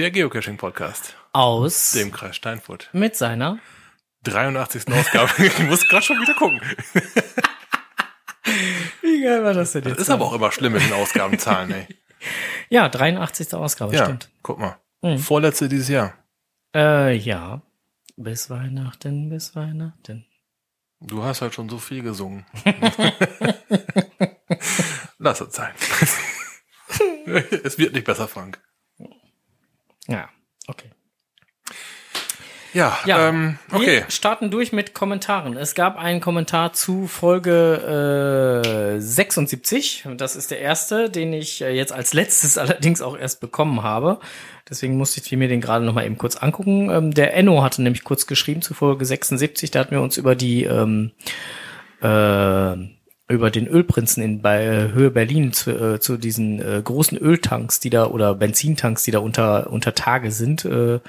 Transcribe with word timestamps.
Der 0.00 0.10
Geocaching-Podcast, 0.10 1.14
aus 1.32 1.92
dem 1.92 2.10
Kreis 2.10 2.34
Steinfurt. 2.34 2.88
mit 2.94 3.16
seiner 3.16 3.58
83. 4.22 4.90
Ausgabe. 4.90 5.30
ich 5.44 5.58
muss 5.58 5.86
gerade 5.86 6.02
schon 6.02 6.18
wieder 6.22 6.32
gucken. 6.32 6.58
Wie 9.02 9.22
geil 9.22 9.44
war 9.44 9.52
das 9.52 9.72
denn 9.72 9.84
Das 9.84 9.98
ist 9.98 10.08
aber 10.08 10.24
auch 10.24 10.32
immer 10.32 10.50
schlimm 10.52 10.72
mit 10.72 10.80
den 10.80 10.94
Ausgabenzahlen, 10.94 11.70
ey. 11.72 11.86
Ja, 12.70 12.88
83. 12.88 13.52
Ausgabe, 13.52 13.94
Ja, 13.94 14.04
stimmt. 14.06 14.30
guck 14.42 14.58
mal. 14.58 14.78
Mhm. 15.02 15.18
Vorletzte 15.18 15.68
dieses 15.68 15.88
Jahr. 15.88 16.14
Äh, 16.74 17.14
ja. 17.16 17.60
Bis 18.16 18.48
Weihnachten, 18.48 19.28
bis 19.28 19.54
Weihnachten. 19.54 20.24
Du 21.00 21.22
hast 21.24 21.42
halt 21.42 21.52
schon 21.52 21.68
so 21.68 21.76
viel 21.76 22.02
gesungen. 22.02 22.46
Lass 25.18 25.42
es 25.42 25.54
sein. 25.54 25.74
es 27.64 27.76
wird 27.76 27.92
nicht 27.92 28.06
besser, 28.06 28.26
Frank. 28.26 28.58
Ja, 30.10 30.28
okay. 30.66 30.90
Ja, 32.72 32.98
Ja, 33.04 33.28
ähm, 33.28 33.58
okay. 33.72 34.02
Wir 34.04 34.10
starten 34.10 34.50
durch 34.50 34.72
mit 34.72 34.94
Kommentaren. 34.94 35.56
Es 35.56 35.74
gab 35.74 35.98
einen 35.98 36.20
Kommentar 36.20 36.72
zu 36.72 37.08
Folge 37.08 38.62
äh, 38.96 39.00
76. 39.00 40.06
Und 40.06 40.20
Das 40.20 40.36
ist 40.36 40.50
der 40.50 40.60
erste, 40.60 41.10
den 41.10 41.32
ich 41.32 41.62
äh, 41.62 41.70
jetzt 41.70 41.92
als 41.92 42.12
letztes 42.14 42.58
allerdings 42.58 43.02
auch 43.02 43.16
erst 43.18 43.40
bekommen 43.40 43.82
habe. 43.82 44.20
Deswegen 44.68 44.96
musste 44.96 45.20
ich 45.20 45.32
mir 45.32 45.48
den 45.48 45.60
gerade 45.60 45.84
noch 45.84 45.94
mal 45.94 46.06
eben 46.06 46.18
kurz 46.18 46.36
angucken. 46.36 46.90
Ähm, 46.90 47.12
der 47.12 47.34
Enno 47.34 47.62
hatte 47.62 47.82
nämlich 47.82 48.04
kurz 48.04 48.26
geschrieben 48.26 48.62
zu 48.62 48.74
Folge 48.74 49.04
76. 49.04 49.72
Da 49.72 49.80
hatten 49.80 49.92
wir 49.92 50.02
uns 50.02 50.16
über 50.16 50.36
die 50.36 50.64
ähm, 50.64 51.10
äh, 52.02 52.76
über 53.30 53.50
den 53.50 53.66
Ölprinzen 53.66 54.22
in 54.22 54.42
bei 54.42 54.64
äh, 54.64 54.92
Höhe 54.92 55.10
Berlin 55.10 55.52
zu, 55.52 55.70
äh, 55.70 56.00
zu 56.00 56.16
diesen 56.16 56.60
äh, 56.60 56.80
großen 56.82 57.16
Öltanks, 57.18 57.80
die 57.80 57.90
da 57.90 58.06
oder 58.06 58.34
Benzintanks, 58.34 59.04
die 59.04 59.10
da 59.10 59.20
unter 59.20 59.70
unter 59.70 59.94
Tage 59.94 60.30
sind. 60.32 60.64
Äh, 60.64 61.00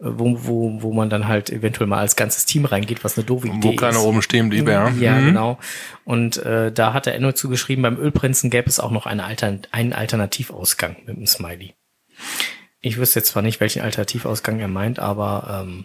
wo, 0.00 0.36
wo, 0.44 0.82
wo 0.82 0.92
man 0.92 1.08
dann 1.08 1.28
halt 1.28 1.50
eventuell 1.50 1.86
mal 1.86 2.00
als 2.00 2.16
ganzes 2.16 2.44
Team 2.46 2.64
reingeht, 2.64 3.04
was 3.04 3.16
eine 3.16 3.24
doofe 3.24 3.46
Idee 3.46 3.68
Wo 3.68 3.76
keiner 3.76 3.98
ist. 3.98 4.04
oben 4.04 4.22
stehen 4.22 4.48
blieb, 4.50 4.68
ja. 4.68 4.90
Ja, 4.90 5.14
Mhm. 5.14 5.26
genau. 5.26 5.58
Und 6.04 6.36
äh, 6.38 6.72
da 6.72 6.92
hat 6.92 7.06
der 7.06 7.14
Enno 7.14 7.30
zugeschrieben, 7.32 7.82
beim 7.82 7.96
Ölprinzen 7.96 8.50
gäbe 8.50 8.68
es 8.68 8.80
auch 8.80 8.90
noch 8.90 9.06
eine 9.06 9.22
Altern 9.24 9.60
einen 9.70 9.92
Alternativausgang 9.92 10.96
mit 11.06 11.16
einem 11.16 11.26
Smiley. 11.26 11.74
Ich 12.80 12.98
wüsste 12.98 13.20
jetzt 13.20 13.28
zwar 13.28 13.42
nicht, 13.44 13.60
welchen 13.60 13.82
Alternativausgang 13.82 14.58
er 14.58 14.68
meint, 14.68 14.98
aber 14.98 15.62
ähm, 15.64 15.84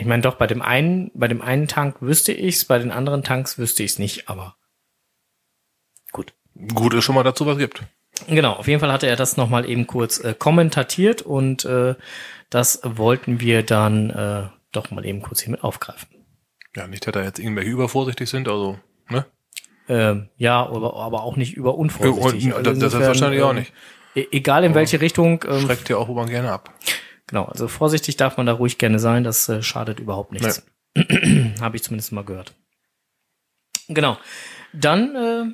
ich 0.00 0.06
meine 0.06 0.22
doch, 0.22 0.36
bei 0.36 0.46
dem 0.46 0.62
einen, 0.62 1.10
bei 1.14 1.28
dem 1.28 1.42
einen 1.42 1.68
Tank 1.68 1.96
wüsste 2.00 2.32
ich's, 2.32 2.64
bei 2.64 2.78
den 2.78 2.90
anderen 2.90 3.22
Tanks 3.22 3.58
wüsste 3.58 3.82
ich's 3.82 3.98
nicht, 3.98 4.28
aber 4.28 4.56
gut. 6.10 6.32
Gut 6.74 6.94
ist 6.94 7.04
schon 7.04 7.14
mal 7.14 7.22
dazu 7.22 7.44
was 7.46 7.58
gibt. 7.58 7.82
Genau, 8.26 8.54
auf 8.54 8.66
jeden 8.66 8.80
Fall 8.80 8.92
hatte 8.92 9.06
er 9.06 9.16
das 9.16 9.36
nochmal 9.36 9.68
eben 9.68 9.86
kurz 9.86 10.18
äh, 10.20 10.34
kommentatiert 10.34 11.22
und 11.22 11.64
äh, 11.64 11.94
das 12.48 12.80
wollten 12.82 13.40
wir 13.40 13.62
dann 13.62 14.10
äh, 14.10 14.48
doch 14.72 14.90
mal 14.90 15.04
eben 15.04 15.22
kurz 15.22 15.40
hier 15.40 15.52
mit 15.52 15.62
aufgreifen. 15.62 16.08
Ja, 16.74 16.86
nicht, 16.86 17.06
dass 17.06 17.12
da 17.12 17.22
jetzt 17.22 17.38
irgendwelche 17.38 17.70
übervorsichtig 17.70 18.28
sind, 18.28 18.48
also, 18.48 18.78
ne? 19.08 19.26
Ähm, 19.88 20.28
ja, 20.36 20.64
aber, 20.66 20.94
aber 20.96 21.22
auch 21.24 21.36
nicht 21.36 21.54
über 21.54 21.74
unvorsichtig. 21.76 22.54
Und, 22.54 22.66
das, 22.66 22.78
das 22.78 22.94
ist 22.94 23.00
wahrscheinlich 23.00 23.42
auch 23.42 23.50
ähm, 23.50 23.56
nicht. 23.56 23.72
e- 24.14 24.28
Egal 24.30 24.64
in 24.64 24.74
welche 24.74 25.00
Richtung. 25.00 25.44
Ähm, 25.48 25.60
Schreckt 25.60 25.88
ja 25.88 25.96
auch 25.96 26.08
immer 26.08 26.26
gerne 26.26 26.52
ab. 26.52 26.72
Genau, 27.30 27.44
also 27.46 27.66
vorsichtig 27.68 28.16
darf 28.18 28.36
man 28.36 28.44
da 28.46 28.52
ruhig 28.52 28.76
gerne 28.76 28.98
sein. 28.98 29.24
Das 29.24 29.48
äh, 29.48 29.62
schadet 29.62 29.98
überhaupt 29.98 30.32
nichts. 30.32 30.62
Habe 31.60 31.76
ich 31.76 31.82
zumindest 31.82 32.12
mal 32.12 32.24
gehört. 32.24 32.52
Genau. 33.88 34.18
Dann 34.74 35.16
äh, 35.16 35.44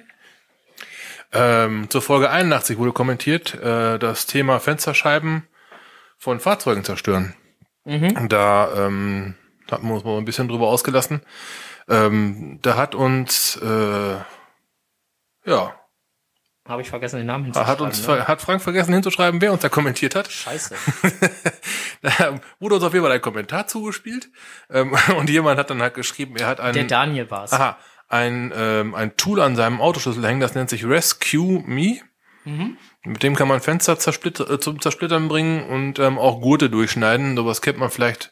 Ähm, 1.33 1.91
zur 1.91 2.03
Folge 2.03 2.31
81 2.31 2.79
wurde 2.79 2.93
kommentiert, 2.93 3.55
äh, 3.55 3.99
das 3.99 4.27
Thema 4.27 4.59
Fensterscheiben 4.61 5.47
von 6.19 6.41
Fahrzeugen 6.41 6.85
zerstören. 6.85 7.35
Und 8.17 8.33
Da 8.33 8.87
ähm, 8.87 9.35
hatten 9.71 9.87
wir 9.89 9.95
uns 9.95 10.05
mal 10.05 10.17
ein 10.19 10.25
bisschen 10.25 10.49
drüber 10.49 10.69
ausgelassen. 10.69 11.21
Ähm, 11.89 12.59
da 12.63 12.77
hat 12.77 12.95
uns, 12.95 13.57
äh, 13.63 14.17
ja, 15.45 15.75
habe 16.69 16.83
ich 16.83 16.89
vergessen 16.89 17.19
den 17.19 17.27
Namen 17.27 17.47
hat 17.55 17.55
hinzuschreiben. 17.55 17.87
uns, 17.87 18.07
ne? 18.07 18.27
hat 18.27 18.43
Frank 18.43 18.63
vergessen 18.63 18.93
hinzuschreiben, 18.93 19.41
wer 19.41 19.53
uns 19.53 19.63
da 19.63 19.69
kommentiert 19.69 20.15
hat. 20.15 20.31
Scheiße. 20.31 20.75
Da 22.03 22.39
wurde 22.61 22.77
uns 22.77 22.85
auf 22.85 22.93
jeden 22.93 23.05
Fall 23.05 23.13
ein 23.13 23.23
Kommentar 23.23 23.67
zugespielt. 23.67 24.29
Ähm, 24.71 24.95
und 25.19 25.29
jemand 25.31 25.59
hat 25.59 25.71
dann 25.71 25.83
halt 25.83 25.95
geschrieben, 25.95 26.37
er 26.37 26.47
hat 26.47 26.61
einen, 26.61 26.75
Der 26.75 26.85
Daniel 26.85 27.31
war's. 27.31 27.53
aha, 27.53 27.79
ein, 28.09 28.53
ähm, 28.55 28.95
ein 28.95 29.17
Tool 29.17 29.41
an 29.41 29.57
seinem 29.57 29.81
Autoschlüssel 29.81 30.25
hängen, 30.25 30.41
das 30.41 30.55
nennt 30.55 30.71
sich 30.71 30.85
Rescue 30.85 31.65
Me. 31.67 32.01
Mit 33.03 33.25
dem 33.25 33.35
kann 33.35 33.49
man 33.49 33.61
Fenster 33.61 33.99
zersplitter, 33.99 34.49
äh, 34.49 34.61
zum 34.61 34.81
Zersplittern 34.81 35.27
bringen 35.27 35.65
und 35.69 35.99
ähm, 35.99 36.17
auch 36.17 36.41
Gurte 36.41 36.71
durchschneiden. 36.71 37.37
Sowas 37.37 37.61
kennt 37.61 37.79
man 37.79 37.91
vielleicht 37.91 38.31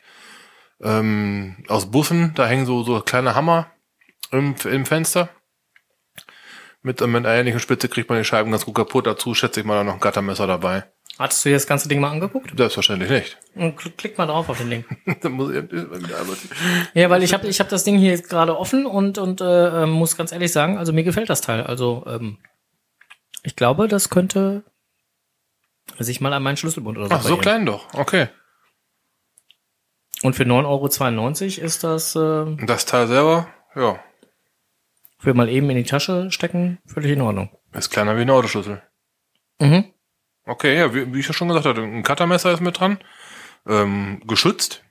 ähm, 0.80 1.64
aus 1.68 1.90
Bussen. 1.90 2.32
Da 2.36 2.46
hängen 2.46 2.64
so, 2.64 2.84
so 2.84 3.00
kleine 3.00 3.34
Hammer 3.34 3.72
im, 4.30 4.54
im 4.64 4.86
Fenster. 4.86 5.30
Mit, 6.84 7.00
mit 7.00 7.16
einer 7.16 7.30
ähnlichen 7.30 7.60
Spitze 7.60 7.88
kriegt 7.88 8.10
man 8.10 8.18
die 8.18 8.26
Scheiben 8.26 8.50
ganz 8.50 8.66
gut 8.66 8.74
kaputt. 8.74 9.06
Dazu 9.06 9.32
schätze 9.34 9.60
ich 9.60 9.66
mal 9.66 9.76
da 9.76 9.84
noch 9.84 9.94
ein 9.94 10.00
Gattermesser 10.00 10.46
dabei. 10.46 10.84
Hattest 11.18 11.42
du 11.42 11.48
dir 11.48 11.54
das 11.54 11.66
ganze 11.66 11.88
Ding 11.88 11.98
mal 11.98 12.10
angeguckt? 12.10 12.52
Selbstverständlich 12.54 13.08
nicht. 13.08 13.38
Und 13.54 13.96
klick 13.96 14.18
mal 14.18 14.26
drauf 14.26 14.50
auf 14.50 14.58
den 14.58 14.68
Link. 14.68 14.84
Da 15.22 15.30
muss 15.30 15.50
ich, 15.50 16.50
Ja, 16.92 17.08
weil 17.08 17.22
ich 17.22 17.32
habe 17.32 17.46
ich 17.46 17.58
hab 17.58 17.70
das 17.70 17.84
Ding 17.84 17.96
hier 17.96 18.10
jetzt 18.10 18.28
gerade 18.28 18.58
offen 18.58 18.84
und, 18.84 19.16
und 19.16 19.40
äh, 19.40 19.84
ähm, 19.84 19.90
muss 19.92 20.16
ganz 20.18 20.32
ehrlich 20.32 20.52
sagen, 20.52 20.76
also 20.76 20.92
mir 20.92 21.04
gefällt 21.04 21.30
das 21.30 21.40
Teil. 21.40 21.62
Also 21.62 22.04
ähm, 22.06 22.36
ich 23.44 23.56
glaube, 23.56 23.88
das 23.88 24.10
könnte 24.10 24.62
sich 25.98 26.20
mal 26.20 26.34
an 26.34 26.42
meinen 26.42 26.58
Schlüsselbund 26.58 26.98
oder 26.98 27.08
so 27.08 27.14
Ach, 27.14 27.22
so 27.22 27.36
klein 27.38 27.64
doch. 27.64 27.94
Okay. 27.94 28.28
Und 30.22 30.36
für 30.36 30.44
9,92 30.44 31.58
Euro 31.58 31.66
ist 31.66 31.84
das 31.84 32.14
äh, 32.14 32.66
das 32.66 32.84
Teil 32.84 33.06
selber, 33.06 33.48
ja, 33.74 33.98
für 35.24 35.32
mal 35.32 35.48
eben 35.48 35.70
in 35.70 35.76
die 35.76 35.84
Tasche 35.84 36.30
stecken 36.30 36.78
völlig 36.86 37.12
in 37.12 37.22
Ordnung. 37.22 37.48
ist 37.72 37.90
kleiner 37.90 38.16
wie 38.18 38.20
ein 38.20 38.30
Autoschlüssel. 38.30 38.82
Mhm. 39.58 39.86
Okay, 40.44 40.76
ja, 40.76 40.94
wie, 40.94 41.14
wie 41.14 41.20
ich 41.20 41.26
ja 41.26 41.32
schon 41.32 41.48
gesagt 41.48 41.64
hatte, 41.64 41.80
ein 41.80 42.02
Cuttermesser 42.02 42.52
ist 42.52 42.60
mit 42.60 42.78
dran. 42.78 42.98
Ähm, 43.66 44.20
geschützt, 44.26 44.84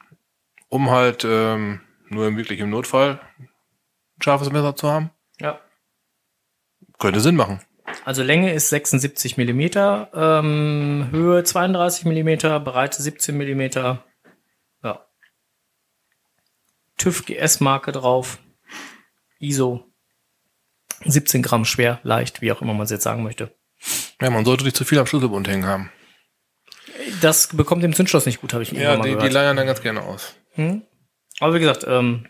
um 0.69 0.89
halt 0.89 1.23
ähm, 1.23 1.81
nur 2.09 2.27
im 2.27 2.35
wirklich 2.35 2.59
im 2.59 2.71
Notfall 2.71 3.19
ein 3.37 4.21
scharfes 4.23 4.51
Messer 4.51 4.75
zu 4.75 4.89
haben. 4.89 5.11
Ja. 5.39 5.59
Könnte 6.97 7.19
Sinn 7.19 7.35
machen. 7.35 7.61
Also 8.03 8.23
Länge 8.23 8.53
ist 8.53 8.69
76 8.69 9.37
Millimeter, 9.37 10.09
ähm, 10.15 11.09
Höhe 11.11 11.43
32 11.43 12.05
Millimeter, 12.05 12.59
Breite 12.59 13.03
17 13.03 13.37
Millimeter. 13.37 14.03
Ja. 14.81 15.05
TÜV 16.97 17.23
GS-Marke 17.25 17.91
drauf. 17.91 18.39
ISO. 19.37 19.92
17 21.05 21.41
Gramm 21.41 21.65
schwer, 21.65 21.99
leicht, 22.03 22.41
wie 22.41 22.51
auch 22.51 22.61
immer 22.61 22.73
man 22.73 22.85
es 22.85 22.91
jetzt 22.91 23.03
sagen 23.03 23.23
möchte. 23.23 23.53
Ja, 24.21 24.29
man 24.29 24.45
sollte 24.45 24.63
nicht 24.63 24.75
zu 24.75 24.85
viel 24.85 24.99
am 24.99 25.05
Schlüsselbund 25.05 25.47
hängen 25.47 25.65
haben. 25.65 25.91
Das 27.21 27.47
bekommt 27.47 27.83
dem 27.83 27.93
Zündschloss 27.93 28.25
nicht 28.25 28.39
gut, 28.41 28.53
habe 28.53 28.63
ich 28.63 28.71
Ja, 28.71 28.95
mal 28.97 29.03
die, 29.03 29.09
die 29.09 29.15
gehört. 29.15 29.33
leiern 29.33 29.57
dann 29.57 29.67
ganz 29.67 29.81
gerne 29.81 30.01
aus. 30.01 30.35
Hm? 30.53 30.83
Aber 31.39 31.53
wie 31.55 31.59
gesagt, 31.59 31.85
ähm, 31.87 32.27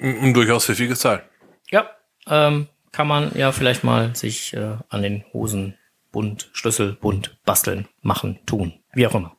ein 0.00 0.34
durchaus 0.34 0.66
pfiffiges 0.66 1.00
Teil. 1.00 1.28
ja, 1.70 1.90
ähm, 2.26 2.68
kann 2.92 3.08
man 3.08 3.36
ja 3.36 3.50
vielleicht 3.52 3.82
mal 3.84 4.14
sich 4.14 4.54
äh, 4.54 4.76
an 4.88 5.02
den 5.02 5.24
Hosenbund, 5.32 6.50
Schlüsselbund 6.52 7.38
basteln, 7.44 7.88
machen, 8.02 8.38
tun, 8.46 8.78
wie 8.92 9.06
auch 9.06 9.14
immer. 9.14 9.36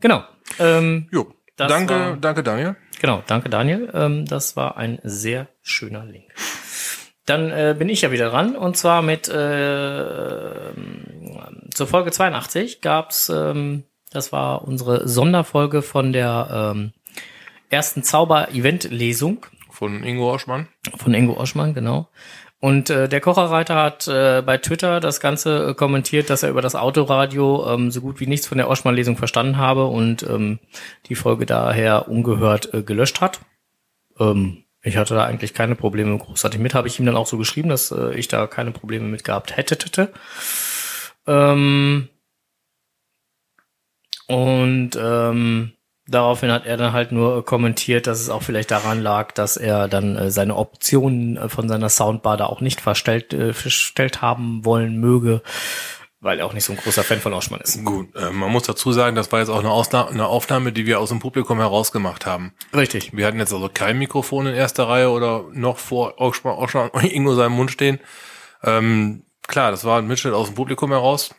Genau. 0.00 0.24
Ähm, 0.58 1.08
Jo. 1.10 1.32
Danke, 1.56 1.94
war- 1.94 2.16
danke 2.16 2.42
Daniel. 2.42 2.76
Genau, 3.00 3.22
danke 3.26 3.48
Daniel. 3.48 3.90
Ähm, 3.94 4.26
das 4.26 4.56
war 4.56 4.76
ein 4.76 4.98
sehr 5.02 5.48
schöner 5.62 6.04
Link. 6.04 6.34
Dann 7.24 7.50
äh, 7.50 7.74
bin 7.78 7.88
ich 7.88 8.02
ja 8.02 8.12
wieder 8.12 8.28
dran 8.28 8.56
und 8.56 8.76
zwar 8.76 9.00
mit 9.00 9.26
äh, 9.26 10.68
ähm, 10.68 11.70
zur 11.72 11.86
Folge 11.86 12.10
82 12.10 12.82
gab's, 12.82 13.30
ähm, 13.30 13.84
das 14.10 14.32
war 14.32 14.68
unsere 14.68 15.08
Sonderfolge 15.08 15.80
von 15.80 16.12
der 16.12 16.72
ähm, 16.74 16.92
ersten 17.70 18.02
Zauber-Event-Lesung 18.02 19.46
Von 19.70 20.04
Ingo 20.04 20.30
Oschmann. 20.34 20.68
von 20.96 21.14
Ingo 21.14 21.40
Oschmann, 21.40 21.72
genau. 21.72 22.08
Und 22.60 22.90
äh, 22.90 23.08
der 23.08 23.22
Kocherreiter 23.22 23.74
hat 23.74 24.06
äh, 24.06 24.42
bei 24.44 24.58
Twitter 24.58 25.00
das 25.00 25.20
Ganze 25.20 25.70
äh, 25.70 25.74
kommentiert, 25.74 26.28
dass 26.28 26.42
er 26.42 26.50
über 26.50 26.60
das 26.60 26.74
Autoradio 26.74 27.66
ähm, 27.66 27.90
so 27.90 28.02
gut 28.02 28.20
wie 28.20 28.26
nichts 28.26 28.46
von 28.46 28.58
der 28.58 28.68
Oschmann-Lesung 28.68 29.16
verstanden 29.16 29.56
habe 29.56 29.86
und 29.86 30.22
ähm, 30.24 30.58
die 31.06 31.14
Folge 31.14 31.46
daher 31.46 32.08
ungehört 32.08 32.74
äh, 32.74 32.82
gelöscht 32.82 33.22
hat. 33.22 33.40
Ähm, 34.18 34.64
ich 34.82 34.98
hatte 34.98 35.14
da 35.14 35.24
eigentlich 35.24 35.54
keine 35.54 35.74
Probleme 35.74 36.16
großartig 36.18 36.60
mit, 36.60 36.74
habe 36.74 36.88
ich 36.88 36.98
ihm 36.98 37.06
dann 37.06 37.16
auch 37.16 37.26
so 37.26 37.38
geschrieben, 37.38 37.70
dass 37.70 37.92
äh, 37.92 38.14
ich 38.14 38.28
da 38.28 38.46
keine 38.46 38.72
Probleme 38.72 39.06
mit 39.06 39.24
gehabt 39.24 39.56
hätte. 39.56 40.12
Ähm, 41.26 42.08
und 44.26 44.90
ähm, 45.00 45.72
daraufhin 46.10 46.50
hat 46.50 46.66
er 46.66 46.76
dann 46.76 46.92
halt 46.92 47.12
nur 47.12 47.44
kommentiert, 47.44 48.06
dass 48.06 48.20
es 48.20 48.28
auch 48.28 48.42
vielleicht 48.42 48.70
daran 48.70 49.00
lag, 49.00 49.32
dass 49.32 49.56
er 49.56 49.88
dann 49.88 50.16
äh, 50.16 50.30
seine 50.30 50.56
Optionen 50.56 51.36
äh, 51.36 51.48
von 51.48 51.68
seiner 51.68 51.88
Soundbar 51.88 52.36
da 52.36 52.46
auch 52.46 52.60
nicht 52.60 52.80
verstellt, 52.80 53.32
äh, 53.32 53.52
verstellt 53.52 54.20
haben 54.20 54.64
wollen 54.64 54.98
möge. 54.98 55.42
weil 56.22 56.38
er 56.38 56.44
auch 56.44 56.52
nicht 56.52 56.64
so 56.64 56.74
ein 56.74 56.78
großer 56.78 57.02
Fan 57.02 57.20
von 57.20 57.32
Oschmann 57.32 57.62
ist. 57.62 57.82
Gut, 57.82 58.14
äh, 58.14 58.30
man 58.30 58.50
muss 58.50 58.64
dazu 58.64 58.92
sagen, 58.92 59.16
das 59.16 59.32
war 59.32 59.38
jetzt 59.38 59.48
auch 59.48 59.60
eine, 59.60 59.70
Ausna 59.70 60.08
eine 60.08 60.26
Aufnahme, 60.26 60.70
die 60.70 60.84
wir 60.84 61.00
aus 61.00 61.08
dem 61.08 61.18
Publikum 61.18 61.58
herausgemacht 61.58 62.26
haben. 62.26 62.52
Richtig. 62.74 63.16
Wir 63.16 63.26
hatten 63.26 63.38
jetzt 63.38 63.54
also 63.54 63.70
kein 63.72 63.98
Mikrofon 63.98 64.46
in 64.46 64.54
erster 64.54 64.86
Reihe 64.86 65.08
oder 65.10 65.44
noch 65.52 65.78
vor 65.78 66.20
Oschmann, 66.20 66.56
Oschmann 66.56 66.90
Ingo 67.02 67.34
seinem 67.34 67.52
Mund 67.52 67.70
stehen. 67.70 68.00
Ähm, 68.62 69.22
klar, 69.48 69.70
das 69.70 69.86
war 69.86 69.98
ein 69.98 70.06
Mitschnitt 70.06 70.34
aus 70.34 70.48
dem 70.48 70.56
Publikum 70.56 70.90
heraus 70.90 71.34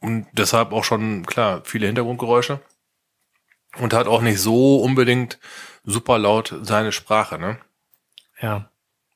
und 0.00 0.26
deshalb 0.32 0.72
auch 0.72 0.82
schon, 0.82 1.24
klar, 1.26 1.60
viele 1.64 1.86
Hintergrundgeräusche 1.86 2.58
und 3.78 3.94
hat 3.94 4.06
auch 4.06 4.22
nicht 4.22 4.40
so 4.40 4.76
unbedingt 4.76 5.38
super 5.84 6.18
laut 6.18 6.54
seine 6.62 6.92
Sprache, 6.92 7.38
ne? 7.38 7.58
Ja. 8.40 8.70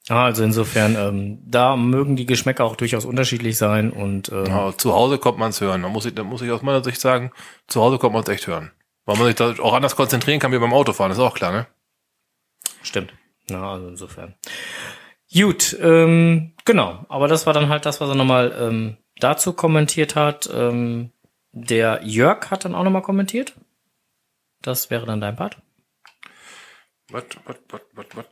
Ah, 0.09 0.25
also 0.25 0.43
insofern, 0.43 0.97
ähm, 0.97 1.39
da 1.45 1.77
mögen 1.77 2.17
die 2.17 2.25
Geschmäcker 2.25 2.65
auch 2.65 2.77
durchaus 2.77 3.05
unterschiedlich 3.05 3.59
sein 3.59 3.91
und 3.91 4.31
ähm, 4.31 4.47
Ja, 4.47 4.73
zu 4.77 4.95
Hause 4.95 5.19
kommt 5.19 5.39
man 5.39 5.51
es 5.51 5.61
hören. 5.61 5.83
Da 5.83 5.89
muss 5.89 6.07
ich, 6.07 6.15
da 6.15 6.25
muss 6.25 6.41
ich 6.41 6.51
aus 6.51 6.63
meiner 6.63 6.83
Sicht 6.83 6.99
sagen, 7.01 7.31
zu 7.67 7.83
Hause 7.83 7.99
kommt 7.99 8.15
man 8.15 8.23
es 8.23 8.29
echt 8.29 8.47
hören. 8.47 8.71
Weil 9.05 9.17
man 9.17 9.27
sich 9.27 9.37
da 9.37 9.55
auch 9.59 9.75
anders 9.75 9.97
konzentrieren 9.97 10.41
kann 10.41 10.53
wie 10.53 10.59
beim 10.59 10.73
Autofahren, 10.73 11.13
ist 11.13 11.19
auch 11.19 11.35
klar, 11.35 11.53
ne? 11.53 11.67
stimmt. 12.83 13.13
Na, 13.51 13.73
also 13.73 13.89
insofern. 13.89 14.35
Gut, 15.33 15.77
ähm, 15.81 16.53
genau. 16.65 17.05
Aber 17.09 17.29
das 17.29 17.47
war 17.47 17.53
dann 17.53 17.69
halt 17.69 17.87
das, 17.87 18.01
was 18.01 18.09
er 18.09 18.15
nochmal 18.15 18.55
ähm, 18.59 18.97
dazu 19.21 19.53
kommentiert 19.53 20.17
hat. 20.17 20.49
Ähm, 20.53 21.11
der 21.53 22.01
Jörg 22.05 22.51
hat 22.51 22.65
dann 22.65 22.75
auch 22.75 22.85
nochmal 22.85 23.03
kommentiert. 23.03 23.55
Das 24.63 24.91
wäre 24.91 25.07
dann 25.07 25.21
dein 25.21 25.37
Part. 25.37 25.59
Was, 27.11 27.25
was, 27.45 27.57
was, 27.69 27.81
was, 27.95 28.07
was? 28.15 28.27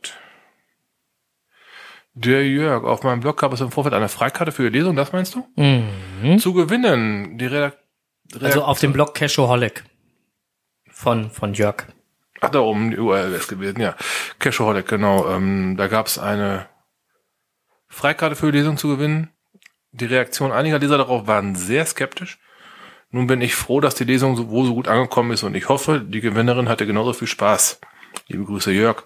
Der 2.13 2.47
Jörg, 2.47 2.83
auf 2.83 3.03
meinem 3.03 3.19
Blog 3.19 3.37
gab 3.39 3.53
es 3.53 3.61
im 3.61 3.71
Vorfeld 3.71 3.93
eine 3.93 4.09
Freikarte 4.09 4.51
für 4.51 4.69
die 4.69 4.77
Lesung, 4.79 4.95
das 4.95 5.11
meinst 5.11 5.35
du? 5.35 5.47
Mhm. 5.55 6.39
Zu 6.39 6.53
gewinnen, 6.53 7.37
die 7.37 7.45
Redak 7.45 7.77
Also 8.41 8.63
auf 8.63 8.79
dem 8.79 8.91
Blog 8.91 9.13
Cashaholic 9.13 9.83
von, 10.89 11.29
von 11.29 11.53
Jörg. 11.53 11.85
Ach, 12.41 12.49
da 12.49 12.59
oben, 12.59 12.91
die 12.91 12.97
URL 12.97 13.33
ist 13.33 13.47
gewesen, 13.47 13.81
ja. 13.81 13.95
Cashaholic, 14.39 14.87
genau. 14.87 15.29
Ähm, 15.29 15.75
da 15.77 15.87
gab 15.87 16.07
es 16.07 16.17
eine 16.17 16.67
Freikarte 17.87 18.35
für 18.35 18.51
die 18.51 18.57
Lesung 18.57 18.77
zu 18.77 18.87
gewinnen. 18.87 19.31
Die 19.91 20.05
Reaktion 20.05 20.51
einiger 20.51 20.79
Leser 20.79 20.97
darauf 20.97 21.27
waren 21.27 21.55
sehr 21.55 21.85
skeptisch. 21.85 22.39
Nun 23.09 23.27
bin 23.27 23.41
ich 23.41 23.55
froh, 23.55 23.79
dass 23.79 23.95
die 23.95 24.03
Lesung 24.03 24.35
so, 24.35 24.49
wohl 24.49 24.65
so 24.65 24.73
gut 24.73 24.87
angekommen 24.87 25.31
ist 25.31 25.43
und 25.43 25.55
ich 25.55 25.69
hoffe, 25.69 26.01
die 26.01 26.21
Gewinnerin 26.21 26.67
hatte 26.67 26.85
genauso 26.85 27.13
viel 27.13 27.27
Spaß. 27.27 27.79
Liebe 28.27 28.43
Grüße, 28.43 28.71
Jörg. 28.71 29.03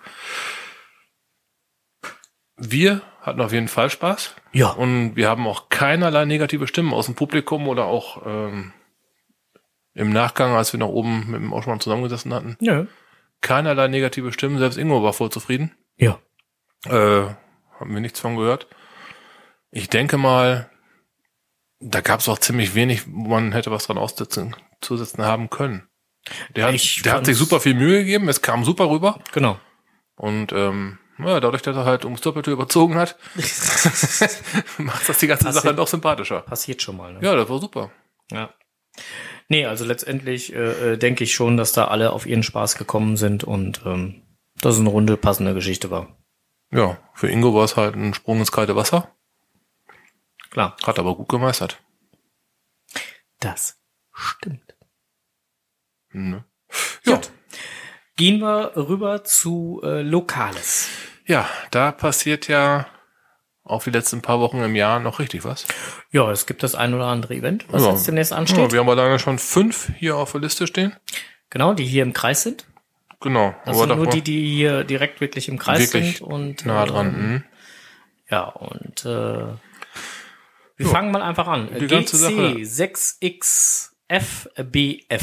Wir 2.57 3.01
hatten 3.21 3.41
auf 3.41 3.51
jeden 3.51 3.67
Fall 3.67 3.89
Spaß. 3.89 4.35
Ja. 4.51 4.69
Und 4.69 5.15
wir 5.15 5.29
haben 5.29 5.45
auch 5.47 5.69
keinerlei 5.69 6.25
negative 6.25 6.67
Stimmen 6.67 6.93
aus 6.93 7.05
dem 7.05 7.15
Publikum 7.15 7.67
oder 7.67 7.85
auch 7.85 8.25
ähm, 8.25 8.73
im 9.93 10.11
Nachgang, 10.11 10.55
als 10.55 10.73
wir 10.73 10.79
nach 10.79 10.87
oben 10.87 11.29
mit 11.29 11.41
dem 11.41 11.53
Oschmann 11.53 11.79
zusammengesessen 11.79 12.33
hatten. 12.33 12.57
Nö. 12.59 12.87
Keinerlei 13.41 13.87
negative 13.87 14.31
Stimmen, 14.33 14.57
selbst 14.57 14.77
Ingo 14.77 15.03
war 15.03 15.13
voll 15.13 15.29
zufrieden. 15.29 15.71
Ja. 15.97 16.19
Äh, 16.85 17.33
haben 17.79 17.93
wir 17.93 18.01
nichts 18.01 18.19
von 18.19 18.35
gehört. 18.35 18.67
Ich 19.69 19.89
denke 19.89 20.17
mal, 20.17 20.70
da 21.81 22.01
gab 22.01 22.19
es 22.19 22.29
auch 22.29 22.37
ziemlich 22.39 22.75
wenig, 22.75 23.03
wo 23.07 23.29
man 23.29 23.51
hätte 23.53 23.71
was 23.71 23.87
dran 23.87 23.97
aussetzen, 23.97 24.55
zusetzen 24.81 25.23
haben 25.25 25.49
können. 25.49 25.87
Der 26.55 26.67
hat, 26.67 26.73
Ich 26.75 27.01
der 27.01 27.13
hat 27.13 27.25
sich 27.25 27.35
super 27.37 27.59
viel 27.59 27.73
Mühe 27.73 27.99
gegeben, 27.99 28.29
es 28.29 28.41
kam 28.41 28.63
super 28.63 28.89
rüber. 28.89 29.19
Genau. 29.33 29.59
Und 30.15 30.51
ähm, 30.53 30.99
ja, 31.17 31.39
dadurch, 31.39 31.61
dass 31.63 31.75
er 31.75 31.85
halt 31.85 32.05
ums 32.05 32.21
Doppelte 32.21 32.51
überzogen 32.51 32.95
hat, 32.95 33.17
macht 34.77 35.07
das 35.09 35.17
die 35.19 35.27
ganze 35.27 35.45
Passiert- 35.45 35.53
Sache 35.53 35.67
dann 35.67 35.75
doch 35.77 35.87
sympathischer. 35.87 36.41
Passiert 36.41 36.81
schon 36.81 36.97
mal. 36.97 37.13
Ne? 37.13 37.19
Ja, 37.21 37.35
das 37.35 37.49
war 37.49 37.59
super. 37.59 37.91
Ja. 38.31 38.53
Nee, 39.47 39.65
also 39.65 39.85
letztendlich 39.85 40.53
äh, 40.53 40.93
äh, 40.93 40.97
denke 40.97 41.23
ich 41.23 41.33
schon, 41.33 41.57
dass 41.57 41.73
da 41.73 41.85
alle 41.85 42.11
auf 42.13 42.25
ihren 42.25 42.43
Spaß 42.43 42.75
gekommen 42.77 43.17
sind 43.17 43.43
und 43.43 43.81
ähm, 43.85 44.21
dass 44.61 44.75
es 44.75 44.79
eine 44.79 44.89
runde, 44.89 45.17
passende 45.17 45.53
Geschichte 45.53 45.91
war. 45.91 46.17
Ja, 46.71 46.97
für 47.13 47.29
Ingo 47.29 47.53
war 47.53 47.65
es 47.65 47.75
halt 47.77 47.95
ein 47.95 48.13
Sprung 48.13 48.39
ins 48.39 48.51
kalte 48.51 48.75
Wasser. 48.75 49.13
Klar. 50.51 50.75
Hat 50.85 50.99
aber 50.99 51.15
gut 51.15 51.29
gemeistert. 51.29 51.79
Das 53.39 53.77
stimmt. 54.13 54.75
Ne? 56.11 56.43
Ja. 57.05 57.15
Gut. 57.15 57.31
Gehen 58.17 58.39
wir 58.39 58.73
rüber 58.75 59.23
zu 59.23 59.81
äh, 59.83 60.01
Lokales. 60.01 60.89
ja, 61.25 61.47
da 61.71 61.91
passiert 61.91 62.47
ja 62.47 62.85
auch 63.63 63.83
die 63.83 63.89
letzten 63.91 64.21
paar 64.21 64.39
Wochen 64.39 64.61
im 64.61 64.75
Jahr 64.75 64.99
noch 64.99 65.19
richtig 65.19 65.43
was. 65.45 65.65
Ja, 66.11 66.29
es 66.31 66.45
gibt 66.45 66.61
das 66.63 66.75
ein 66.75 66.93
oder 66.93 67.05
andere 67.05 67.33
Event, 67.35 67.65
was 67.71 67.83
Ja. 67.83 67.91
jetzt 67.91 68.05
demnächst 68.07 68.31
Ja, 68.31 68.37
ansteht. 68.37 68.71
wir 68.73 68.79
haben 68.79 68.89
alleine 68.89 69.17
schon 69.19 69.39
fünf 69.39 69.91
hier 69.97 70.17
auf 70.17 70.33
der 70.33 70.41
Liste 70.41 70.67
stehen. 70.67 70.95
genau, 71.49 71.73
die 71.73 71.85
hier 71.85 72.03
im 72.03 72.13
Kreis 72.13 72.43
sind. 72.43 72.65
Genau. 73.21 73.55
Das 73.65 73.77
sind 73.77 73.95
nur 73.95 74.07
die, 74.07 74.21
die 74.21 74.53
hier 74.55 74.83
direkt 74.83 75.21
wirklich 75.21 75.47
im 75.47 75.57
Kreis 75.59 75.79
Wirklich 75.93 76.17
sind 76.17 76.27
und 76.27 76.65
nah 76.65 76.83
äh, 76.83 76.87
dran. 76.87 77.11
Mhm. 77.13 77.43
Ja, 78.29 78.43
und 78.45 79.05
äh, 79.05 79.45
wir 80.83 80.91
fangen 80.91 81.11
mal 81.11 81.21
einfach 81.21 81.47
an. 81.47 81.69
Die 81.79 81.87
ganze 81.87 82.17
Sache. 82.17 82.33
GC6XFBF 82.33 85.21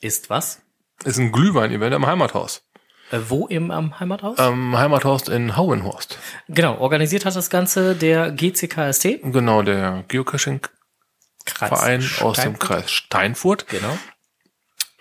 ist 0.00 0.30
was? 0.30 0.62
Ist 1.04 1.18
ein 1.18 1.32
Glühwein-Event 1.32 1.94
am 1.94 2.06
Heimathaus. 2.06 2.62
Äh, 3.10 3.20
wo 3.28 3.46
im 3.46 3.70
am 3.70 3.98
Heimathaus? 4.00 4.38
Am 4.38 4.76
Heimathaus 4.76 5.28
in 5.28 5.56
Hauenhorst. 5.56 6.18
Genau, 6.48 6.78
organisiert 6.78 7.24
hat 7.24 7.36
das 7.36 7.50
Ganze 7.50 7.94
der 7.94 8.32
GCKST. 8.32 9.22
Genau, 9.22 9.62
der 9.62 10.04
Geocaching-Verein 10.08 12.00
Kreis 12.00 12.22
aus 12.22 12.36
dem 12.36 12.56
Steinfurt. 12.56 12.60
Kreis 12.60 12.90
Steinfurt. 12.90 13.68
Genau. 13.68 13.98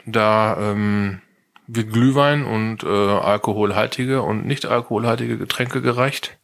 Da 0.05 0.55
ähm, 0.57 1.21
wird 1.67 1.91
Glühwein 1.91 2.45
und 2.45 2.83
äh, 2.83 2.87
alkoholhaltige 2.87 4.21
und 4.21 4.45
nicht 4.45 4.65
alkoholhaltige 4.65 5.37
Getränke 5.37 5.81
gereicht. 5.81 6.37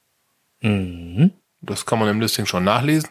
Mhm. 0.59 1.31
Das 1.61 1.85
kann 1.85 1.99
man 1.99 2.09
im 2.09 2.19
Listing 2.19 2.45
schon 2.45 2.65
nachlesen. 2.65 3.09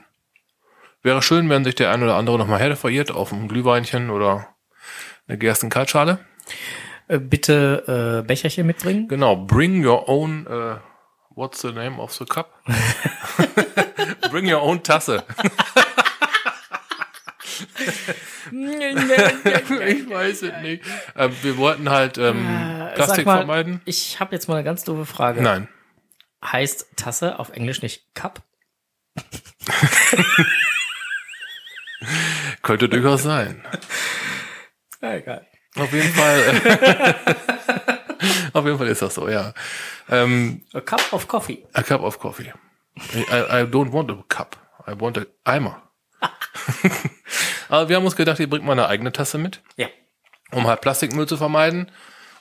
Wäre 1.03 1.21
schön, 1.23 1.49
wenn 1.51 1.65
sich 1.65 1.75
der 1.75 1.91
ein 1.91 2.03
oder 2.03 2.15
andere 2.17 2.39
nochmal 2.39 2.61
Herde 2.61 2.77
verirrt 2.77 3.11
auf 3.11 3.33
ein 3.33 3.49
Glühweinchen 3.49 4.11
oder 4.11 4.49
eine 5.27 5.37
Gerstenkaltschale. 5.39 6.21
Äh, 7.09 7.19
bitte 7.19 8.21
äh, 8.23 8.27
Becherchen 8.27 8.67
mitbringen. 8.67 9.09
Genau, 9.09 9.35
bring 9.37 9.85
your 9.85 10.09
own, 10.09 10.47
äh, 10.47 10.77
what's 11.35 11.61
the 11.61 11.73
name 11.73 11.99
of 12.01 12.13
the 12.13 12.25
cup? 12.25 12.53
bring 14.31 14.53
your 14.53 14.63
own 14.63 14.83
Tasse. 14.83 15.25
ich 18.53 20.09
weiß 20.11 20.43
es 20.43 20.63
nicht. 20.63 20.85
Äh, 21.17 21.31
wir 21.43 21.57
wollten 21.57 21.91
halt 21.91 22.19
ähm, 22.19 22.47
Äh, 22.47 22.95
Plastik 22.95 23.27
mal, 23.27 23.39
vermeiden. 23.39 23.81
Ich 23.85 24.21
habe 24.21 24.35
jetzt 24.35 24.49
mal 24.49 24.55
eine 24.55 24.65
ganz 24.65 24.85
doofe 24.85 25.07
Frage. 25.07 25.43
Nein. 25.43 25.69
Heißt 26.45 26.97
Tasse 26.97 27.39
auf 27.39 27.51
Englisch 27.51 27.83
nicht 27.83 28.15
Cup? 28.15 28.43
Könnte 32.63 32.89
durchaus 32.89 33.23
sein. 33.23 33.65
Ja, 35.01 35.15
egal. 35.15 35.47
Auf 35.77 35.93
jeden 35.93 36.13
Fall. 36.13 37.15
auf 38.53 38.65
jeden 38.65 38.79
Fall 38.79 38.89
ist 38.89 39.03
das 39.03 39.15
so, 39.15 39.29
ja. 39.29 39.55
Ähm, 40.11 40.63
A 40.75 40.81
cup 40.81 41.13
of 41.13 41.27
coffee. 41.29 41.65
a 41.73 41.83
cup 41.83 42.03
of 42.03 42.19
coffee. 42.19 42.53
I, 43.15 43.21
I 43.33 43.63
don't 43.65 43.93
want 43.93 44.11
a 44.11 44.23
cup. 44.29 44.57
I 44.87 44.93
want 45.01 45.17
a 45.19 45.25
Eimer. 45.45 45.83
Aber 47.69 47.89
wir 47.89 47.97
haben 47.97 48.05
uns 48.05 48.17
gedacht, 48.17 48.39
ihr 48.39 48.51
bringt 48.51 48.65
mal 48.65 48.73
eine 48.73 48.87
eigene 48.89 49.13
Tasse 49.13 49.39
mit, 49.39 49.63
Ja. 49.77 49.89
um 50.51 50.67
halt 50.67 50.83
Plastikmüll 50.83 51.27
zu 51.27 51.37
vermeiden 51.37 51.91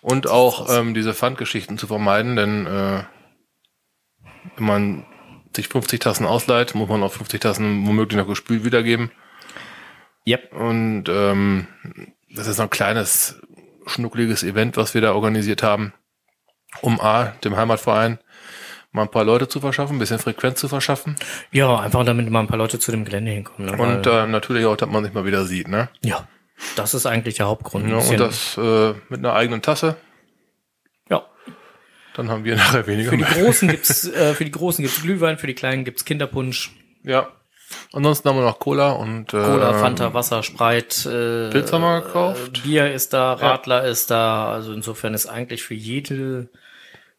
und 0.01 0.27
auch 0.27 0.69
ähm, 0.69 0.93
diese 0.93 1.13
Pfandgeschichten 1.13 1.77
zu 1.77 1.87
vermeiden, 1.87 2.35
denn 2.35 2.65
äh, 2.67 3.03
wenn 4.57 4.65
man 4.65 5.05
sich 5.55 5.67
50 5.69 5.99
Tassen 6.01 6.25
ausleiht, 6.25 6.75
muss 6.75 6.89
man 6.89 7.01
auch 7.03 7.13
50 7.13 7.39
Tassen 7.39 7.87
womöglich 7.87 8.17
noch 8.17 8.27
gespült 8.27 8.65
wiedergeben. 8.65 9.11
Yep. 10.27 10.53
Und 10.53 11.05
ähm, 11.09 11.67
das 12.29 12.47
ist 12.47 12.57
so 12.57 12.63
ein 12.63 12.69
kleines, 12.69 13.41
schnuckliges 13.87 14.43
Event, 14.43 14.77
was 14.77 14.93
wir 14.93 15.01
da 15.01 15.13
organisiert 15.13 15.63
haben, 15.63 15.93
um 16.81 16.99
A, 17.01 17.33
dem 17.43 17.55
Heimatverein 17.55 18.19
mal 18.91 19.03
ein 19.03 19.11
paar 19.11 19.23
Leute 19.23 19.47
zu 19.47 19.59
verschaffen, 19.59 19.95
ein 19.95 19.99
bisschen 19.99 20.19
Frequenz 20.19 20.59
zu 20.59 20.67
verschaffen. 20.67 21.15
Ja, 21.51 21.79
einfach 21.79 22.03
damit 22.05 22.29
mal 22.29 22.41
ein 22.41 22.47
paar 22.47 22.57
Leute 22.57 22.79
zu 22.79 22.91
dem 22.91 23.05
Gelände 23.05 23.31
hinkommen. 23.31 23.71
Ne? 23.71 23.81
Und 23.81 24.05
äh, 24.05 24.27
natürlich 24.27 24.65
auch, 24.65 24.75
dass 24.75 24.89
man 24.89 25.03
sich 25.03 25.13
mal 25.13 25.25
wieder 25.25 25.45
sieht, 25.45 25.67
ne? 25.67 25.89
ja, 26.03 26.27
das 26.75 26.93
ist 26.93 27.05
eigentlich 27.05 27.35
der 27.35 27.47
Hauptgrund. 27.47 27.89
Ja, 27.89 27.97
und 27.97 28.19
das 28.19 28.57
äh, 28.57 28.93
mit 29.09 29.19
einer 29.19 29.33
eigenen 29.33 29.61
Tasse, 29.61 29.95
ja. 31.09 31.25
dann 32.15 32.29
haben 32.29 32.43
wir 32.43 32.55
nachher 32.57 32.85
weniger. 32.85 33.11
Für 33.11 33.17
die. 33.17 33.23
Großen 33.23 33.67
gibt's, 33.69 34.07
äh, 34.07 34.33
für 34.33 34.45
die 34.45 34.51
Großen 34.51 34.83
gibt's 34.83 35.01
Glühwein, 35.01 35.37
für 35.37 35.47
die 35.47 35.55
Kleinen 35.55 35.85
gibt's 35.85 36.05
Kinderpunsch, 36.05 36.71
Ja. 37.03 37.29
Ansonsten 37.93 38.29
haben 38.29 38.37
wir 38.37 38.45
noch 38.45 38.59
Cola 38.59 38.91
und 38.91 39.33
äh, 39.33 39.37
Cola, 39.43 39.73
Fanta, 39.73 40.13
Wasser, 40.13 40.43
Spreit. 40.43 41.05
Äh, 41.05 41.49
Pilz 41.49 41.71
haben 41.71 41.81
wir 41.81 42.01
gekauft. 42.01 42.57
Äh, 42.59 42.61
Bier 42.61 42.93
ist 42.93 43.13
da, 43.13 43.33
Radler 43.33 43.85
ist 43.85 44.11
da. 44.11 44.51
Also 44.51 44.73
insofern 44.73 45.13
ist 45.13 45.27
eigentlich 45.27 45.63
für 45.63 45.73
jede 45.73 46.49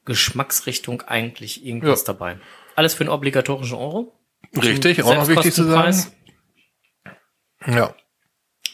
Geschmacksrichtung 0.05 1.03
eigentlich 1.03 1.65
irgendwas 1.65 2.01
Ja. 2.03 2.07
dabei. 2.13 2.39
Alles 2.75 2.95
für 2.95 3.03
einen 3.05 3.11
obligatorischen 3.11 3.77
Euro. 3.77 4.13
Richtig, 4.57 5.03
auch 5.03 5.15
noch 5.15 5.29
wichtig 5.29 5.55
zu 5.55 5.65
sagen. 5.65 5.97
Ja. 7.67 7.95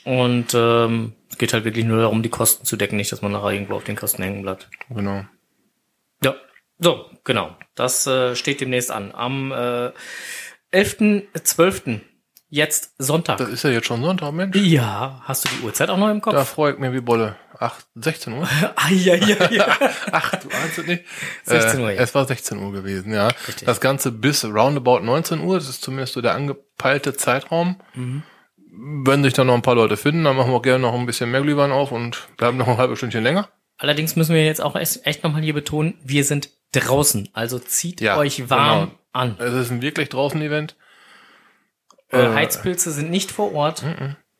Und 0.04 0.54
ähm, 0.54 1.12
es 1.30 1.36
geht 1.38 1.52
halt 1.52 1.64
wirklich 1.64 1.84
nur 1.84 2.00
darum, 2.00 2.22
die 2.22 2.30
Kosten 2.30 2.64
zu 2.64 2.76
decken, 2.76 2.96
nicht, 2.96 3.12
dass 3.12 3.20
man 3.22 3.32
nachher 3.32 3.50
irgendwo 3.50 3.74
auf 3.74 3.84
den 3.84 3.96
Kosten 3.96 4.22
hängen 4.22 4.42
bleibt. 4.42 4.70
Genau. 4.88 5.24
Ja, 6.24 6.34
so, 6.78 7.04
genau. 7.24 7.56
Das 7.74 8.06
äh, 8.06 8.34
steht 8.34 8.60
demnächst 8.60 8.90
an. 8.90 9.12
Am 9.14 9.52
äh, 9.52 9.90
11.12. 10.72 12.00
Jetzt 12.50 12.94
Sonntag. 12.98 13.36
Das 13.36 13.50
ist 13.50 13.62
ja 13.62 13.70
jetzt 13.70 13.86
schon 13.86 14.02
Sonntag, 14.02 14.32
Mensch. 14.32 14.56
Ja, 14.56 15.20
hast 15.24 15.44
du 15.44 15.48
die 15.54 15.64
Uhrzeit 15.66 15.90
auch 15.90 15.98
noch 15.98 16.08
im 16.08 16.22
Kopf? 16.22 16.32
Da 16.34 16.46
freue 16.46 16.72
ich 16.72 16.78
mich 16.78 16.92
wie 16.92 17.00
Bolle. 17.02 17.36
8, 17.58 17.86
16 17.96 18.32
Uhr? 18.32 18.48
ah, 18.76 18.90
ja, 18.90 19.14
ja, 19.16 19.50
ja. 19.50 19.66
Ach, 20.12 20.30
du 20.36 20.48
ahnst 20.48 20.78
es 20.78 20.86
nicht. 20.86 21.04
16 21.44 21.80
Uhr, 21.80 21.90
Äh, 21.90 21.96
ja. 21.96 22.00
Es 22.00 22.14
war 22.14 22.24
16 22.24 22.56
Uhr 22.58 22.72
gewesen, 22.72 23.12
ja. 23.12 23.28
Richtig. 23.46 23.66
Das 23.66 23.80
Ganze 23.80 24.12
bis 24.12 24.44
roundabout 24.46 25.00
19 25.00 25.40
Uhr. 25.40 25.56
Das 25.58 25.68
ist 25.68 25.82
zumindest 25.82 26.14
so 26.14 26.22
der 26.22 26.34
angepeilte 26.34 27.14
Zeitraum. 27.14 27.80
Mhm. 27.94 28.22
Wenn 29.04 29.22
sich 29.24 29.34
dann 29.34 29.48
noch 29.48 29.54
ein 29.54 29.62
paar 29.62 29.74
Leute 29.74 29.96
finden, 29.98 30.24
dann 30.24 30.36
machen 30.36 30.52
wir 30.52 30.62
gerne 30.62 30.80
noch 30.82 30.94
ein 30.94 31.04
bisschen 31.04 31.30
mehr 31.30 31.42
Glühwein 31.42 31.72
auf 31.72 31.92
und 31.92 32.28
bleiben 32.38 32.56
noch 32.56 32.68
ein 32.68 32.78
halbes 32.78 32.98
Stündchen 32.98 33.24
länger. 33.24 33.48
Allerdings 33.76 34.16
müssen 34.16 34.34
wir 34.34 34.44
jetzt 34.44 34.60
auch 34.62 34.74
echt, 34.76 35.04
echt 35.04 35.22
nochmal 35.22 35.42
hier 35.42 35.54
betonen, 35.54 35.98
wir 36.02 36.24
sind 36.24 36.50
draußen. 36.72 37.28
Also 37.32 37.58
zieht 37.58 38.00
Ja, 38.00 38.16
euch 38.16 38.48
warm 38.50 38.86
genau. 38.86 38.98
An. 39.18 39.36
Es 39.38 39.52
ist 39.52 39.70
ein 39.70 39.82
wirklich 39.82 40.08
draußen 40.08 40.40
Event. 40.40 40.76
Äh, 42.10 42.28
Heizpilze 42.28 42.90
sind 42.90 43.10
nicht 43.10 43.30
vor 43.30 43.54
Ort. 43.54 43.84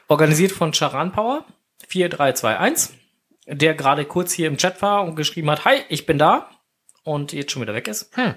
organisiert 0.07 0.51
von 0.51 0.71
Charan 0.71 1.11
Power 1.11 1.45
4321, 1.87 2.95
der 3.47 3.73
gerade 3.73 4.05
kurz 4.05 4.31
hier 4.31 4.47
im 4.47 4.57
Chat 4.57 4.81
war 4.81 5.03
und 5.03 5.15
geschrieben 5.15 5.49
hat, 5.49 5.65
hi, 5.65 5.81
ich 5.89 6.05
bin 6.05 6.17
da 6.17 6.49
und 7.03 7.33
jetzt 7.33 7.51
schon 7.51 7.61
wieder 7.61 7.73
weg 7.73 7.87
ist. 7.87 8.15
Hm. 8.15 8.35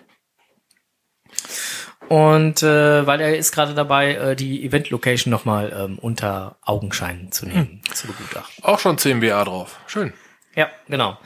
Und 2.09 2.63
äh, 2.63 3.07
weil 3.07 3.21
er 3.21 3.37
ist 3.37 3.53
gerade 3.53 3.75
dabei, 3.75 4.15
äh, 4.15 4.37
die 4.37 4.65
Event-Location 4.65 5.31
nochmal 5.31 5.75
ähm, 5.77 5.99
unter 5.99 6.57
Augenschein 6.63 7.33
zu 7.33 7.47
nehmen, 7.47 7.83
zu 7.93 8.07
begutachten. 8.07 8.65
Auch 8.65 8.79
schon 8.79 8.97
10 8.97 9.21
BA 9.21 9.45
drauf. 9.45 9.81
Schön. 9.87 10.13
Ja, 10.55 10.71
genau. 10.89 11.19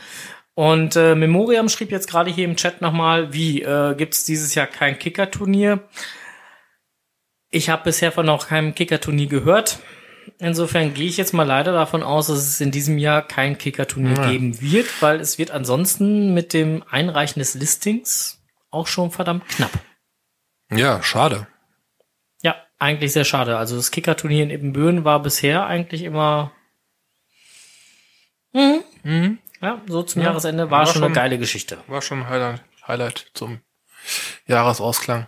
Und 0.54 0.96
äh, 0.96 1.14
Memoriam 1.14 1.68
schrieb 1.68 1.90
jetzt 1.90 2.08
gerade 2.08 2.30
hier 2.30 2.44
im 2.44 2.56
Chat 2.56 2.80
nochmal, 2.80 3.32
wie, 3.32 3.62
äh, 3.62 3.94
gibt 3.94 4.14
es 4.14 4.24
dieses 4.24 4.54
Jahr 4.54 4.66
kein 4.66 4.98
Kicker-Turnier? 4.98 5.80
Ich 7.50 7.68
habe 7.68 7.84
bisher 7.84 8.12
von 8.12 8.26
noch 8.26 8.48
keinem 8.48 8.74
Kicker-Turnier 8.74 9.26
gehört. 9.26 9.80
Insofern 10.38 10.94
gehe 10.94 11.08
ich 11.08 11.16
jetzt 11.16 11.34
mal 11.34 11.44
leider 11.46 11.72
davon 11.72 12.02
aus, 12.02 12.28
dass 12.28 12.38
es 12.38 12.60
in 12.60 12.70
diesem 12.70 12.98
Jahr 12.98 13.26
kein 13.26 13.58
Kicker-Turnier 13.58 14.16
Ja. 14.16 14.30
geben 14.30 14.60
wird, 14.60 14.86
weil 15.02 15.20
es 15.20 15.38
wird 15.38 15.50
ansonsten 15.50 16.32
mit 16.34 16.52
dem 16.52 16.82
Einreichen 16.88 17.40
des 17.40 17.54
Listings 17.54 18.42
auch 18.70 18.86
schon 18.86 19.10
verdammt 19.10 19.46
knapp. 19.48 19.72
Ja, 20.70 21.02
schade. 21.02 21.46
Ja, 22.42 22.56
eigentlich 22.78 23.12
sehr 23.12 23.24
schade. 23.24 23.58
Also 23.58 23.76
das 23.76 23.90
Kicker-Turnier 23.90 24.44
in 24.44 24.50
Ibbenbüren 24.50 25.04
war 25.04 25.20
bisher 25.22 25.66
eigentlich 25.66 26.02
immer 26.04 26.52
mhm. 28.52 28.82
Mhm. 29.02 29.38
ja, 29.60 29.82
so 29.86 30.02
zum 30.02 30.22
Ja, 30.22 30.28
Jahresende 30.28 30.70
war, 30.70 30.80
war 30.80 30.86
schon 30.86 31.04
eine 31.04 31.12
geile 31.14 31.38
Geschichte. 31.38 31.78
War 31.86 32.02
schon 32.02 32.20
ein 32.20 32.28
Highlight, 32.28 32.64
Highlight 32.86 33.30
zum 33.34 33.60
Jahresausklang. 34.46 35.26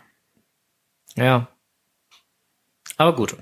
Ja. 1.16 1.48
Aber 2.96 3.14
gut. 3.14 3.36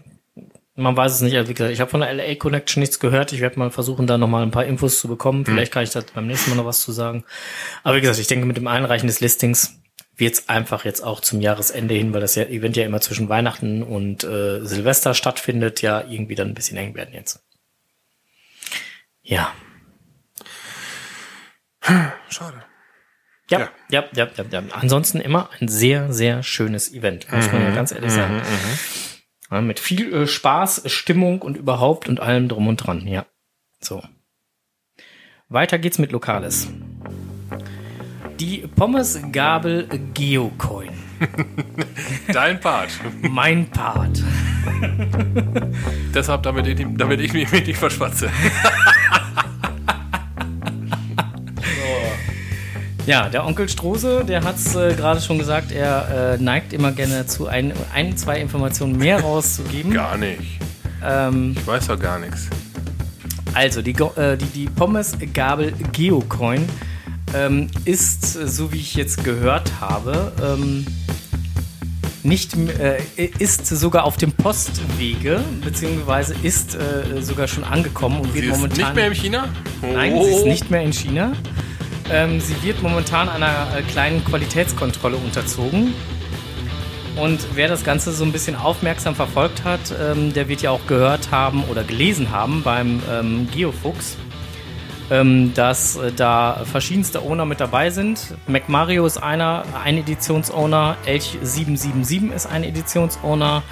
Man 0.81 0.97
weiß 0.97 1.13
es 1.15 1.21
nicht. 1.21 1.37
Also 1.37 1.49
wie 1.49 1.55
gesagt, 1.55 1.73
ich 1.73 1.81
habe 1.81 1.91
von 1.91 2.01
der 2.01 2.13
LA 2.13 2.35
Connection 2.37 2.81
nichts 2.81 2.99
gehört. 2.99 3.33
Ich 3.33 3.41
werde 3.41 3.59
mal 3.59 3.71
versuchen, 3.71 4.07
da 4.07 4.19
nochmal 4.19 4.43
ein 4.43 4.51
paar 4.51 4.65
Infos 4.65 4.99
zu 5.01 5.09
bekommen. 5.09 5.45
Vielleicht 5.45 5.73
kann 5.73 5.83
ich 5.83 5.91
da 5.91 6.03
beim 6.15 6.27
nächsten 6.27 6.51
Mal 6.51 6.57
noch 6.57 6.67
was 6.67 6.81
zu 6.81 6.93
sagen. 6.93 7.25
Aber 7.83 7.97
wie 7.97 8.01
gesagt, 8.01 8.19
ich 8.19 8.27
denke, 8.27 8.47
mit 8.47 8.57
dem 8.57 8.67
Einreichen 8.67 9.07
des 9.07 9.21
Listings 9.21 9.81
wird 10.17 10.35
es 10.35 10.49
einfach 10.49 10.85
jetzt 10.85 11.03
auch 11.03 11.21
zum 11.21 11.41
Jahresende 11.41 11.95
hin, 11.95 12.13
weil 12.13 12.21
das 12.21 12.35
ja 12.35 12.45
Event 12.45 12.77
ja 12.77 12.85
immer 12.85 13.01
zwischen 13.01 13.29
Weihnachten 13.29 13.83
und 13.83 14.23
äh, 14.25 14.65
Silvester 14.65 15.15
stattfindet, 15.15 15.81
ja 15.83 16.05
irgendwie 16.09 16.35
dann 16.35 16.49
ein 16.49 16.55
bisschen 16.55 16.77
eng 16.77 16.95
werden 16.95 17.15
jetzt. 17.15 17.43
Ja. 19.23 19.53
Schade. 22.29 22.65
Ja, 23.51 23.59
Ja. 23.61 23.71
ja, 23.91 24.05
ja, 24.15 24.29
ja, 24.37 24.45
ja. 24.51 24.63
Ansonsten 24.73 25.21
immer 25.21 25.51
ein 25.59 25.69
sehr, 25.69 26.13
sehr 26.13 26.43
schönes 26.43 26.93
Event, 26.93 27.31
muss 27.33 27.51
man 27.51 27.63
ja 27.63 27.75
ganz 27.75 27.91
ehrlich 27.93 28.13
sagen. 28.13 28.43
Ja, 29.51 29.61
mit 29.61 29.81
viel 29.81 30.13
äh, 30.13 30.27
Spaß, 30.27 30.83
Stimmung 30.87 31.43
und 31.43 31.57
überhaupt 31.57 32.09
und 32.09 32.21
allem 32.21 32.49
drum 32.49 32.69
und 32.69 32.77
dran, 32.77 33.07
ja. 33.07 33.27
So. 33.81 34.03
Weiter 35.49 35.79
geht's 35.79 35.99
mit 35.99 36.13
Lokales. 36.13 36.69
Die 38.39 38.59
Pommesgabel 38.59 39.89
Geocoin. 40.15 40.91
Dein 42.33 42.61
Part. 42.61 42.91
Mein 43.23 43.69
Part. 43.71 44.23
Deshalb, 46.15 46.45
damit 46.45 46.67
ich, 46.67 46.87
damit 46.97 47.21
ich 47.21 47.33
mich 47.33 47.51
nicht 47.51 47.77
verschwatze. 47.77 48.31
Ja, 53.07 53.29
der 53.29 53.45
Onkel 53.47 53.69
Strose, 53.69 54.25
der 54.25 54.45
hat's 54.45 54.75
äh, 54.75 54.95
gerade 54.95 55.21
schon 55.21 55.39
gesagt, 55.39 55.73
er 55.73 56.35
äh, 56.39 56.43
neigt 56.43 56.73
immer 56.73 56.93
gerne 56.93 57.19
dazu, 57.19 57.47
ein, 57.49 57.73
ein, 57.95 58.17
zwei 58.17 58.41
Informationen 58.41 58.97
mehr 58.97 59.21
rauszugeben. 59.23 59.93
Gar 59.93 60.17
nicht. 60.19 60.43
Ähm, 61.05 61.57
Ich 61.59 61.67
weiß 61.67 61.89
doch 61.89 61.99
gar 61.99 62.19
nichts. 62.19 62.49
Also, 63.55 63.83
die, 63.83 63.93
äh, 63.93 64.37
die, 64.37 64.45
die 64.47 64.67
Pommes-Gabel 64.67 65.73
Geocoin 65.93 66.69
ähm, 67.35 67.69
ist, 67.85 68.33
so 68.33 68.73
wie 68.73 68.77
ich 68.79 68.95
jetzt 68.95 69.25
gehört 69.25 69.73
habe, 69.81 70.33
ähm, 70.43 70.87
nicht, 72.23 72.55
äh, 72.79 72.99
ist 73.39 73.67
sogar 73.67 74.05
auf 74.05 74.19
dem 74.19 74.31
Postwege, 74.33 75.41
beziehungsweise 75.65 76.35
ist 76.43 76.75
äh, 76.77 77.23
sogar 77.23 77.49
schon 77.49 77.65
angekommen 77.65 78.21
und 78.21 78.33
Sie 78.35 78.41
ist 78.41 78.51
momentan. 78.51 78.79
nicht 78.79 78.95
mehr 78.95 79.07
in 79.07 79.15
China? 79.15 79.49
Nein, 79.81 80.13
Oh. 80.15 80.25
sie 80.25 80.31
ist 80.35 80.45
nicht 80.45 80.71
mehr 80.71 80.83
in 80.83 80.93
China. 80.93 81.33
Ähm, 82.11 82.41
sie 82.41 82.61
wird 82.63 82.83
momentan 82.83 83.29
einer 83.29 83.69
äh, 83.77 83.83
kleinen 83.83 84.25
Qualitätskontrolle 84.25 85.17
unterzogen. 85.17 85.95
Und 87.17 87.41
wer 87.55 87.69
das 87.69 87.85
Ganze 87.85 88.13
so 88.13 88.25
ein 88.25 88.33
bisschen 88.33 88.57
aufmerksam 88.57 89.15
verfolgt 89.15 89.65
hat, 89.65 89.81
ähm, 90.01 90.33
der 90.33 90.49
wird 90.49 90.63
ja 90.63 90.71
auch 90.71 90.87
gehört 90.87 91.31
haben 91.31 91.65
oder 91.65 91.85
gelesen 91.85 92.31
haben 92.31 92.63
beim 92.63 93.03
ähm, 93.11 93.49
Geofuchs, 93.53 94.17
ähm, 95.11 95.53
dass 95.55 95.97
äh, 95.97 96.13
da 96.13 96.63
verschiedenste 96.65 97.23
Owner 97.23 97.45
mit 97.45 97.61
dabei 97.61 97.91
sind. 97.91 98.35
MacMario 98.47 99.07
ist 99.07 99.19
einer, 99.19 99.65
ein 99.85 99.99
Editionsowner, 99.99 100.97
Elch 101.05 101.37
777 101.43 102.33
ist 102.33 102.47
ein 102.47 102.65
Editionsowner, 102.65 103.63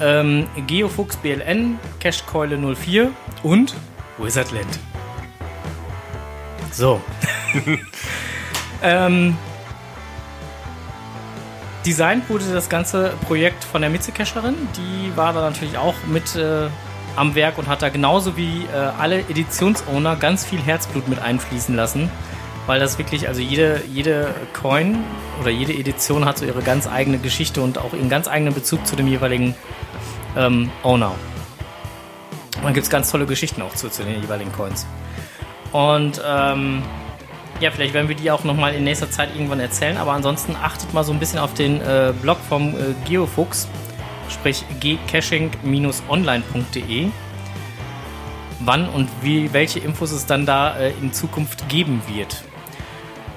ähm, 0.00 0.46
Geofuchs 0.66 1.16
BLN, 1.16 1.78
Cashkeule 2.00 2.56
04 2.56 3.10
und 3.42 3.74
Wizardland. 4.18 4.91
So. 6.72 7.00
ähm, 8.82 9.36
Designt 11.84 12.28
wurde 12.30 12.44
das 12.52 12.68
ganze 12.68 13.12
Projekt 13.26 13.64
von 13.64 13.82
der 13.82 13.90
Mitzecacherin. 13.90 14.54
Die 14.76 15.16
war 15.16 15.32
da 15.32 15.42
natürlich 15.42 15.76
auch 15.76 15.94
mit 16.06 16.34
äh, 16.36 16.68
am 17.16 17.34
Werk 17.34 17.58
und 17.58 17.68
hat 17.68 17.82
da 17.82 17.88
genauso 17.88 18.36
wie 18.36 18.64
äh, 18.64 18.76
alle 18.76 19.20
Editionsowner 19.20 20.16
ganz 20.16 20.44
viel 20.44 20.60
Herzblut 20.60 21.08
mit 21.08 21.20
einfließen 21.20 21.74
lassen. 21.74 22.10
Weil 22.66 22.78
das 22.78 22.96
wirklich, 22.96 23.26
also 23.26 23.40
jede, 23.40 23.82
jede 23.92 24.32
Coin 24.52 25.02
oder 25.40 25.50
jede 25.50 25.72
Edition 25.72 26.24
hat 26.24 26.38
so 26.38 26.44
ihre 26.44 26.62
ganz 26.62 26.86
eigene 26.86 27.18
Geschichte 27.18 27.60
und 27.60 27.76
auch 27.78 27.92
ihren 27.92 28.08
ganz 28.08 28.28
eigenen 28.28 28.54
Bezug 28.54 28.86
zu 28.86 28.94
dem 28.94 29.08
jeweiligen 29.08 29.56
ähm, 30.36 30.70
Owner. 30.84 31.12
Und 32.56 32.64
dann 32.64 32.74
gibt 32.74 32.84
es 32.84 32.90
ganz 32.90 33.10
tolle 33.10 33.26
Geschichten 33.26 33.60
auch 33.62 33.74
zu, 33.74 33.88
zu 33.90 34.04
den 34.04 34.22
jeweiligen 34.22 34.52
Coins. 34.52 34.86
Und 35.72 36.22
ähm, 36.24 36.82
ja, 37.60 37.70
vielleicht 37.70 37.94
werden 37.94 38.08
wir 38.08 38.16
die 38.16 38.30
auch 38.30 38.44
nochmal 38.44 38.74
in 38.74 38.84
nächster 38.84 39.10
Zeit 39.10 39.30
irgendwann 39.34 39.60
erzählen, 39.60 39.96
aber 39.96 40.12
ansonsten 40.12 40.54
achtet 40.56 40.92
mal 40.92 41.04
so 41.04 41.12
ein 41.12 41.18
bisschen 41.18 41.38
auf 41.38 41.54
den 41.54 41.80
äh, 41.80 42.12
Blog 42.20 42.36
vom 42.48 42.74
äh, 42.74 42.94
Geofuchs, 43.06 43.68
sprich 44.28 44.64
gcaching-online.de, 44.80 47.08
wann 48.60 48.88
und 48.88 49.08
wie, 49.22 49.52
welche 49.52 49.78
Infos 49.78 50.12
es 50.12 50.26
dann 50.26 50.44
da 50.44 50.76
äh, 50.76 50.92
in 51.00 51.12
Zukunft 51.12 51.68
geben 51.68 52.02
wird. 52.12 52.42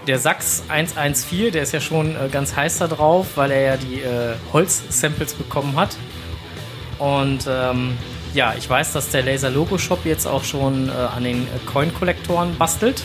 Der 0.07 0.17
Sachs 0.19 0.63
114, 0.69 1.51
der 1.51 1.63
ist 1.63 1.71
ja 1.71 1.79
schon 1.79 2.15
äh, 2.15 2.29
ganz 2.31 2.55
heiß 2.55 2.79
da 2.79 2.87
drauf, 2.87 3.27
weil 3.35 3.51
er 3.51 3.61
ja 3.61 3.77
die 3.77 4.01
äh, 4.01 4.35
Holz-Samples 4.53 5.33
bekommen 5.33 5.75
hat. 5.75 5.97
Und 6.99 7.47
ähm, 7.49 7.97
ja, 8.35 8.53
ich 8.57 8.69
weiß, 8.69 8.93
dass 8.93 9.09
der 9.09 9.23
Laser 9.23 9.49
Logo 9.49 9.77
Shop 9.77 10.05
jetzt 10.05 10.27
auch 10.27 10.43
schon 10.43 10.89
äh, 10.89 10.91
an 10.91 11.23
den 11.23 11.47
Coin-Kollektoren 11.65 12.57
bastelt 12.57 13.03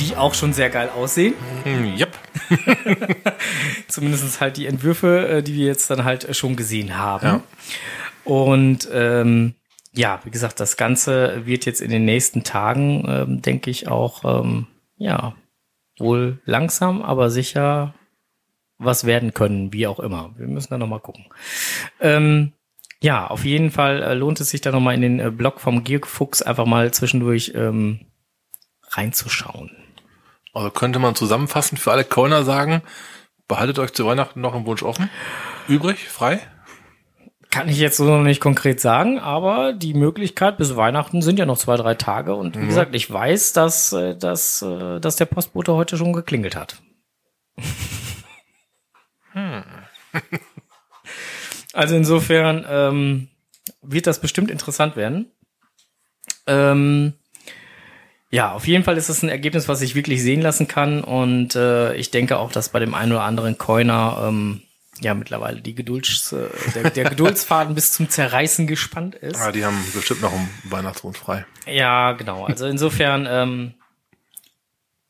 die 0.00 0.16
auch 0.16 0.34
schon 0.34 0.52
sehr 0.52 0.70
geil 0.70 0.88
aussehen. 0.88 1.34
Hm, 1.64 1.96
yep. 1.96 2.18
Zumindest 3.88 4.40
halt 4.40 4.56
die 4.56 4.66
Entwürfe, 4.66 5.28
äh, 5.28 5.42
die 5.42 5.54
wir 5.54 5.66
jetzt 5.66 5.90
dann 5.90 6.04
halt 6.04 6.34
schon 6.34 6.56
gesehen 6.56 6.98
haben. 6.98 7.26
Ja. 7.26 7.42
Und 8.24 8.88
ähm, 8.92 9.54
ja, 9.92 10.20
wie 10.24 10.30
gesagt, 10.30 10.60
das 10.60 10.76
Ganze 10.76 11.44
wird 11.44 11.66
jetzt 11.66 11.80
in 11.80 11.90
den 11.90 12.04
nächsten 12.04 12.44
Tagen, 12.44 13.04
ähm, 13.06 13.42
denke 13.42 13.70
ich, 13.70 13.88
auch 13.88 14.24
ähm, 14.24 14.66
ja 14.96 15.34
wohl 15.98 16.40
langsam, 16.44 17.02
aber 17.02 17.30
sicher 17.30 17.94
was 18.78 19.04
werden 19.04 19.34
können, 19.34 19.72
wie 19.72 19.86
auch 19.86 20.00
immer. 20.00 20.34
Wir 20.36 20.48
müssen 20.48 20.70
da 20.70 20.78
nochmal 20.78 21.00
gucken. 21.00 21.26
Ähm, 22.00 22.52
ja, 23.02 23.26
auf 23.26 23.44
jeden 23.44 23.72
Fall 23.72 24.00
äh, 24.02 24.14
lohnt 24.14 24.40
es 24.40 24.50
sich 24.50 24.60
da 24.60 24.70
nochmal 24.70 24.94
in 24.94 25.02
den 25.02 25.20
äh, 25.20 25.30
Blog 25.30 25.60
vom 25.60 25.82
Georg 25.82 26.06
Fuchs 26.06 26.40
einfach 26.40 26.66
mal 26.66 26.92
zwischendurch 26.92 27.52
ähm, 27.54 28.06
reinzuschauen. 28.90 29.76
Also 30.54 30.70
könnte 30.70 31.00
man 31.00 31.16
zusammenfassend 31.16 31.80
für 31.80 31.90
alle 31.90 32.04
Kölner 32.04 32.44
sagen, 32.44 32.82
behaltet 33.48 33.80
euch 33.80 33.92
zu 33.92 34.06
Weihnachten 34.06 34.40
noch 34.40 34.54
einen 34.54 34.66
Wunsch 34.66 34.84
offen, 34.84 35.10
übrig, 35.66 36.08
frei? 36.08 36.38
Kann 37.50 37.68
ich 37.68 37.78
jetzt 37.78 37.96
so 37.96 38.04
noch 38.04 38.22
nicht 38.22 38.40
konkret 38.40 38.80
sagen, 38.80 39.18
aber 39.18 39.72
die 39.72 39.94
Möglichkeit 39.94 40.56
bis 40.56 40.76
Weihnachten 40.76 41.22
sind 41.22 41.40
ja 41.40 41.44
noch 41.44 41.58
zwei, 41.58 41.76
drei 41.76 41.94
Tage. 41.94 42.34
Und 42.36 42.54
wie 42.54 42.60
mhm. 42.60 42.68
gesagt, 42.68 42.94
ich 42.94 43.10
weiß, 43.12 43.52
dass, 43.52 43.92
äh, 43.92 44.16
dass, 44.16 44.64
dass 45.00 45.16
der 45.16 45.26
Postbote 45.26 45.74
heute 45.74 45.96
schon 45.96 46.12
geklingelt 46.12 46.54
hat. 46.54 46.80
Hm. 49.32 49.64
also 51.72 51.96
insofern 51.96 52.64
ähm, 52.68 53.28
wird 53.82 54.06
das 54.06 54.20
bestimmt 54.20 54.50
interessant 54.50 54.96
werden. 54.96 55.30
Ähm, 56.46 57.14
ja, 58.30 58.52
auf 58.52 58.66
jeden 58.66 58.82
Fall 58.82 58.96
ist 58.96 59.10
es 59.10 59.22
ein 59.22 59.28
Ergebnis, 59.28 59.68
was 59.68 59.80
sich 59.80 59.94
wirklich 59.94 60.22
sehen 60.22 60.40
lassen 60.40 60.66
kann. 60.66 61.04
Und 61.04 61.54
äh, 61.54 61.94
ich 61.96 62.10
denke 62.10 62.38
auch, 62.38 62.50
dass 62.50 62.70
bei 62.70 62.78
dem 62.78 62.94
einen 62.94 63.12
oder 63.12 63.24
anderen 63.24 63.58
Coiner 63.58 64.24
ähm, 64.26 64.62
ja 65.00 65.14
mittlerweile 65.14 65.60
die 65.60 65.74
Gedulds, 65.74 66.32
äh, 66.32 66.48
der, 66.74 66.90
der 66.90 67.10
Geduldsfaden 67.10 67.74
bis 67.74 67.92
zum 67.92 68.08
Zerreißen 68.08 68.66
gespannt 68.66 69.14
ist. 69.16 69.38
Ja, 69.38 69.52
die 69.52 69.64
haben 69.64 69.78
bestimmt 69.94 70.22
noch 70.22 70.32
einen 70.32 70.48
Weihnachtsmond 70.64 71.18
frei. 71.18 71.44
Ja, 71.66 72.12
genau. 72.12 72.46
Also 72.46 72.66
insofern 72.66 73.26
ähm, 73.28 73.74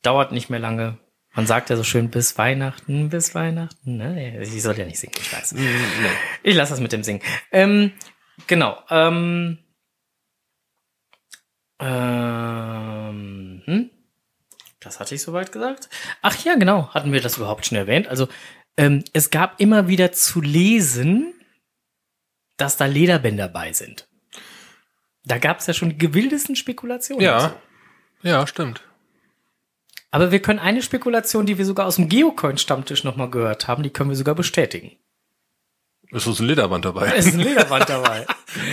dauert 0.03 0.33
nicht 0.33 0.51
mehr 0.51 0.61
lange. 0.61 0.99
Man 1.35 1.47
sagt 1.47 1.71
ja 1.71 1.77
so 1.77 1.85
schön 1.85 2.11
bis 2.11 2.37
Weihnachten, 2.37 3.09
bis 3.09 3.35
Weihnachten. 3.35 3.97
Ne? 3.97 4.43
Ich 4.43 4.63
soll 4.63 4.79
ja 4.79 4.85
nicht 4.85 4.99
singen, 4.99 5.15
ich 5.19 5.33
weiß. 5.33 5.53
Nee. 5.53 5.69
Ich 6.43 6.55
lasse 6.55 6.73
das 6.73 6.81
mit 6.81 6.93
dem 6.93 7.03
Singen. 7.03 7.23
Ähm, 7.51 7.93
genau. 8.47 8.79
Ähm, 8.91 9.59
ähm, 11.81 13.63
hm? 13.65 13.91
Das 14.81 15.01
hatte 15.01 15.15
ich 15.15 15.23
soweit 15.23 15.53
gesagt. 15.53 15.89
Ach 16.21 16.37
ja, 16.45 16.55
genau. 16.57 16.89
Hatten 16.93 17.13
wir 17.13 17.21
das 17.21 17.39
überhaupt 17.39 17.65
schon 17.67 17.79
erwähnt? 17.79 18.09
Also, 18.09 18.29
ähm, 18.77 19.03
es 19.13 19.31
gab 19.31 19.61
immer 19.61 19.89
wieder 19.89 20.13
zu 20.13 20.41
lesen, 20.41 21.35
dass 22.57 22.77
da 22.77 22.87
Lederbänder 22.87 23.49
bei 23.49 23.73
sind. 23.73 24.09
Da 25.25 25.39
gab 25.39 25.61
es 25.61 25.67
ja 25.67 25.75
schon 25.75 25.91
die 25.91 25.99
gewildesten 25.99 26.57
Spekulationen. 26.57 27.25
Ja. 27.25 27.39
Dazu. 27.39 27.57
Ja, 28.23 28.47
stimmt. 28.47 28.83
Aber 30.13 30.31
wir 30.31 30.41
können 30.41 30.59
eine 30.59 30.83
Spekulation, 30.83 31.47
die 31.47 31.57
wir 31.57 31.65
sogar 31.65 31.87
aus 31.87 31.97
dem 31.97 32.09
Geocoin-Stammtisch 32.09 33.03
nochmal 33.03 33.31
gehört 33.31 33.67
haben, 33.67 33.83
die 33.83 33.91
können 33.91 34.11
wir 34.11 34.17
sogar 34.17 34.35
bestätigen. 34.35 34.93
Ist 36.11 36.25
so 36.25 36.43
ein 36.43 36.47
Lederband 36.47 36.85
dabei? 36.85 37.15
Es 37.17 37.27
ist 37.27 37.35
ein 37.35 37.41
Lederband 37.41 37.89
dabei. 37.89 38.27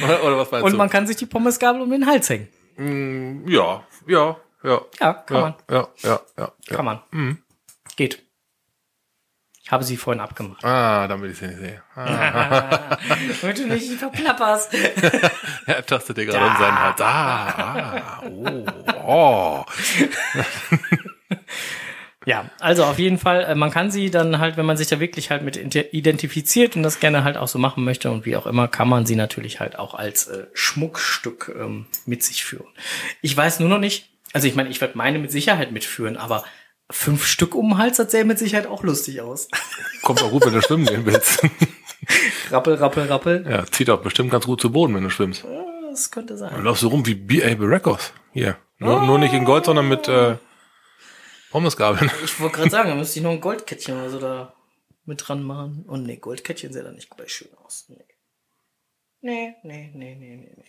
oder, 0.03 0.23
oder 0.25 0.37
was 0.37 0.51
meinst 0.51 0.65
Und 0.65 0.73
du? 0.73 0.77
man 0.77 0.89
kann 0.89 1.07
sich 1.07 1.15
die 1.15 1.25
Pommesgabel 1.25 1.81
um 1.81 1.89
den 1.89 2.05
Hals 2.05 2.29
hängen. 2.29 2.49
Mm, 2.75 3.47
ja, 3.47 3.81
ja, 4.05 4.35
ja. 4.63 4.81
Ja, 4.99 5.13
kann 5.13 5.37
ja, 5.37 5.41
man. 5.41 5.53
Ja, 5.71 5.87
ja, 6.03 6.19
ja. 6.37 6.51
ja. 6.67 6.75
Kann 6.75 6.85
man. 6.85 6.99
Mhm. 7.11 7.37
Geht. 7.95 8.21
Ich 9.63 9.71
habe 9.71 9.85
sie 9.85 9.95
vorhin 9.95 10.19
abgemacht. 10.19 10.65
Ah, 10.65 11.07
damit 11.07 11.31
ich 11.31 11.37
sie 11.37 11.47
nicht 11.47 11.59
sehe. 11.59 11.81
Ah. 11.95 12.97
Damit 13.41 13.59
du 13.59 13.67
nicht 13.67 13.93
verplapperst. 13.93 14.73
er 15.67 15.85
tastet 15.85 16.17
dir 16.17 16.25
gerade 16.25 16.47
in 16.47 16.57
seinen 16.57 16.79
Hals. 16.79 17.01
Ah, 17.01 18.21
ah, 18.21 18.23
oh, 18.25 18.65
oh. 19.05 19.65
Ja, 22.25 22.49
also 22.59 22.83
auf 22.83 22.99
jeden 22.99 23.17
Fall, 23.17 23.43
äh, 23.43 23.55
man 23.55 23.71
kann 23.71 23.91
sie 23.91 24.11
dann 24.11 24.39
halt, 24.39 24.57
wenn 24.57 24.65
man 24.65 24.77
sich 24.77 24.87
da 24.87 24.99
wirklich 24.99 25.31
halt 25.31 25.41
mit 25.41 25.57
identifiziert 25.57 26.75
und 26.75 26.83
das 26.83 26.99
gerne 26.99 27.23
halt 27.23 27.37
auch 27.37 27.47
so 27.47 27.59
machen 27.59 27.83
möchte 27.83 28.11
und 28.11 28.25
wie 28.25 28.35
auch 28.35 28.45
immer, 28.45 28.67
kann 28.67 28.89
man 28.89 29.05
sie 29.05 29.15
natürlich 29.15 29.59
halt 29.59 29.79
auch 29.79 29.93
als 29.93 30.27
äh, 30.27 30.45
Schmuckstück 30.53 31.55
ähm, 31.57 31.85
mit 32.05 32.23
sich 32.23 32.43
führen. 32.43 32.67
Ich 33.21 33.35
weiß 33.35 33.61
nur 33.61 33.69
noch 33.69 33.79
nicht, 33.79 34.09
also 34.33 34.47
ich 34.47 34.55
meine, 34.55 34.69
ich 34.69 34.81
werde 34.81 34.97
meine 34.97 35.17
mit 35.17 35.31
Sicherheit 35.31 35.71
mitführen, 35.71 36.17
aber 36.17 36.43
fünf 36.91 37.25
Stück 37.25 37.55
um 37.55 37.69
den 37.69 37.77
Hals, 37.77 37.97
das 37.97 38.11
sähe 38.11 38.25
mit 38.25 38.37
Sicherheit 38.37 38.67
auch 38.67 38.83
lustig 38.83 39.21
aus. 39.21 39.47
Kommt 40.03 40.21
auch 40.21 40.31
gut, 40.31 40.45
wenn 40.45 40.53
du 40.53 40.61
schwimmen 40.61 40.85
gehen 40.85 41.05
willst. 41.05 41.41
rappel, 42.51 42.75
rappel, 42.75 43.05
rappel. 43.05 43.45
Ja, 43.49 43.65
zieht 43.65 43.89
auch 43.89 44.01
bestimmt 44.01 44.31
ganz 44.31 44.45
gut 44.45 44.59
zu 44.59 44.71
Boden, 44.71 44.93
wenn 44.93 45.03
du 45.03 45.09
schwimmst. 45.09 45.45
Das 45.89 46.11
könnte 46.11 46.37
sein. 46.37 46.51
Du 46.55 46.61
läufst 46.61 46.81
so 46.81 46.89
rum 46.89 47.05
wie 47.05 47.15
B.A. 47.15 47.55
Baracos. 47.55 48.13
Hier. 48.33 48.57
Nur, 48.77 49.01
oh. 49.01 49.05
nur 49.05 49.19
nicht 49.19 49.33
in 49.33 49.45
Gold, 49.45 49.65
sondern 49.65 49.87
mit 49.87 50.07
äh, 50.07 50.35
Pommesgabeln. 51.51 52.11
Ich 52.23 52.39
wollte 52.39 52.57
gerade 52.57 52.69
sagen, 52.69 52.89
da 52.89 52.95
müsste 52.95 53.19
ich 53.19 53.23
noch 53.23 53.31
ein 53.31 53.41
Goldkettchen 53.41 53.95
oder 53.97 54.09
so 54.09 54.19
da 54.19 54.53
mit 55.05 55.27
dran 55.27 55.43
machen. 55.43 55.83
Und 55.87 56.03
nee, 56.03 56.17
Goldkettchen 56.17 56.71
sieht 56.71 56.85
da 56.85 56.91
nicht 56.91 57.09
gleich 57.09 57.33
schön 57.33 57.49
aus. 57.63 57.85
Nee. 57.89 58.05
Nee, 59.21 59.55
nee, 59.63 59.91
nee, 59.93 60.15
nee, 60.15 60.37
nee. 60.37 60.63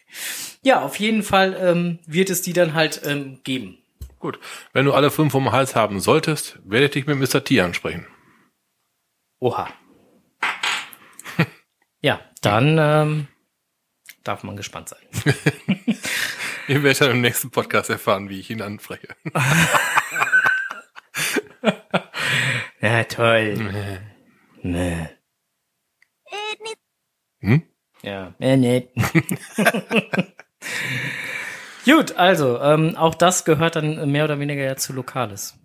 Ja, 0.63 0.83
auf 0.83 0.97
jeden 0.97 1.23
Fall 1.23 1.57
ähm, 1.61 2.01
wird 2.07 2.31
es 2.31 2.43
die 2.43 2.53
dann 2.53 2.75
halt 2.75 3.03
ähm, 3.05 3.41
geben. 3.45 3.79
Gut. 4.19 4.41
Wenn 4.73 4.87
du 4.87 4.93
alle 4.93 5.11
fünf 5.11 5.35
um 5.35 5.53
Hals 5.53 5.77
haben 5.77 6.01
solltest, 6.01 6.59
werde 6.65 6.87
ich 6.87 6.91
dich 6.91 7.07
mit 7.07 7.19
Mr. 7.19 7.45
T 7.45 7.61
ansprechen. 7.61 8.07
Oha. 9.39 9.71
ja, 12.01 12.21
dann 12.43 12.77
ähm, 12.79 13.29
darf 14.25 14.43
man 14.43 14.57
gespannt 14.57 14.89
sein. 14.89 15.01
Ihr 16.69 16.83
werdet 16.83 17.01
dann 17.01 17.13
im 17.13 17.21
nächsten 17.21 17.51
Podcast 17.51 17.89
erfahren, 17.89 18.29
wie 18.29 18.41
ich 18.41 18.51
ihn 18.51 18.63
anspreche. 18.63 19.09
ja, 22.81 23.05
toll. 23.05 24.01
Nee. 24.63 25.09
Hm? 27.41 27.63
Ja, 28.03 28.35
mehr 28.39 28.57
nicht. 28.59 28.89
Gut, 31.87 32.17
also, 32.17 32.61
ähm, 32.61 32.95
auch 32.97 33.15
das 33.15 33.47
gehört 33.47 33.77
dann 33.77 34.11
mehr 34.11 34.25
oder 34.25 34.39
weniger 34.39 34.63
ja 34.63 34.77
zu 34.77 34.93
Lokales. 34.93 35.59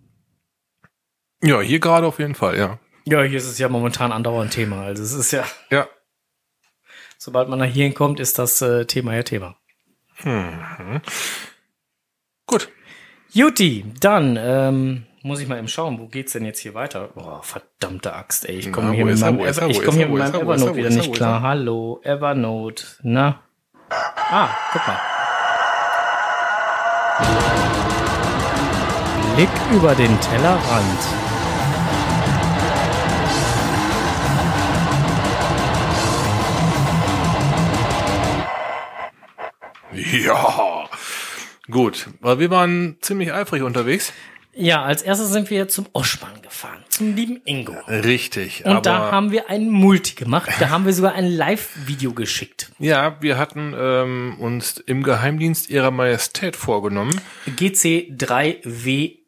Ja, 1.42 1.60
hier 1.60 1.78
gerade 1.78 2.06
auf 2.06 2.18
jeden 2.18 2.34
Fall, 2.34 2.56
ja. 2.58 2.78
Ja, 3.04 3.22
hier 3.22 3.36
ist 3.36 3.46
es 3.46 3.58
ja 3.58 3.68
momentan 3.68 4.12
andauernd 4.12 4.52
Thema. 4.52 4.82
Also 4.82 5.02
es 5.02 5.12
ist 5.12 5.30
ja, 5.30 5.44
Ja. 5.70 5.86
sobald 7.18 7.48
man 7.50 7.58
nach 7.58 7.66
hier 7.66 7.84
hinkommt, 7.84 8.18
ist 8.18 8.38
das 8.38 8.62
äh, 8.62 8.86
Thema 8.86 9.14
ja 9.14 9.22
Thema. 9.22 9.58
Gut. 12.46 12.70
Juti, 13.30 13.84
dann 14.00 14.38
ähm, 14.40 15.06
muss 15.26 15.40
ich 15.40 15.48
mal 15.48 15.58
eben 15.58 15.66
schauen, 15.66 15.98
wo 15.98 16.06
geht's 16.06 16.32
denn 16.32 16.44
jetzt 16.44 16.60
hier 16.60 16.74
weiter? 16.74 17.10
Oh, 17.16 17.42
verdammte 17.42 18.14
Axt, 18.14 18.48
ey. 18.48 18.56
Ich 18.56 18.72
komme 18.72 18.92
hier 18.92 19.04
mit 19.04 19.18
meinem, 19.18 19.40
er, 19.40 19.68
ich 19.68 19.82
komm 19.82 19.96
hier 19.96 20.06
er, 20.06 20.10
mit 20.10 20.18
meinem 20.18 20.34
er, 20.34 20.40
er, 20.40 20.42
Evernote 20.42 20.76
wieder 20.76 20.88
er, 20.88 20.94
nicht 20.94 21.12
klar. 21.12 21.42
Hallo, 21.42 22.00
Evernote. 22.04 22.84
Na? 23.02 23.40
Ah, 23.90 24.48
guck 24.72 24.86
mal. 24.86 25.00
Blick 29.34 29.48
über 29.74 29.94
den 29.96 30.20
Tellerrand. 30.20 31.00
Ja. 39.92 40.88
Gut. 41.68 42.08
Weil 42.20 42.38
wir 42.38 42.50
waren 42.50 42.98
ziemlich 43.00 43.32
eifrig 43.32 43.62
unterwegs. 43.62 44.12
Ja, 44.58 44.82
als 44.82 45.02
erstes 45.02 45.28
sind 45.28 45.50
wir 45.50 45.68
zum 45.68 45.86
Oschmann 45.92 46.40
gefahren, 46.40 46.82
zum 46.88 47.14
lieben 47.14 47.42
Ingo. 47.44 47.74
Richtig. 47.88 48.64
Und 48.64 48.86
da 48.86 49.12
haben 49.12 49.30
wir 49.30 49.50
ein 49.50 49.68
Multi 49.68 50.14
gemacht. 50.14 50.50
Da 50.58 50.70
haben 50.70 50.86
wir 50.86 50.94
sogar 50.94 51.12
ein 51.12 51.26
Live-Video 51.26 52.14
geschickt. 52.14 52.72
ja, 52.78 53.20
wir 53.20 53.36
hatten 53.36 53.74
ähm, 53.78 54.36
uns 54.38 54.78
im 54.78 55.02
Geheimdienst 55.02 55.68
ihrer 55.68 55.90
Majestät 55.90 56.56
vorgenommen. 56.56 57.20
GC3WYFK. 57.46 59.20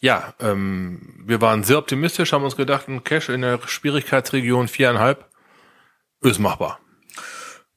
Ja, 0.00 0.34
ähm, 0.40 1.22
wir 1.26 1.40
waren 1.40 1.64
sehr 1.64 1.78
optimistisch, 1.78 2.32
haben 2.32 2.44
uns 2.44 2.56
gedacht, 2.56 2.88
ein 2.88 3.04
Cache 3.04 3.32
in 3.32 3.40
der 3.42 3.60
Schwierigkeitsregion 3.66 4.68
viereinhalb 4.68 5.30
ist 6.22 6.38
machbar. 6.38 6.78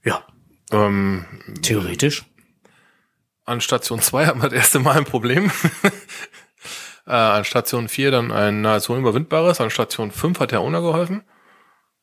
Ja, 0.04 0.26
Ähm, 0.72 1.26
theoretisch. 1.62 2.26
An 3.48 3.62
Station 3.62 4.00
2 4.02 4.26
hatten 4.28 4.42
wir 4.42 4.50
das 4.50 4.58
erste 4.60 4.80
Mal 4.80 4.98
ein 4.98 5.06
Problem. 5.06 5.52
äh, 7.08 7.12
an 7.12 7.46
Station 7.46 7.88
4 7.88 8.12
dann 8.12 8.32
ein 8.32 8.62
nahezu 8.62 8.94
unüberwindbares. 8.94 9.62
An 9.62 9.70
Station 9.70 10.12
5 10.12 10.40
hat 10.40 10.52
der 10.52 10.62
Owner 10.62 10.82
geholfen. 10.82 11.24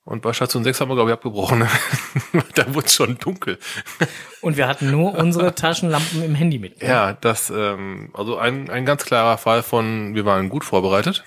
Und 0.04 0.22
bei 0.22 0.33
Station 0.33 0.64
6 0.64 0.80
haben 0.80 0.88
wir, 0.88 0.96
glaube 0.96 1.11
ich, 1.11 1.14
abgebrochen. 1.14 1.66
da 2.54 2.74
wurde 2.74 2.87
es 2.87 2.94
schon 2.94 3.18
dunkel. 3.18 3.59
Und 4.40 4.57
wir 4.57 4.66
hatten 4.66 4.90
nur 4.90 5.14
unsere 5.14 5.54
Taschenlampen 5.54 6.22
im 6.22 6.35
Handy 6.35 6.59
mit. 6.59 6.83
Ja, 6.83 7.12
das, 7.14 7.50
ähm, 7.50 8.11
also 8.14 8.37
ein, 8.37 8.68
ein 8.68 8.85
ganz 8.85 9.04
klarer 9.04 9.38
Fall 9.38 9.62
von, 9.62 10.14
wir 10.14 10.24
waren 10.24 10.48
gut 10.48 10.64
vorbereitet. 10.64 11.24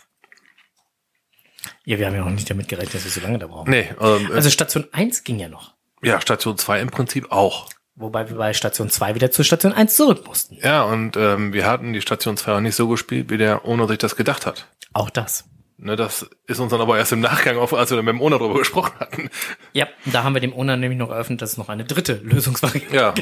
Ja, 1.85 1.97
wir 1.99 2.07
haben 2.07 2.15
ja 2.15 2.23
auch 2.23 2.29
nicht 2.29 2.49
damit 2.49 2.67
gerechnet, 2.67 2.95
dass 2.95 3.03
wir 3.05 3.11
so 3.11 3.21
lange 3.21 3.39
da 3.39 3.47
brauchen. 3.47 3.69
Nee, 3.69 3.89
ähm, 3.99 4.31
Also 4.33 4.49
Station 4.49 4.87
1 4.91 5.23
ging 5.23 5.39
ja 5.39 5.49
noch. 5.49 5.73
ja, 6.01 6.19
Station 6.21 6.57
2 6.57 6.79
im 6.81 6.89
Prinzip 6.89 7.31
auch. 7.31 7.67
Wobei 7.99 8.29
wir 8.29 8.37
bei 8.37 8.53
Station 8.53 8.91
2 8.91 9.15
wieder 9.15 9.31
zur 9.31 9.43
Station 9.43 9.73
1 9.73 9.95
zurück 9.95 10.25
mussten. 10.27 10.55
Ja, 10.61 10.83
und 10.83 11.17
ähm, 11.17 11.51
wir 11.51 11.65
hatten 11.65 11.93
die 11.93 12.01
Station 12.01 12.37
2 12.37 12.53
auch 12.53 12.59
nicht 12.59 12.75
so 12.75 12.87
gespielt, 12.87 13.31
wie 13.31 13.37
der 13.37 13.65
Owner 13.65 13.87
sich 13.87 13.97
das 13.97 14.15
gedacht 14.15 14.45
hat. 14.45 14.67
Auch 14.93 15.09
das. 15.09 15.45
Ne, 15.79 15.95
das 15.95 16.29
ist 16.45 16.59
uns 16.59 16.71
dann 16.71 16.81
aber 16.81 16.97
erst 16.97 17.11
im 17.11 17.21
Nachgang 17.21 17.57
auf, 17.57 17.73
als 17.73 17.89
wir 17.89 17.97
dann 17.97 18.05
mit 18.05 18.13
dem 18.13 18.21
Owner 18.21 18.37
drüber 18.37 18.59
gesprochen 18.59 18.93
hatten. 18.99 19.29
Ja, 19.73 19.87
da 20.05 20.23
haben 20.23 20.35
wir 20.35 20.41
dem 20.41 20.53
Owner 20.53 20.77
nämlich 20.77 20.99
noch 20.99 21.09
eröffnet, 21.09 21.41
dass 21.41 21.51
es 21.51 21.57
noch 21.57 21.69
eine 21.69 21.85
dritte 21.85 22.13
Lösungsvariante 22.23 22.95
Ja, 22.95 23.13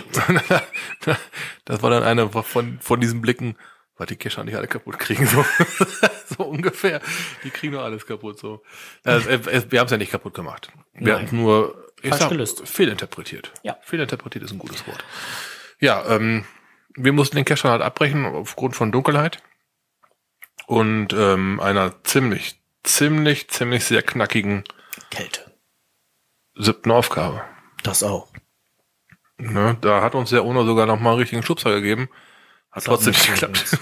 das 1.65 1.81
war 1.81 1.89
dann 1.89 2.03
eine 2.03 2.29
von, 2.29 2.79
von 2.81 2.99
diesen 2.99 3.21
Blicken, 3.21 3.55
weil 3.97 4.07
die 4.07 4.15
Kescher 4.17 4.43
nicht 4.43 4.55
alle 4.55 4.67
kaputt 4.67 4.99
kriegen, 4.99 5.25
so, 5.25 5.45
so 6.38 6.43
ungefähr. 6.43 7.01
Die 7.43 7.49
kriegen 7.49 7.73
nur 7.73 7.83
alles 7.83 8.05
kaputt, 8.05 8.39
so. 8.39 8.61
Äh, 9.05 9.17
äh, 9.17 9.63
wir 9.69 9.79
haben 9.79 9.85
es 9.85 9.91
ja 9.91 9.97
nicht 9.97 10.11
kaputt 10.11 10.33
gemacht. 10.33 10.69
Wir 10.93 11.13
Nein. 11.13 11.23
hatten 11.23 11.38
nur, 11.38 11.85
ich 12.01 12.10
Falsch 12.10 12.21
sag, 12.21 12.29
gelöst. 12.29 12.67
fehlinterpretiert. 12.67 13.51
Ja. 13.63 13.77
Fehlinterpretiert 13.81 14.43
ist 14.43 14.51
ein 14.51 14.60
gutes 14.60 14.86
Wort. 14.88 15.03
Ja, 15.79 16.05
ähm, 16.08 16.45
wir 16.95 17.12
mussten 17.13 17.36
den 17.36 17.45
Kescher 17.45 17.69
halt 17.69 17.81
abbrechen 17.81 18.25
aufgrund 18.25 18.75
von 18.75 18.91
Dunkelheit 18.91 19.39
und 20.67 21.13
ähm, 21.13 21.60
einer 21.60 22.03
ziemlich, 22.03 22.60
ziemlich, 22.84 23.49
ziemlich 23.49 23.84
sehr 23.86 24.01
knackigen 24.01 24.63
Kälte. 25.12 25.41
siebten 26.55 26.91
Aufgabe. 26.91 27.43
Das 27.84 28.03
auch. 28.03 28.27
Ne, 29.38 29.77
da 29.81 30.01
hat 30.01 30.15
uns 30.15 30.29
der 30.29 30.43
Owner 30.43 30.65
sogar 30.65 30.86
noch 30.86 30.99
mal 30.99 31.12
einen 31.12 31.19
richtigen 31.19 31.43
Schubser 31.43 31.71
gegeben. 31.71 32.10
Hat 32.71 32.77
Das 32.77 32.84
trotzdem 32.86 33.12
nicht 33.12 33.27
geklappt. 33.27 33.77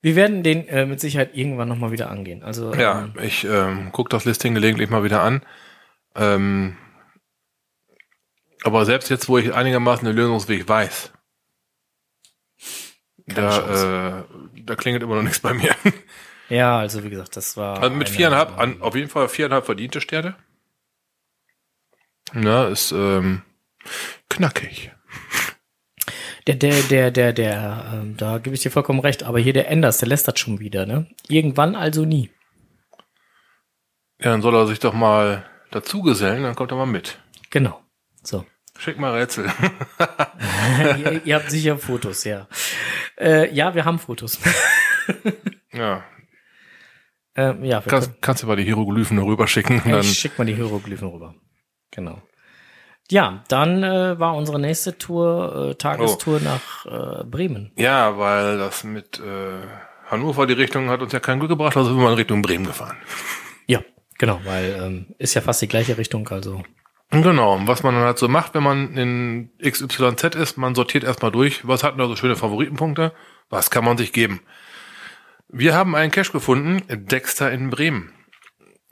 Wir 0.00 0.14
werden 0.14 0.44
den 0.44 0.68
äh, 0.68 0.86
mit 0.86 1.00
Sicherheit 1.00 1.30
irgendwann 1.34 1.68
nochmal 1.68 1.90
wieder 1.90 2.08
angehen. 2.10 2.44
Also 2.44 2.72
ja, 2.74 3.06
ähm, 3.06 3.14
ich 3.20 3.44
ähm, 3.44 3.90
gucke 3.90 4.08
das 4.10 4.24
Listing 4.24 4.54
gelegentlich 4.54 4.88
mal 4.90 5.02
wieder 5.02 5.22
an. 5.22 5.42
Ähm, 6.16 6.76
aber 8.62 8.84
selbst 8.84 9.10
jetzt, 9.10 9.28
wo 9.28 9.38
ich 9.38 9.54
einigermaßen 9.54 10.06
den 10.06 10.16
Lösungsweg 10.16 10.68
weiß, 10.68 11.12
da, 13.26 14.20
äh, 14.20 14.24
da 14.62 14.74
klingelt 14.76 15.02
immer 15.02 15.16
noch 15.16 15.22
nichts 15.22 15.40
bei 15.40 15.52
mir. 15.52 15.74
ja, 16.48 16.78
also 16.78 17.02
wie 17.04 17.10
gesagt, 17.10 17.36
das 17.36 17.56
war. 17.56 17.82
Also 17.82 17.94
mit 17.94 18.08
viereinhalb, 18.08 18.58
an, 18.58 18.80
auf 18.82 18.94
jeden 18.94 19.08
Fall 19.08 19.28
viereinhalb 19.28 19.66
verdiente 19.66 20.00
Sterne. 20.00 20.36
Na, 22.32 22.68
ist 22.68 22.92
ähm, 22.92 23.42
knackig. 24.28 24.92
Der, 26.46 26.54
der, 26.54 26.82
der, 26.82 27.10
der, 27.10 27.32
der, 27.32 27.92
ähm, 27.92 28.16
da 28.16 28.38
gebe 28.38 28.54
ich 28.54 28.62
dir 28.62 28.70
vollkommen 28.70 29.00
recht, 29.00 29.24
aber 29.24 29.40
hier 29.40 29.52
der 29.52 29.68
Enders, 29.68 29.98
der 29.98 30.08
lässt 30.08 30.28
das 30.28 30.38
schon 30.38 30.60
wieder, 30.60 30.86
ne? 30.86 31.08
Irgendwann 31.28 31.74
also 31.74 32.04
nie. 32.04 32.30
Ja, 34.20 34.30
dann 34.30 34.42
soll 34.42 34.54
er 34.54 34.66
sich 34.66 34.78
doch 34.78 34.94
mal 34.94 35.44
dazugesellen, 35.76 36.42
dann 36.42 36.54
kommt 36.54 36.72
er 36.72 36.76
mal 36.76 36.86
mit. 36.86 37.18
Genau. 37.50 37.80
So. 38.22 38.44
Schick 38.78 38.98
mal 38.98 39.12
Rätsel. 39.12 39.46
ihr, 40.98 41.24
ihr 41.24 41.34
habt 41.34 41.50
sicher 41.50 41.78
Fotos, 41.78 42.24
ja. 42.24 42.48
Äh, 43.18 43.54
ja, 43.54 43.74
wir 43.74 43.84
haben 43.84 43.98
Fotos. 43.98 44.38
ja, 45.72 46.04
ähm, 47.36 47.64
ja, 47.64 47.82
kannst, 47.82 48.22
kannst 48.22 48.42
du 48.42 48.46
mal 48.46 48.56
die 48.56 48.64
Hieroglyphen 48.64 49.18
rüber 49.18 49.46
schicken. 49.46 49.82
Dann, 49.84 50.00
ich 50.00 50.18
schick 50.18 50.38
mal 50.38 50.46
die 50.46 50.54
Hieroglyphen 50.54 51.08
rüber. 51.08 51.34
Genau. 51.90 52.22
Ja, 53.10 53.44
dann 53.48 53.84
äh, 53.84 54.18
war 54.18 54.34
unsere 54.34 54.58
nächste 54.58 54.96
Tour, 54.96 55.70
äh, 55.70 55.74
Tagestour 55.74 56.40
nach 56.40 56.86
äh, 56.86 57.24
Bremen. 57.24 57.72
ja, 57.76 58.18
weil 58.18 58.58
das 58.58 58.84
mit 58.84 59.20
äh, 59.20 59.60
Hannover 60.10 60.46
die 60.46 60.54
Richtung 60.54 60.88
hat 60.88 61.02
uns 61.02 61.12
ja 61.12 61.20
kein 61.20 61.38
Glück 61.38 61.50
gebracht, 61.50 61.76
also 61.76 61.90
sind 61.90 62.00
wir 62.00 62.08
in 62.08 62.14
Richtung 62.14 62.42
Bremen 62.42 62.64
gefahren. 62.64 62.96
Ja, 63.66 63.80
genau, 64.18 64.40
weil 64.44 64.80
ähm, 64.82 65.06
ist 65.18 65.34
ja 65.34 65.40
fast 65.40 65.62
die 65.62 65.68
gleiche 65.68 65.98
Richtung, 65.98 66.28
also. 66.28 66.62
Genau, 67.10 67.54
und 67.54 67.68
was 67.68 67.82
man 67.82 67.94
dann 67.94 68.04
halt 68.04 68.18
so 68.18 68.28
macht, 68.28 68.54
wenn 68.54 68.64
man 68.64 68.96
in 68.96 69.50
XYZ 69.62 70.34
ist, 70.34 70.58
man 70.58 70.74
sortiert 70.74 71.04
erstmal 71.04 71.30
durch, 71.30 71.66
was 71.66 71.84
hatten 71.84 71.98
da 71.98 72.08
so 72.08 72.16
schöne 72.16 72.36
Favoritenpunkte, 72.36 73.12
was 73.48 73.70
kann 73.70 73.84
man 73.84 73.96
sich 73.96 74.12
geben. 74.12 74.40
Wir 75.48 75.74
haben 75.74 75.94
einen 75.94 76.10
Cache 76.10 76.32
gefunden, 76.32 76.82
Dexter 76.88 77.52
in 77.52 77.70
Bremen. 77.70 78.12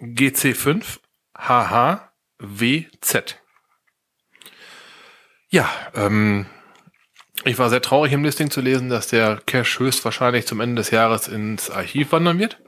GC5 0.00 1.00
HHWZ. 1.37 3.37
Ja, 5.48 5.68
ähm, 5.94 6.46
ich 7.44 7.58
war 7.58 7.70
sehr 7.70 7.82
traurig 7.82 8.12
im 8.12 8.24
Listing 8.24 8.50
zu 8.50 8.60
lesen, 8.60 8.88
dass 8.88 9.08
der 9.08 9.40
Cache 9.46 9.80
höchstwahrscheinlich 9.80 10.46
zum 10.46 10.60
Ende 10.60 10.76
des 10.76 10.90
Jahres 10.90 11.28
ins 11.28 11.70
Archiv 11.70 12.12
wandern 12.12 12.38
wird. 12.38 12.60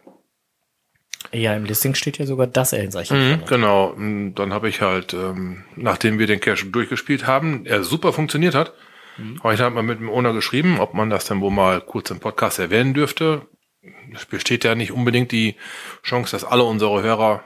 Ja, 1.32 1.54
im 1.54 1.64
Listing 1.64 1.94
steht 1.94 2.18
ja 2.18 2.26
sogar, 2.26 2.46
dass 2.46 2.72
er 2.72 2.82
ins 2.84 2.96
Archiv 2.96 3.16
Mhm, 3.16 3.44
genau. 3.46 3.86
Und 3.88 4.34
Dann 4.34 4.52
habe 4.52 4.68
ich 4.68 4.80
halt, 4.80 5.12
ähm, 5.14 5.64
nachdem 5.76 6.18
wir 6.18 6.26
den 6.26 6.40
Cache 6.40 6.66
durchgespielt 6.66 7.26
haben, 7.26 7.66
er 7.66 7.82
super 7.82 8.12
funktioniert 8.12 8.54
hat, 8.54 8.72
habe 9.42 9.54
ich 9.54 9.58
dann 9.58 9.72
mal 9.72 9.82
mit 9.82 9.98
dem 9.98 10.10
Owner 10.10 10.34
geschrieben, 10.34 10.78
ob 10.78 10.92
man 10.92 11.08
das 11.08 11.24
dann 11.24 11.40
wohl 11.40 11.50
mal 11.50 11.80
kurz 11.80 12.10
im 12.10 12.20
Podcast 12.20 12.58
erwähnen 12.58 12.92
dürfte. 12.92 13.46
Es 14.14 14.26
besteht 14.26 14.62
ja 14.64 14.74
nicht 14.74 14.92
unbedingt 14.92 15.32
die 15.32 15.56
Chance, 16.02 16.32
dass 16.32 16.44
alle 16.44 16.64
unsere 16.64 17.02
Hörer 17.02 17.42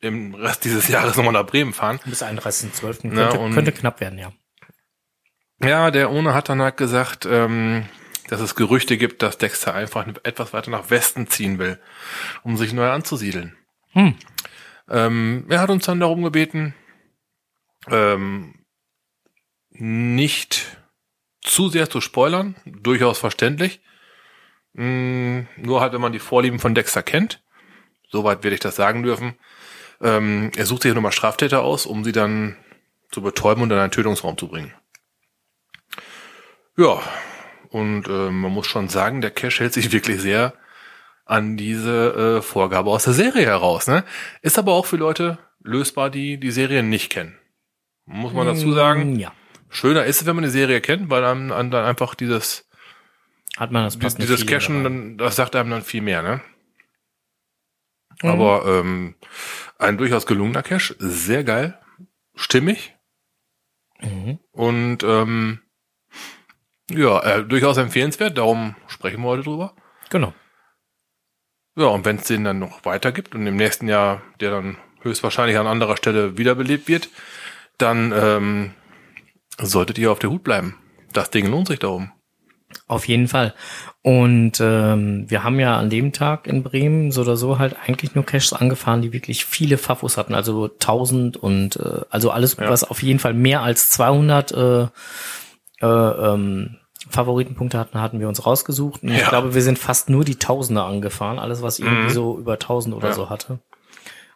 im 0.00 0.34
Rest 0.34 0.64
dieses 0.64 0.88
Jahres 0.88 1.16
nochmal 1.16 1.32
nach 1.32 1.46
Bremen 1.46 1.72
fahren. 1.72 1.98
Bis 2.04 2.22
31.12. 2.22 2.98
Na, 3.04 3.28
Könnte, 3.30 3.54
könnte 3.54 3.72
knapp 3.72 4.00
werden, 4.00 4.18
ja. 4.18 4.32
Ja, 5.62 5.90
der 5.90 6.10
Owner 6.10 6.34
hat 6.34 6.48
dann 6.50 6.62
halt 6.62 6.76
gesagt, 6.76 7.26
ähm, 7.30 7.86
dass 8.28 8.40
es 8.40 8.54
Gerüchte 8.54 8.96
gibt, 8.96 9.22
dass 9.22 9.38
Dexter 9.38 9.74
einfach 9.74 10.06
etwas 10.22 10.52
weiter 10.52 10.70
nach 10.70 10.90
Westen 10.90 11.26
ziehen 11.26 11.58
will, 11.58 11.80
um 12.42 12.56
sich 12.56 12.72
neu 12.72 12.88
anzusiedeln. 12.88 13.56
Hm. 13.92 14.14
Ähm, 14.88 15.46
er 15.48 15.60
hat 15.60 15.70
uns 15.70 15.86
dann 15.86 16.00
darum 16.00 16.22
gebeten, 16.22 16.74
ähm, 17.88 18.54
nicht 19.70 20.78
zu 21.42 21.68
sehr 21.68 21.88
zu 21.90 22.00
spoilern, 22.00 22.56
durchaus 22.64 23.18
verständlich. 23.18 23.80
Mm, 24.74 25.40
nur 25.56 25.80
halt, 25.80 25.92
wenn 25.92 26.00
man 26.00 26.12
die 26.12 26.18
Vorlieben 26.18 26.58
von 26.58 26.74
Dexter 26.74 27.02
kennt, 27.02 27.42
soweit 28.10 28.42
werde 28.42 28.54
ich 28.54 28.60
das 28.60 28.76
sagen 28.76 29.02
dürfen. 29.02 29.34
Ähm, 30.00 30.52
er 30.56 30.66
sucht 30.66 30.82
sich 30.82 30.94
nochmal 30.94 31.12
Straftäter 31.12 31.62
aus, 31.62 31.86
um 31.86 32.04
sie 32.04 32.12
dann 32.12 32.56
zu 33.10 33.22
betäuben 33.22 33.62
und 33.62 33.70
in 33.70 33.78
einen 33.78 33.90
Tötungsraum 33.90 34.36
zu 34.36 34.48
bringen. 34.48 34.74
Ja, 36.76 37.02
und 37.70 38.06
äh, 38.08 38.30
man 38.30 38.52
muss 38.52 38.66
schon 38.66 38.88
sagen, 38.88 39.20
der 39.20 39.30
Cache 39.30 39.60
hält 39.60 39.72
sich 39.74 39.92
wirklich 39.92 40.20
sehr 40.20 40.54
an 41.24 41.56
diese 41.56 42.38
äh, 42.38 42.42
Vorgabe 42.42 42.90
aus 42.90 43.04
der 43.04 43.12
Serie 43.12 43.44
heraus. 43.46 43.86
Ne? 43.86 44.04
Ist 44.42 44.58
aber 44.58 44.72
auch 44.72 44.86
für 44.86 44.96
Leute 44.96 45.38
lösbar, 45.62 46.08
die 46.10 46.38
die 46.38 46.50
Serie 46.50 46.82
nicht 46.82 47.10
kennen. 47.10 47.38
Muss 48.06 48.32
man 48.32 48.46
dazu 48.46 48.72
sagen. 48.72 49.14
Mm, 49.14 49.18
Ja. 49.18 49.32
Schöner 49.70 50.04
ist 50.06 50.22
es, 50.22 50.26
wenn 50.26 50.34
man 50.36 50.44
die 50.44 50.50
Serie 50.50 50.80
kennt, 50.80 51.10
weil 51.10 51.20
dann, 51.20 51.48
dann 51.48 51.74
einfach 51.74 52.14
dieses, 52.14 52.66
Hat 53.58 53.70
man 53.70 53.84
das 53.84 53.98
passende 53.98 54.26
dieses 54.26 54.46
Cashen, 54.46 54.82
dann, 54.82 55.18
das 55.18 55.36
sagt 55.36 55.54
einem 55.54 55.68
dann 55.70 55.82
viel 55.82 56.00
mehr, 56.00 56.22
ne? 56.22 56.40
Mhm. 58.22 58.30
Aber 58.30 58.64
ähm, 58.66 59.14
ein 59.78 59.98
durchaus 59.98 60.24
gelungener 60.24 60.62
Cache, 60.62 60.94
sehr 60.98 61.44
geil, 61.44 61.78
stimmig 62.34 62.94
Mhm. 64.00 64.38
und 64.52 65.02
ähm, 65.02 65.60
ja, 66.90 67.20
äh, 67.22 67.44
durchaus 67.44 67.76
empfehlenswert, 67.76 68.38
darum 68.38 68.74
sprechen 68.86 69.20
wir 69.22 69.28
heute 69.28 69.42
drüber. 69.42 69.74
Genau. 70.10 70.32
Ja, 71.76 71.86
und 71.86 72.04
wenn 72.04 72.16
es 72.16 72.24
den 72.24 72.44
dann 72.44 72.58
noch 72.58 72.84
weiter 72.84 73.12
gibt 73.12 73.34
und 73.34 73.46
im 73.46 73.56
nächsten 73.56 73.88
Jahr 73.88 74.22
der 74.40 74.50
dann 74.50 74.76
höchstwahrscheinlich 75.02 75.56
an 75.58 75.66
anderer 75.66 75.96
Stelle 75.96 76.36
wiederbelebt 76.36 76.88
wird, 76.88 77.08
dann 77.78 78.12
ähm, 78.16 78.72
solltet 79.60 79.98
ihr 79.98 80.10
auf 80.10 80.18
der 80.18 80.30
Hut 80.30 80.42
bleiben. 80.42 80.76
Das 81.12 81.30
Ding 81.30 81.46
lohnt 81.46 81.68
sich 81.68 81.78
darum. 81.78 82.10
Auf 82.86 83.06
jeden 83.06 83.28
Fall. 83.28 83.54
Und 84.02 84.60
ähm, 84.60 85.24
wir 85.30 85.42
haben 85.44 85.58
ja 85.58 85.78
an 85.78 85.88
dem 85.88 86.12
Tag 86.12 86.46
in 86.46 86.62
Bremen 86.62 87.12
so 87.12 87.22
oder 87.22 87.36
so 87.36 87.58
halt 87.58 87.76
eigentlich 87.86 88.14
nur 88.14 88.26
Caches 88.26 88.52
angefahren, 88.52 89.00
die 89.00 89.12
wirklich 89.12 89.44
viele 89.46 89.78
Fafos 89.78 90.16
hatten, 90.16 90.34
also 90.34 90.64
1000 90.64 91.36
und 91.36 91.76
äh, 91.76 92.00
also 92.10 92.30
alles, 92.30 92.56
Ja. 92.58 92.68
was 92.68 92.84
auf 92.84 93.02
jeden 93.02 93.20
Fall 93.20 93.34
mehr 93.34 93.62
als 93.62 93.88
200 93.90 94.52
äh, 94.52 94.86
äh, 95.80 95.86
ähm, 95.86 96.76
Favoritenpunkte 97.10 97.78
hatten, 97.78 98.00
hatten 98.00 98.20
wir 98.20 98.28
uns 98.28 98.44
rausgesucht. 98.44 99.02
Und 99.02 99.10
ich 99.10 99.20
Ja. 99.22 99.28
glaube, 99.28 99.54
wir 99.54 99.62
sind 99.62 99.78
fast 99.78 100.10
nur 100.10 100.24
die 100.24 100.36
Tausender 100.36 100.84
angefahren, 100.84 101.38
alles 101.38 101.62
was 101.62 101.78
irgendwie 101.78 102.04
Mhm. 102.04 102.08
so 102.10 102.38
über 102.38 102.58
1000 102.58 102.94
oder 102.94 103.08
Ja. 103.08 103.14
so 103.14 103.30
hatte. 103.30 103.60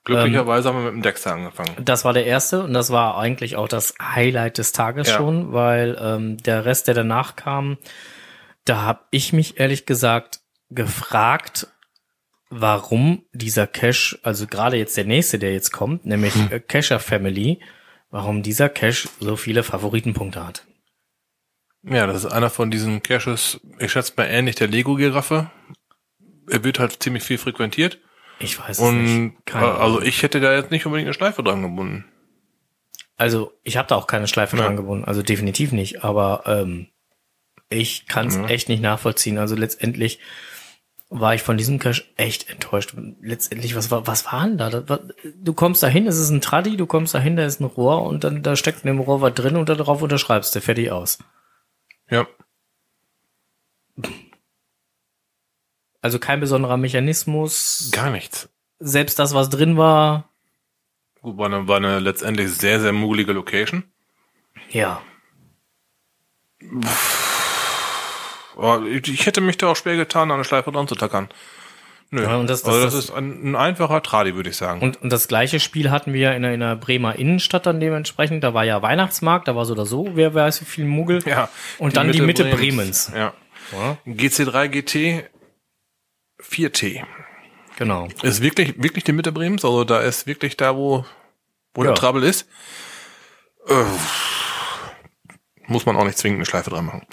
Glücklicherweise 0.05 0.69
haben 0.69 0.79
wir 0.79 0.85
mit 0.87 0.95
dem 0.95 1.03
Dexter 1.03 1.35
angefangen. 1.35 1.77
Das 1.85 2.05
war 2.05 2.13
der 2.13 2.27
erste 2.27 2.65
und 2.65 2.73
das 2.75 2.91
war 2.91 3.19
eigentlich 3.19 3.55
auch 3.57 3.69
das 3.69 3.95
Highlight 4.03 4.59
des 4.59 4.73
Tages 4.73 5.09
Ja. 5.09 5.17
schon, 5.17 5.53
weil 5.53 5.97
ähm, 6.01 6.39
der 6.39 6.65
Rest, 6.65 6.89
der 6.89 6.95
danach 6.95 7.37
kam, 7.37 7.79
da 8.65 8.83
habe 8.83 9.01
ich 9.11 9.33
mich 9.33 9.61
ehrlich 9.61 9.87
gesagt 9.87 10.41
gefragt, 10.71 11.69
warum 12.51 13.25
dieser 13.33 13.67
Cache, 13.67 14.19
also 14.23 14.47
gerade 14.47 14.77
jetzt 14.77 14.97
der 14.97 15.05
nächste, 15.05 15.39
der 15.39 15.53
jetzt 15.53 15.71
kommt, 15.73 16.05
nämlich 16.05 16.35
Hm. 16.35 16.49
äh, 16.51 16.61
Cacher 16.61 16.99
Family, 16.99 17.61
warum 18.11 18.43
dieser 18.43 18.69
Cache 18.69 19.09
so 19.21 19.37
viele 19.37 19.63
Favoritenpunkte 19.63 20.45
hat. 20.47 20.67
Ja, 21.85 22.07
das 22.07 22.25
ist 22.25 22.33
einer 22.33 22.51
von 22.51 22.71
diesen 22.71 23.03
Caches, 23.03 23.61
ich 23.79 23.91
schätze 23.93 24.13
mal 24.17 24.25
ähnlich 24.27 24.55
der 24.57 24.69
Lego-Giraffe. 24.69 25.51
Er 26.49 26.65
wird 26.65 26.79
halt 26.79 27.03
ziemlich 27.03 27.23
viel 27.25 27.39
frequentiert. 27.39 27.99
Ich 28.39 28.59
weiß 28.59 28.79
es 28.79 28.79
Und 28.79 29.03
nicht. 29.03 29.35
äh, 29.35 29.39
Keine 29.47 29.67
also 29.75 30.01
ich 30.01 30.23
hätte 30.23 30.41
da 30.41 30.55
jetzt 30.55 30.71
nicht 30.71 30.87
unbedingt 30.87 31.07
eine 31.07 31.15
Schleife 31.15 31.43
dran 31.43 31.63
gebunden. 31.63 32.05
Also 33.17 33.53
ich 33.63 33.77
habe 33.77 33.89
da 33.89 33.97
auch 33.97 34.07
keine 34.07 34.27
Schleife 34.29 34.57
Ja. 34.57 34.65
dran 34.65 34.77
gebunden, 34.77 35.05
also 35.05 35.23
definitiv 35.23 35.73
nicht, 35.73 36.03
aber 36.05 36.43
ähm, 36.47 36.89
ich 37.69 38.07
kann 38.07 38.27
es 38.29 38.37
Ja. 38.37 38.47
echt 38.47 38.69
nicht 38.69 38.83
nachvollziehen. 38.83 39.39
Also 39.39 39.55
letztendlich 39.55 40.19
war 41.09 41.35
ich 41.35 41.43
von 41.43 41.57
diesem 41.57 41.79
Cache 41.79 42.05
echt 42.17 42.49
enttäuscht. 42.49 42.95
Letztendlich, 43.21 43.77
was 43.77 43.91
war, 43.91 44.07
was 44.07 44.25
war 44.33 44.45
denn 44.47 44.57
da? 44.59 44.71
Das 44.71 44.89
war, 44.89 45.01
du 45.37 45.53
kommst 45.53 45.83
da 45.83 45.89
hin, 45.89 46.07
es 46.07 46.19
ist 46.19 46.31
ein 46.31 46.41
Traddy, 46.41 46.77
du 46.77 46.87
kommst 46.87 47.15
da 47.15 47.19
hin, 47.19 47.37
da 47.37 47.45
ist 47.45 47.61
ein 47.61 47.65
Rohr 47.65 48.03
und 48.05 48.25
dann 48.25 48.43
da 48.43 48.57
steckt 48.57 48.83
in 48.85 48.89
dem 48.89 49.01
Rohr 49.01 49.21
was 49.21 49.35
drin 49.35 49.57
und 49.57 49.69
da 49.69 49.75
drauf 49.75 50.01
unterschreibst 50.03 50.55
du, 50.57 50.61
fertig 50.61 50.91
aus. 50.91 51.19
Ja. 52.13 52.27
Also 56.03 56.19
kein 56.19 56.41
besonderer 56.41 56.77
Mechanismus. 56.77 57.89
Gar 57.93 58.11
nichts. 58.11 58.51
Selbst 58.79 59.19
das, 59.19 59.33
was 59.35 59.49
drin 59.49 59.77
war, 59.79 60.29
Gut, 61.23 61.39
war 61.39 61.47
eine, 61.47 61.69
war 61.69 61.77
eine 61.77 62.01
letztendlich 62.01 62.51
sehr, 62.51 62.81
sehr 62.81 62.93
mugelige 62.93 63.33
Location. 63.33 63.85
ja. 64.71 65.01
Ich, 68.87 69.09
ich 69.09 69.27
hätte 69.27 69.41
mich 69.41 69.57
da 69.57 69.69
auch 69.69 69.77
schwer 69.77 69.97
getan, 69.97 70.31
eine 70.31 70.45
Schleife 70.45 70.71
dran 70.71 70.87
zu 70.87 70.95
tackern. 70.95 71.29
Nö. 72.15 72.23
Ja, 72.25 72.37
und 72.37 72.49
das- 72.51 72.63
das- 72.63 72.75
also 72.75 72.85
das, 72.85 72.95
das- 72.95 73.05
ist 73.07 73.11
ein, 73.11 73.43
ein 73.53 73.57
einfacher 73.57 74.03
Tradi, 74.03 74.35
würde 74.35 74.51
ich 74.51 74.57
sagen. 74.57 74.83
Und, 74.83 75.01
und 75.01 75.11
das 75.11 75.29
gleiche 75.29 75.59
Spiel 75.61 75.91
hatten 75.91 76.13
wir 76.13 76.35
in 76.37 76.43
der, 76.43 76.53
in 76.53 76.61
der 76.61 76.77
Bremer 76.77 77.17
Innenstadt 77.17 77.65
dann 77.65 77.81
dementsprechend. 77.81 78.45
Da 78.45 78.53
war 78.53 78.65
ja 78.65 78.83
Weihnachtsmarkt, 78.83 79.49
da 79.49 79.57
war 79.57 79.65
so 79.65 79.73
oder 79.73 79.87
so, 79.87 80.11
wer 80.15 80.35
weiß 80.35 80.61
wie 80.61 80.67
viel 80.67 80.85
Muggel. 80.85 81.21
ja. 81.27 81.49
Und 81.79 81.97
dann 81.97 82.13
die 82.13 82.21
Mitte 82.21 82.45
Bremens. 82.45 83.11
Ja. 83.15 83.33
Ja, 83.73 83.97
GC3 84.07 84.69
GT 84.69 85.25
4T. 86.43 87.03
genau. 87.79 88.09
Ist 88.23 88.43
wirklich, 88.43 88.75
wirklich 88.83 89.05
die 89.05 89.13
Mitte 89.13 89.33
Bremens. 89.33 89.65
Also 89.65 89.85
da 89.85 90.01
ist 90.01 90.27
wirklich 90.27 90.59
da, 90.59 90.77
wo, 90.77 91.07
wo 91.73 91.83
Ja. 91.83 91.89
der 91.93 91.95
Trouble 91.95 92.27
ist. 92.27 92.47
Äh, 93.69 93.85
muss 95.67 95.87
man 95.87 95.97
auch 95.97 96.05
nicht 96.05 96.19
zwingend 96.19 96.39
eine 96.41 96.45
Schleife 96.47 96.69
dran 96.69 96.85
machen. 96.85 97.07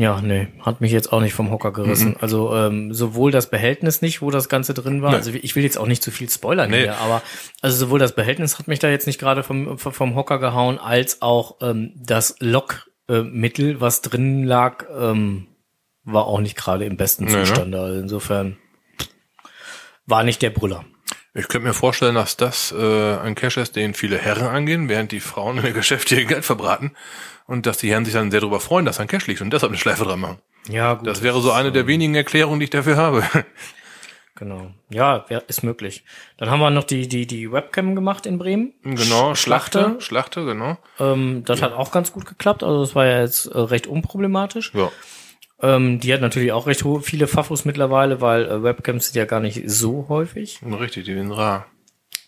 Ja, 0.00 0.22
nee, 0.22 0.48
hat 0.60 0.80
mich 0.80 0.92
jetzt 0.92 1.12
auch 1.12 1.20
nicht 1.20 1.34
vom 1.34 1.50
Hocker 1.50 1.74
gerissen. 1.74 2.16
Also 2.20 2.56
ähm, 2.56 2.94
sowohl 2.94 3.32
das 3.32 3.50
Behältnis 3.50 4.00
nicht, 4.00 4.22
wo 4.22 4.30
das 4.30 4.48
Ganze 4.48 4.72
drin 4.72 5.02
war. 5.02 5.10
Nee. 5.10 5.16
Also 5.16 5.30
ich 5.34 5.54
will 5.56 5.62
jetzt 5.62 5.76
auch 5.76 5.86
nicht 5.86 6.02
zu 6.02 6.10
viel 6.10 6.30
spoilern 6.30 6.70
Nee. 6.70 6.84
hier, 6.84 6.96
aber 6.96 7.20
also 7.60 7.76
sowohl 7.76 7.98
das 7.98 8.14
Behältnis 8.14 8.58
hat 8.58 8.66
mich 8.66 8.78
da 8.78 8.88
jetzt 8.88 9.06
nicht 9.06 9.20
gerade 9.20 9.42
vom, 9.42 9.76
vom 9.76 10.14
Hocker 10.14 10.38
gehauen, 10.38 10.78
als 10.78 11.20
auch 11.20 11.56
ähm, 11.60 11.92
das 11.96 12.36
Lockmittel, 12.38 13.82
was 13.82 14.00
drin 14.00 14.44
lag, 14.44 14.86
ähm, 14.98 15.48
war 16.04 16.24
auch 16.24 16.40
nicht 16.40 16.56
gerade 16.56 16.86
im 16.86 16.96
besten 16.96 17.26
ne? 17.26 17.32
Zustand. 17.44 17.74
Also 17.74 18.00
insofern 18.00 18.56
war 20.06 20.22
nicht 20.22 20.40
der 20.40 20.48
Brüller. 20.48 20.86
Ich 21.34 21.46
könnte 21.46 21.68
mir 21.68 21.74
vorstellen, 21.74 22.14
dass 22.14 22.38
das 22.38 22.72
äh, 22.72 23.18
ein 23.18 23.34
Cache 23.34 23.60
ist, 23.60 23.76
den 23.76 23.92
viele 23.92 24.16
Herren 24.16 24.46
angehen, 24.46 24.88
während 24.88 25.12
die 25.12 25.20
Frauen 25.20 25.58
in 25.58 25.62
der 25.62 25.72
Geschäfte 25.72 26.16
ihr 26.16 26.24
Geld 26.24 26.46
verbraten. 26.46 26.92
Und 27.50 27.66
dass 27.66 27.78
die 27.78 27.90
Herren 27.90 28.04
sich 28.04 28.14
dann 28.14 28.30
sehr 28.30 28.40
darüber 28.40 28.60
freuen, 28.60 28.84
dass 28.86 29.00
ein 29.00 29.08
Cache 29.08 29.26
liegt 29.26 29.40
und 29.40 29.52
deshalb 29.52 29.70
eine 29.72 29.78
Schleife 29.78 30.04
dran 30.04 30.20
machen. 30.20 30.38
Ja, 30.68 30.94
gut. 30.94 31.06
Das 31.06 31.22
wäre 31.22 31.40
so 31.40 31.50
eine 31.50 31.72
der 31.72 31.86
wenigen 31.88 32.14
Erklärungen, 32.14 32.60
die 32.60 32.64
ich 32.64 32.70
dafür 32.70 32.96
habe. 32.96 33.24
Genau. 34.36 34.70
Ja, 34.88 35.16
ist 35.48 35.62
möglich. 35.64 36.02
Dann 36.38 36.48
haben 36.50 36.60
wir 36.60 36.70
noch 36.70 36.84
die, 36.84 37.08
die, 37.08 37.26
die 37.26 37.52
Webcam 37.52 37.94
gemacht 37.94 38.24
in 38.24 38.38
Bremen. 38.38 38.72
genau, 38.84 39.32
Sch- 39.32 39.36
Schlachte, 39.36 39.96
Schlachte, 39.98 40.46
genau. 40.46 40.78
Ähm, 40.98 41.42
das 41.44 41.60
hat 41.60 41.74
auch 41.74 41.90
ganz 41.92 42.10
gut 42.12 42.24
geklappt. 42.24 42.62
Also 42.62 42.80
das 42.80 42.94
war 42.94 43.04
ja 43.04 43.20
jetzt 43.20 43.46
äh, 43.46 43.58
recht 43.58 43.86
unproblematisch. 43.86 44.72
Ja. 44.72 44.90
Ähm, 45.60 46.00
die 46.00 46.14
hat 46.14 46.22
natürlich 46.22 46.52
auch 46.52 46.66
recht 46.66 46.84
viele 47.02 47.26
Fafos 47.26 47.66
mittlerweile, 47.66 48.22
weil 48.22 48.46
äh, 48.46 48.62
Webcams 48.62 49.06
sind 49.08 49.16
ja 49.16 49.26
gar 49.26 49.40
nicht 49.40 49.62
so 49.68 50.06
häufig. 50.08 50.60
Richtig, 50.64 51.04
die 51.04 51.12
sind 51.14 51.32
rar. 51.32 51.66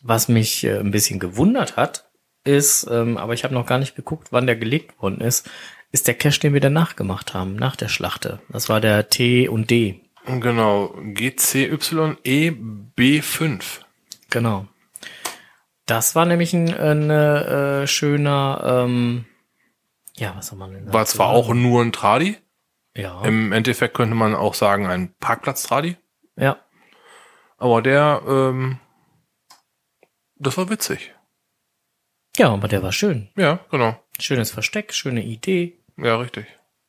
Was 0.02 0.28
mich 0.28 0.64
äh, 0.64 0.80
ein 0.80 0.90
bisschen 0.90 1.18
gewundert 1.18 1.76
hat, 1.78 2.10
ist, 2.44 2.88
ähm, 2.90 3.16
aber 3.16 3.34
ich 3.34 3.44
habe 3.44 3.54
noch 3.54 3.66
gar 3.66 3.78
nicht 3.78 3.94
geguckt, 3.94 4.28
wann 4.30 4.46
der 4.46 4.56
gelegt 4.56 5.00
worden 5.00 5.20
ist, 5.20 5.48
ist 5.92 6.08
der 6.08 6.14
Cache, 6.14 6.40
den 6.40 6.54
wir 6.54 6.60
danach 6.60 6.96
gemacht 6.96 7.34
haben, 7.34 7.54
nach 7.56 7.76
der 7.76 7.88
Schlachte. 7.88 8.40
Das 8.48 8.68
war 8.68 8.80
der 8.80 9.08
T 9.08 9.48
und 9.48 9.70
D. 9.70 10.00
Genau, 10.24 10.94
GCYEB5. 10.96 13.62
Genau. 14.30 14.66
Das 15.86 16.14
war 16.14 16.26
nämlich 16.26 16.54
ein, 16.54 16.72
ein 16.72 17.10
äh, 17.10 17.86
schöner, 17.86 18.84
ähm, 18.86 19.26
ja, 20.16 20.34
was 20.36 20.48
soll 20.48 20.58
man 20.58 20.72
denn 20.72 20.92
War 20.92 21.06
zwar 21.06 21.30
auch 21.30 21.52
nur 21.52 21.82
ein 21.82 21.92
Tradi, 21.92 22.38
ja, 22.96 23.22
im 23.22 23.52
Endeffekt 23.52 23.94
könnte 23.94 24.14
man 24.14 24.34
auch 24.34 24.54
sagen 24.54 24.86
ein 24.86 25.14
Parkplatz-Tradi, 25.18 25.96
ja, 26.36 26.56
aber 27.58 27.82
der, 27.82 28.22
ähm, 28.26 28.78
das 30.36 30.56
war 30.56 30.70
witzig. 30.70 31.14
Ja, 32.38 32.50
aber 32.52 32.68
der 32.68 32.82
war 32.82 32.92
schön. 32.92 33.28
Ja, 33.36 33.60
genau. 33.70 33.98
Schönes 34.18 34.50
Versteck, 34.50 34.92
schöne 34.94 35.22
Idee. 35.24 35.78
Ja, 35.96 36.16
richtig. 36.16 36.46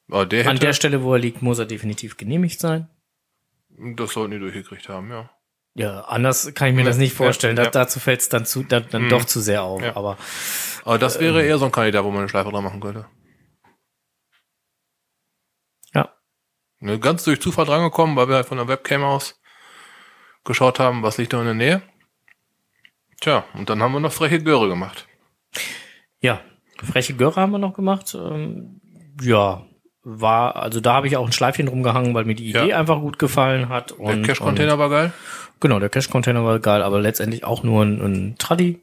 Aber 0.10 0.26
der 0.26 0.48
An 0.48 0.60
der 0.60 0.74
Stelle, 0.74 1.04
wo 1.04 1.14
er 1.14 1.20
liegt, 1.20 1.42
muss 1.42 1.60
er 1.60 1.66
definitiv 1.66 2.18
genehmigt 2.18 2.60
sein. 2.60 2.90
das 3.70 4.12
sollten 4.14 4.32
die 4.32 4.40
durchgekriegt 4.40 4.88
haben, 4.90 5.10
ja. 5.10 5.30
Ja, 5.76 6.02
anders 6.02 6.54
kann 6.54 6.68
ich 6.70 6.76
mir 6.76 6.84
das 6.84 6.98
nicht 6.98 7.14
vorstellen. 7.16 7.58
Ja, 7.58 7.64
ja. 7.64 7.70
dazu 7.72 8.00
fällt 8.00 8.22
es 8.22 8.30
dann, 8.30 8.46
zu, 8.46 8.62
dann, 8.64 8.86
dann 8.92 9.06
Mhm. 9.06 9.10
doch 9.10 9.26
zu 9.26 9.40
sehr 9.42 9.64
auf. 9.64 9.82
Ja. 9.82 9.96
Aber 9.96 10.18
Aber 10.86 11.00
das 11.00 11.20
wäre 11.20 11.44
eher 11.44 11.58
so 11.58 11.66
ein 11.66 11.72
Kandidat, 11.72 12.04
wo 12.04 12.10
man 12.12 12.20
eine 12.20 12.30
Schleife 12.30 12.52
dran 12.52 12.64
machen 12.64 12.80
könnte. 12.80 13.08
ja, 15.96 16.14
Ne, 16.80 17.00
ganz 17.00 17.24
durch 17.24 17.42
Zufall 17.42 17.66
drangekommen, 17.66 18.16
weil 18.16 18.28
wir 18.28 18.36
halt 18.36 18.46
von 18.46 18.58
der 18.58 18.68
Webcam 18.68 19.04
aus 19.04 19.40
geschaut 20.44 20.80
haben, 20.80 21.02
was 21.02 21.18
liegt 21.18 21.34
da 21.34 21.40
in 21.40 21.46
der 21.46 21.54
Nähe. 21.56 21.82
Tja, 23.22 23.46
und 23.54 23.70
dann 23.70 23.82
haben 23.82 23.94
wir 23.94 24.00
noch 24.02 24.12
freche 24.14 24.44
Göre 24.44 24.68
gemacht. 24.68 25.08
Ja, 26.20 26.42
freche 26.84 27.14
Göre 27.16 27.40
haben 27.42 27.52
wir 27.52 27.60
noch 27.60 27.74
gemacht. 27.74 28.16
Ähm, 28.16 28.82
ja, 29.22 29.66
war, 30.04 30.56
also 30.58 30.80
da 30.82 30.94
habe 30.96 31.08
ich 31.08 31.16
auch 31.18 31.26
ein 31.26 31.32
Schleifchen 31.32 31.66
drum 31.68 31.84
gehangen, 31.84 32.14
weil 32.14 32.26
mir 32.26 32.36
die 32.36 32.50
Idee 32.50 32.70
Ja. 32.70 32.80
einfach 32.80 33.00
gut 33.00 33.20
gefallen 33.20 33.70
hat. 33.70 33.92
Der 33.92 34.00
Und, 34.00 34.24
Cache-Container 34.24 34.78
war 34.80 34.90
geil. 34.90 35.14
Genau, 35.60 35.80
der 35.80 35.90
Cache-Container 35.90 36.44
war 36.44 36.60
geil, 36.60 36.82
aber 36.84 37.00
letztendlich 37.00 37.46
auch 37.46 37.64
nur 37.64 37.84
ein, 37.86 38.02
ein 38.02 38.36
Traddy. 38.38 38.82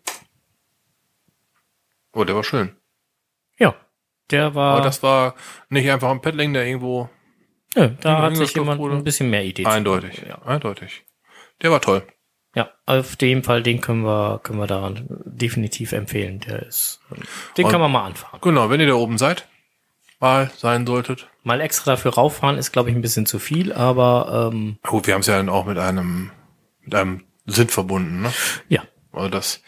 Oh, 2.12 2.24
der 2.24 2.34
war 2.34 2.44
schön. 2.44 2.74
Ja, 3.58 3.74
der 4.30 4.54
war. 4.54 4.76
Aber 4.76 4.84
das 4.84 5.02
war 5.02 5.34
nicht 5.68 5.90
einfach 5.90 6.10
ein 6.10 6.20
Paddling, 6.22 6.52
der 6.54 6.66
irgendwo 6.66 7.08
Nö, 7.76 7.90
da 8.00 8.22
hat 8.22 8.36
sich 8.36 8.54
jemand 8.54 8.78
Ingwer-Stoffpuder. 8.80 8.94
ein 8.96 9.04
bisschen 9.04 9.30
mehr 9.30 9.44
Idee. 9.44 9.66
Eindeutig. 9.66 10.22
Ja. 10.26 10.40
Eindeutig. 10.42 11.04
Der 11.62 11.70
war 11.70 11.80
toll. 11.80 12.02
Ja, 12.54 12.70
auf 12.86 13.16
jeden 13.20 13.42
Fall, 13.44 13.62
den 13.62 13.80
können 13.80 14.02
wir, 14.04 14.40
können 14.42 14.58
wir 14.58 14.66
da 14.66 14.92
definitiv 15.24 15.92
empfehlen. 15.92 16.40
Der 16.40 16.62
ist, 16.62 17.00
den 17.56 17.64
Und- 17.66 17.70
kann 17.70 17.80
man 17.80 17.92
mal 17.92 18.04
anfahren. 18.06 18.40
Genau, 18.42 18.70
wenn 18.70 18.80
ihr 18.80 18.88
da 18.88 18.94
oben 18.94 19.18
seid, 19.18 19.46
mal 20.18 20.50
sein 20.56 20.86
solltet. 20.86 21.28
Mal 21.44 21.60
extra 21.60 21.92
dafür 21.92 22.14
rauffahren 22.14 22.58
ist, 22.58 22.72
glaube 22.72 22.90
ich, 22.90 22.96
ein 22.96 23.02
bisschen 23.02 23.24
zu 23.26 23.38
viel, 23.38 23.72
aber 23.72 24.50
ähm, 24.52 24.78
Gut, 24.82 25.06
wir 25.06 25.14
haben 25.14 25.20
es 25.22 25.26
ja 25.28 25.36
dann 25.36 25.48
auch 25.48 25.64
mit 25.64 25.78
einem, 25.78 26.30
mit 26.82 26.94
einem 26.94 27.24
Sinn 27.46 27.68
verbunden, 27.68 28.22
ne? 28.22 28.32
ja, 28.68 28.82
Also 29.12 29.28
das, 29.30 29.62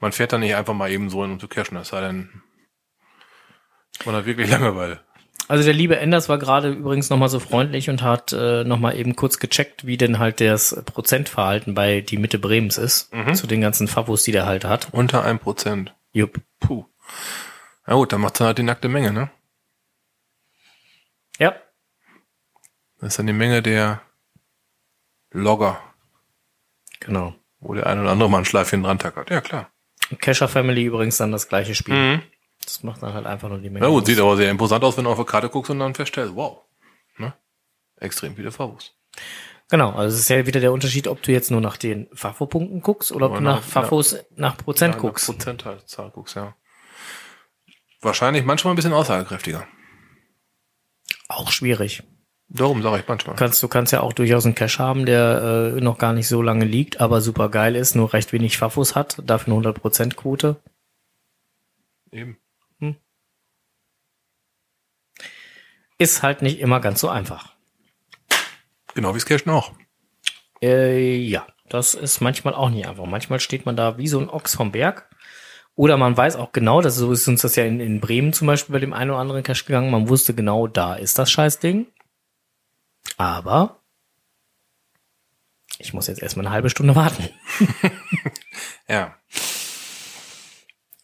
man 0.00 0.12
fährt 0.12 0.32
da 0.32 0.38
nicht 0.38 0.54
einfach 0.54 0.72
mal 0.74 0.90
eben 0.90 1.10
so 1.10 1.22
hin, 1.22 1.32
um 1.32 1.40
zu 1.40 1.48
cashen, 1.48 1.74
das 1.76 1.88
sei 1.88 2.00
denn, 2.00 2.42
man 4.06 4.14
hat 4.14 4.26
wirklich 4.26 4.48
Langeweile. 4.50 5.00
Also 5.48 5.64
der 5.64 5.72
liebe 5.72 5.98
Enders 5.98 6.28
war 6.28 6.38
gerade 6.38 6.70
übrigens 6.70 7.08
nochmal 7.10 7.30
so 7.30 7.40
freundlich 7.40 7.88
und 7.88 8.02
hat 8.02 8.32
äh, 8.34 8.64
nochmal 8.64 8.96
eben 8.96 9.16
kurz 9.16 9.38
gecheckt, 9.38 9.86
wie 9.86 9.96
denn 9.96 10.18
halt 10.18 10.40
das 10.40 10.82
Prozentverhalten 10.84 11.74
bei 11.74 12.02
die 12.02 12.18
Mitte 12.18 12.38
Bremens 12.38 12.76
ist, 12.76 13.10
zu 13.34 13.46
den 13.46 13.62
ganzen 13.62 13.88
Favos, 13.88 14.22
die 14.24 14.32
der 14.32 14.44
halt 14.46 14.64
hat. 14.66 14.88
Unter 14.92 15.24
einem 15.24 15.38
Prozent. 15.38 15.94
Jupp. 16.12 16.40
Puh. 16.60 16.84
Na 17.86 17.94
gut, 17.94 18.12
dann 18.12 18.20
macht 18.20 18.38
dann 18.38 18.48
halt 18.48 18.58
die 18.58 18.62
nackte 18.62 18.88
Menge, 18.88 19.10
ne? 19.12 19.30
Ja, 21.38 21.54
Das 23.00 23.08
ist 23.10 23.18
dann 23.18 23.26
die 23.26 23.32
Menge 23.32 23.62
der 23.62 24.02
Logger, 25.30 25.80
genau. 27.00 27.34
wo 27.60 27.72
der 27.74 27.86
ein 27.86 28.00
oder 28.00 28.10
andere 28.10 28.28
mal 28.28 28.38
ein 28.38 28.44
Schleifchen 28.44 28.82
dran 28.82 28.98
tackert. 28.98 29.30
Ja, 29.30 29.40
klar. 29.40 29.70
Casher 30.20 30.48
Family 30.48 30.84
übrigens 30.84 31.16
dann 31.16 31.32
das 31.32 31.48
gleiche 31.48 31.74
Spiel. 31.74 31.94
Mhm. 31.94 32.22
Das 32.68 32.82
macht 32.82 33.02
dann 33.02 33.14
halt 33.14 33.24
einfach 33.24 33.48
nur 33.48 33.58
die 33.58 33.70
Menge. 33.70 33.86
Na 33.86 33.90
gut, 33.90 34.02
aus. 34.02 34.06
sieht 34.08 34.20
aber 34.20 34.36
sehr 34.36 34.50
imposant 34.50 34.84
aus, 34.84 34.96
wenn 34.98 35.04
du 35.04 35.10
auf 35.10 35.16
der 35.16 35.24
Karte 35.24 35.48
guckst 35.48 35.70
und 35.70 35.78
dann 35.78 35.94
feststellst, 35.94 36.34
wow, 36.34 36.60
ne? 37.16 37.32
Extrem 37.96 38.36
viele 38.36 38.52
Favos. 38.52 38.94
Genau, 39.70 39.90
also 39.92 40.14
es 40.14 40.20
ist 40.20 40.28
ja 40.28 40.46
wieder 40.46 40.60
der 40.60 40.72
Unterschied, 40.72 41.08
ob 41.08 41.22
du 41.22 41.32
jetzt 41.32 41.50
nur 41.50 41.60
nach 41.62 41.76
den 41.78 42.08
Fafo-Punkten 42.12 42.80
guckst 42.82 43.10
oder 43.12 43.26
ob 43.26 43.32
Oder 43.32 43.40
du 43.40 43.44
nach 43.46 43.56
nach- 43.56 43.62
Fafos 43.64 44.16
nach 44.36 44.56
Prozent 44.58 44.94
Ja, 44.96 45.00
guckst. 45.00 45.26
Prozentzahl 45.26 46.10
guckst, 46.10 46.36
ja. 46.36 46.54
Wahrscheinlich 48.00 48.44
manchmal 48.44 48.74
ein 48.74 48.76
bisschen 48.76 48.92
aussagekräftiger. 48.92 49.66
Auch 51.28 51.50
schwierig. 51.50 52.02
Darum 52.50 52.82
sage 52.82 53.00
ich 53.00 53.08
manchmal. 53.08 53.36
kannst, 53.36 53.62
du 53.62 53.68
kannst 53.68 53.92
ja 53.92 54.00
auch 54.00 54.14
durchaus 54.14 54.46
einen 54.46 54.54
Cache 54.54 54.78
haben, 54.78 55.04
der 55.04 55.74
äh, 55.76 55.80
noch 55.82 55.98
gar 55.98 56.14
nicht 56.14 56.28
so 56.28 56.40
lange 56.40 56.64
liegt, 56.64 57.00
aber 57.00 57.20
super 57.20 57.50
geil 57.50 57.76
ist, 57.76 57.94
nur 57.94 58.12
recht 58.14 58.32
wenig 58.32 58.56
Fafos 58.56 58.94
hat, 58.94 59.18
dafür 59.26 59.52
eine 59.54 59.68
100% 59.68 60.14
Quote. 60.14 60.56
Eben. 62.10 62.38
Ist 65.98 66.22
halt 66.22 66.42
nicht 66.42 66.60
immer 66.60 66.80
ganz 66.80 67.00
so 67.00 67.08
einfach. 67.08 67.54
Genau 68.94 69.14
wie 69.14 69.18
es 69.18 69.26
Cashen 69.26 69.50
auch. 69.50 69.72
Äh, 70.62 71.16
ja, 71.16 71.46
das 71.68 71.94
ist 71.94 72.20
manchmal 72.20 72.54
auch 72.54 72.70
nicht 72.70 72.86
einfach. 72.86 73.06
Manchmal 73.06 73.40
steht 73.40 73.66
man 73.66 73.76
da 73.76 73.98
wie 73.98 74.08
so 74.08 74.18
ein 74.18 74.30
Ochs 74.30 74.54
vom 74.54 74.72
Berg. 74.72 75.08
Oder 75.74 75.96
man 75.96 76.16
weiß 76.16 76.36
auch 76.36 76.52
genau, 76.52 76.80
dass 76.80 76.96
so 76.96 77.12
ist 77.12 77.28
uns 77.28 77.42
das 77.42 77.54
ja 77.54 77.64
in, 77.64 77.78
in 77.78 78.00
Bremen 78.00 78.32
zum 78.32 78.46
Beispiel 78.46 78.72
bei 78.72 78.80
dem 78.80 78.92
einen 78.92 79.10
oder 79.10 79.20
anderen 79.20 79.42
Cache 79.42 79.64
gegangen. 79.64 79.90
Man 79.90 80.08
wusste 80.08 80.34
genau, 80.34 80.66
da 80.66 80.94
ist 80.94 81.18
das 81.18 81.30
Scheißding. 81.30 81.86
Aber 83.16 83.80
ich 85.78 85.92
muss 85.94 86.08
jetzt 86.08 86.22
erstmal 86.22 86.46
eine 86.46 86.54
halbe 86.54 86.70
Stunde 86.70 86.96
warten. 86.96 87.28
Ja. 88.88 89.14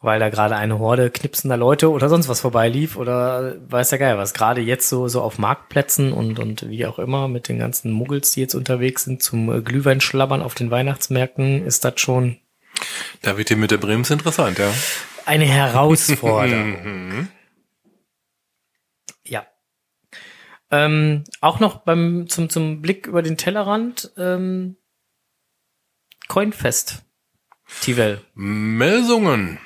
Weil 0.04 0.20
da 0.20 0.28
gerade 0.28 0.56
eine 0.56 0.78
Horde 0.78 1.10
knipsender 1.10 1.56
Leute 1.56 1.90
oder 1.90 2.10
sonst 2.10 2.28
was 2.28 2.42
vorbeilief 2.42 2.96
oder 2.96 3.56
weiß 3.70 3.88
der 3.88 3.98
Geil 3.98 4.18
was. 4.18 4.34
Gerade 4.34 4.60
jetzt 4.60 4.90
so, 4.90 5.08
so 5.08 5.22
auf 5.22 5.38
Marktplätzen 5.38 6.12
und, 6.12 6.38
und 6.38 6.68
wie 6.68 6.84
auch 6.84 6.98
immer 6.98 7.26
mit 7.26 7.48
den 7.48 7.58
ganzen 7.58 7.90
Muggels, 7.90 8.32
die 8.32 8.40
jetzt 8.40 8.54
unterwegs 8.54 9.04
sind 9.04 9.22
zum 9.22 9.50
äh, 9.50 9.62
Glühweinschlabbern 9.62 10.42
auf 10.42 10.54
den 10.54 10.70
Weihnachtsmärkten, 10.70 11.64
ist 11.64 11.86
das 11.86 12.00
schon 12.00 12.36
Da 13.22 13.38
wird 13.38 13.48
die 13.48 13.56
mit 13.56 13.70
der 13.70 13.78
Brems 13.78 14.10
interessant, 14.10 14.58
ja. 14.58 14.70
eine 15.24 15.46
Herausforderung. 15.46 17.28
ja. 19.24 19.46
Ähm, 20.70 21.24
auch 21.40 21.60
noch 21.60 21.78
beim, 21.78 22.28
zum, 22.28 22.50
zum 22.50 22.82
Blick 22.82 23.06
über 23.06 23.22
den 23.22 23.38
Tellerrand, 23.38 24.12
ähm, 24.18 24.76
Coinfest. 26.28 27.04
Tivel. 27.80 28.20
Melsungen. 28.34 29.58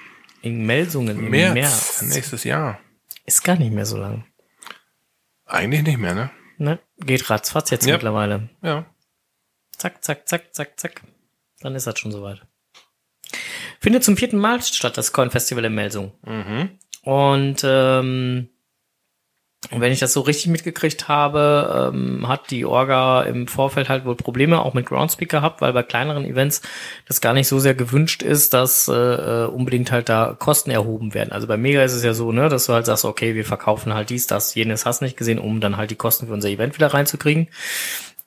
In 0.43 0.65
Melsungen 0.67 1.19
im 1.19 1.31
März. 1.31 1.55
März. 1.55 2.03
Nächstes 2.15 2.45
Jahr. 2.45 2.79
Ist 3.27 3.43
gar 3.45 3.57
nicht 3.57 3.73
mehr 3.73 3.87
so 3.87 3.97
lang. 3.99 4.25
Eigentlich 5.47 5.83
nicht 5.83 5.99
mehr, 5.99 6.15
ne? 6.15 6.31
Ne? 6.59 6.79
Geht 6.99 7.29
ratzfatz 7.31 7.71
jetzt 7.71 7.87
Ja. 7.87 7.95
mittlerweile. 7.95 8.49
Ja. 8.63 8.87
Zack, 9.77 10.03
zack, 10.05 10.29
zack, 10.29 10.55
zack, 10.55 10.79
zack. 10.79 11.03
Dann 11.61 11.75
ist 11.75 11.87
das 11.87 11.99
schon 11.99 12.13
soweit. 12.13 12.43
Findet 13.81 14.05
zum 14.05 14.17
vierten 14.17 14.39
Mal 14.39 14.61
statt, 14.63 14.97
das 14.99 15.13
Coin 15.13 15.31
Festival 15.31 15.65
in 15.65 15.75
Melsung. 15.75 16.13
Mhm. 16.25 16.79
Und 17.03 17.61
ähm, 17.65 18.49
wenn 19.71 19.93
ich 19.93 19.99
das 19.99 20.13
so 20.13 20.21
richtig 20.21 20.47
mitgekriegt 20.47 21.09
habe, 21.09 21.91
ähm, 21.93 22.29
hat 22.29 22.51
die 22.51 22.65
Orga 22.65 23.23
im 23.23 23.49
Vorfeld 23.49 23.89
halt 23.89 24.05
wohl 24.05 24.15
Probleme 24.15 24.63
auch 24.63 24.73
mit 24.73 24.87
Groundspeak 24.87 25.29
gehabt, 25.29 25.61
weil 25.61 25.73
bei 25.73 25.83
kleineren 25.83 26.25
Events 26.25 26.63
das 27.07 27.21
gar 27.21 27.35
nicht 27.35 27.49
so 27.49 27.59
sehr 27.59 27.75
gewünscht 27.75 28.23
ist, 28.23 28.55
dass 28.55 28.87
äh, 28.87 28.93
äh, 28.95 29.47
unbedingt 29.47 29.91
halt 29.91 30.09
da 30.09 30.37
Kosten 30.39 30.71
erhoben 30.71 31.13
werden. 31.13 31.33
Also 31.33 31.49
bei 31.49 31.57
Mega 31.57 31.83
ist 31.83 31.93
es 31.93 32.05
ja 32.05 32.15
so, 32.15 32.31
ne, 32.31 32.49
dass 32.49 32.67
du 32.67 32.73
halt 32.73 32.87
sagst, 32.87 33.05
okay, 33.05 33.35
wir 33.35 33.45
verkaufen 33.45 33.95
halt 33.95 34.11
dies, 34.11 34.29
das, 34.29 34.55
jenes, 34.55 34.87
hast 34.87 35.03
nicht 35.03 35.17
gesehen, 35.17 35.41
um 35.41 35.61
dann 35.61 35.77
halt 35.77 35.91
die 35.91 35.97
Kosten 35.97 36.29
für 36.29 36.33
unser 36.33 36.49
Event 36.49 36.77
wieder 36.77 36.95
reinzukriegen. 36.95 37.49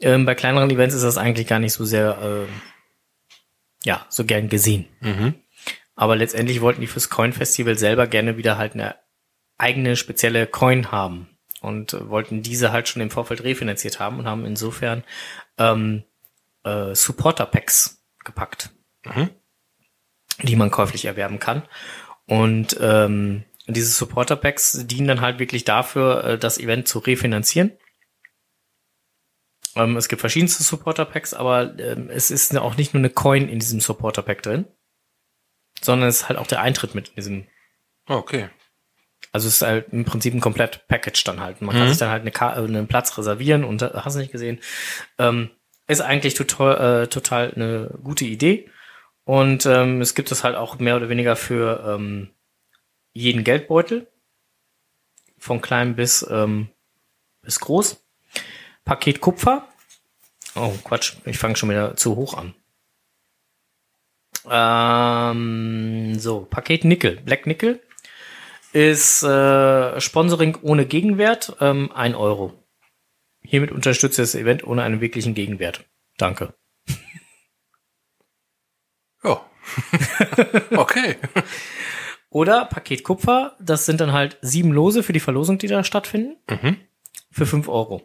Ähm, 0.02 0.26
bei 0.26 0.36
kleineren 0.36 0.70
Events 0.70 0.96
ist 0.96 1.04
das 1.04 1.18
eigentlich 1.18 1.48
gar 1.48 1.60
nicht 1.60 1.74
so 1.74 1.86
sehr, 1.86 2.18
äh, 2.22 3.88
ja, 3.88 4.06
so 4.10 4.26
gern 4.26 4.50
gesehen. 4.50 4.86
Mhm. 5.00 5.36
Aber 5.96 6.16
letztendlich 6.16 6.62
wollten 6.62 6.82
die 6.82 6.88
fürs 6.88 7.10
Coin 7.10 7.32
Festival 7.32 7.78
selber 7.78 8.06
gerne 8.08 8.36
wieder 8.36 8.58
halt 8.58 8.74
eine 8.74 8.96
eigene 9.62 9.96
spezielle 9.96 10.48
Coin 10.48 10.92
haben 10.92 11.30
und 11.62 11.94
äh, 11.94 12.10
wollten 12.10 12.42
diese 12.42 12.72
halt 12.72 12.88
schon 12.88 13.02
im 13.02 13.12
Vorfeld 13.12 13.44
refinanziert 13.44 14.00
haben 14.00 14.20
und 14.20 14.26
haben 14.26 14.46
insofern 14.46 15.04
ähm, 15.58 16.04
äh, 16.64 16.94
Supporter 16.96 17.46
Packs 17.46 18.04
gepackt, 18.24 18.72
Mhm. 19.06 19.30
die 20.44 20.56
man 20.56 20.70
käuflich 20.72 21.06
erwerben 21.06 21.40
kann. 21.40 21.64
Und 22.28 22.78
ähm, 22.80 23.44
diese 23.68 23.92
Supporter 23.92 24.36
Packs 24.36 24.86
dienen 24.86 25.08
dann 25.08 25.22
halt 25.22 25.40
wirklich 25.40 25.64
dafür, 25.64 26.24
äh, 26.24 26.38
das 26.38 26.58
Event 26.58 26.88
zu 26.88 27.00
refinanzieren. 27.00 27.72
Ähm, 29.76 29.98
es 29.98 30.08
gibt 30.08 30.20
verschiedenste 30.20 30.64
Supporter 30.64 31.06
Packs, 31.06 31.34
aber 31.34 31.78
ähm, 31.80 32.10
es 32.10 32.32
ist 32.32 32.56
auch 32.58 32.78
nicht 32.78 32.94
nur 32.94 33.02
eine 33.02 33.10
Coin 33.10 33.48
in 33.50 33.60
diesem 33.60 33.80
Supporter 33.80 34.22
Pack 34.22 34.44
drin, 34.44 34.66
sondern 35.82 36.10
es 36.10 36.18
ist 36.18 36.30
halt 36.30 36.38
auch 36.38 36.48
der 36.48 36.62
Eintritt 36.62 36.96
mit 36.96 37.10
in 37.10 37.16
diesem 37.16 37.48
Okay. 38.08 38.50
Also 39.32 39.48
es 39.48 39.56
ist 39.56 39.62
halt 39.62 39.88
im 39.92 40.04
Prinzip 40.06 40.34
ein 40.34 40.42
komplett 40.42 40.88
Package 40.88 41.24
dann 41.24 41.40
halt. 41.40 41.62
Man 41.62 41.76
kann 41.76 41.86
Mhm. 41.86 41.90
sich 41.90 41.98
dann 41.98 42.10
halt 42.10 42.22
eine 42.22 42.32
Ka 42.32 42.54
äh, 42.56 42.64
einen 42.64 42.88
Platz 42.88 43.18
reservieren 43.18 43.64
und 43.64 43.82
äh, 43.82 43.92
hast 43.94 44.16
du 44.16 44.20
nicht 44.20 44.32
gesehen. 44.32 44.60
Ähm, 45.18 45.50
ist 45.88 46.02
eigentlich 46.02 46.34
total, 46.34 47.04
äh, 47.04 47.08
total 47.08 47.54
eine 47.54 47.98
gute 48.04 48.26
Idee. 48.26 48.70
Und 49.24 49.66
ähm, 49.66 50.02
es 50.02 50.16
gibt 50.16 50.32
es 50.32 50.44
halt 50.44 50.56
auch 50.56 50.80
mehr 50.80 50.96
oder 50.96 51.10
weniger 51.10 51.36
für 51.36 51.84
ähm, 51.88 52.30
jeden 53.14 53.44
Geldbeutel. 53.44 54.08
Von 55.38 55.62
klein 55.62 55.96
bis, 55.96 56.26
ähm, 56.30 56.70
bis 57.42 57.60
groß. 57.60 58.04
Paket 58.86 59.22
Kupfer. 59.22 59.68
Oh, 60.56 60.74
Quatsch, 60.84 61.14
ich 61.26 61.38
fange 61.38 61.56
schon 61.56 61.70
wieder 61.70 61.96
zu 61.96 62.16
hoch 62.16 62.34
an. 62.36 62.54
Ähm, 64.50 66.20
so, 66.20 66.42
Paket 66.50 66.84
Nickel, 66.86 67.18
Black 67.18 67.46
Nickel 67.48 67.82
ist 68.74 69.24
äh, 69.24 70.00
Sponsoring 70.00 70.58
ohne 70.62 70.86
Gegenwert, 70.86 71.56
ähm, 71.60 71.92
ein 71.94 72.16
Euro. 72.16 72.54
Hiermit 73.44 73.72
unterstützt 73.72 74.18
ihr 74.20 74.24
das 74.24 74.36
Event 74.36 74.64
ohne 74.66 74.84
einen 74.84 75.02
wirklichen 75.02 75.34
Gegenwert. 75.34 75.86
Danke. 76.18 76.54
Ja. 79.24 79.46
okay. 80.78 81.16
Oder 82.30 82.66
Paket 82.66 83.04
Kupfer, 83.04 83.56
das 83.60 83.86
sind 83.86 84.02
dann 84.02 84.14
halt 84.14 84.38
sieben 84.42 84.72
Lose 84.72 85.04
für 85.04 85.14
die 85.14 85.20
Verlosung, 85.20 85.58
die 85.58 85.68
da 85.68 85.84
stattfinden, 85.84 86.38
Mhm. 86.50 86.78
für 87.30 87.46
fünf 87.46 87.68
Euro. 87.68 88.02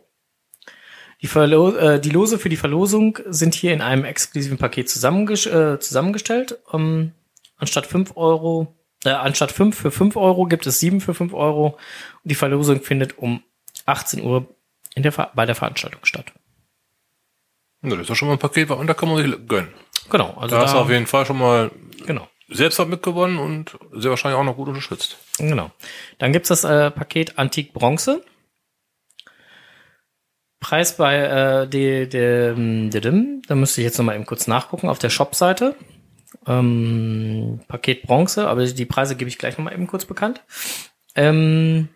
Die, 1.23 1.27
Verlo 1.29 1.75
äh, 1.75 2.01
die 2.01 2.11
Lose 2.11 2.39
für 2.39 2.49
die 2.51 2.57
Verlosung 2.59 3.19
sind 3.27 3.55
hier 3.55 3.73
in 3.73 3.81
einem 3.81 4.05
exklusiven 4.05 4.59
Paket 4.59 4.91
zusammenges 4.91 5.47
äh, 5.47 5.79
zusammengestellt. 5.81 6.59
Ähm, 6.73 7.12
anstatt 7.57 7.87
fünf 7.87 8.17
Euro, 8.17 8.75
äh, 9.05 9.11
anstatt 9.11 9.53
fünf 9.53 9.79
für 9.79 9.91
fünf 9.91 10.17
Euro 10.17 10.47
gibt 10.47 10.67
es 10.67 10.81
sieben 10.81 11.01
für 11.01 11.15
fünf 11.15 11.33
Euro. 11.35 11.67
Und 11.69 11.79
die 12.25 12.35
Verlosung 12.35 12.81
findet 12.81 13.19
um 13.19 13.43
18 13.85 14.23
Uhr 14.23 14.47
in 14.95 15.03
der 15.03 15.13
Ver 15.13 15.31
bei 15.35 15.47
der 15.47 15.55
Veranstaltung 15.55 16.05
statt. 16.05 16.33
Na, 17.83 17.91
Das 17.91 18.01
ist 18.01 18.11
doch 18.11 18.17
schon 18.17 18.29
mal 18.29 18.35
ein 18.35 18.41
Paket, 18.41 18.71
und 18.71 18.87
da 18.87 18.95
kann 18.95 19.09
man 19.09 19.19
sich 19.19 19.47
gönnen. 19.47 19.73
Genau, 20.11 20.35
also 20.35 20.57
Da 20.57 20.63
hast 20.63 20.73
du 20.73 20.77
da, 20.77 20.83
auf 20.83 20.91
jeden 20.91 21.07
Fall 21.07 21.27
schon 21.27 21.39
mal 21.39 21.71
genau. 22.07 22.29
selbst 22.49 22.79
was 22.79 22.89
mitgewonnen 22.89 23.39
und 23.39 23.79
sehr 23.93 24.11
wahrscheinlich 24.11 24.39
auch 24.39 24.45
noch 24.45 24.57
gut 24.57 24.69
unterstützt. 24.69 25.19
Genau. 25.39 25.71
Dann 26.19 26.33
gibt's 26.33 26.49
das 26.49 26.65
äh, 26.65 26.91
Paket 26.91 27.39
Antik 27.39 27.73
Bronze. 27.73 28.25
Preis 30.61 30.97
bei 30.97 31.17
äh, 31.19 31.69
de, 31.69 32.07
de, 32.07 32.89
de, 32.89 33.01
de, 33.01 33.43
da 33.47 33.55
müsste 33.55 33.81
ich 33.81 33.85
jetzt 33.85 33.99
noch 33.99 34.05
mal 34.05 34.15
eben 34.15 34.27
kurz 34.27 34.47
nachgucken 34.47 34.89
auf 34.89 34.99
der 34.99 35.11
Shop-Seite. 35.11 35.77
Ähm, 36.47 37.61
Paket 37.69 38.03
Bronze, 38.03 38.49
aber 38.49 38.67
die 38.67 38.87
Preise 38.87 39.17
gebe 39.17 39.29
ich 39.29 39.39
gleich 39.39 39.59
noch 39.59 39.65
mal 39.65 39.75
eben 39.75 39.87
kurz 39.87 40.05
bekannt. 40.05 40.43
Ähm, 41.15 41.89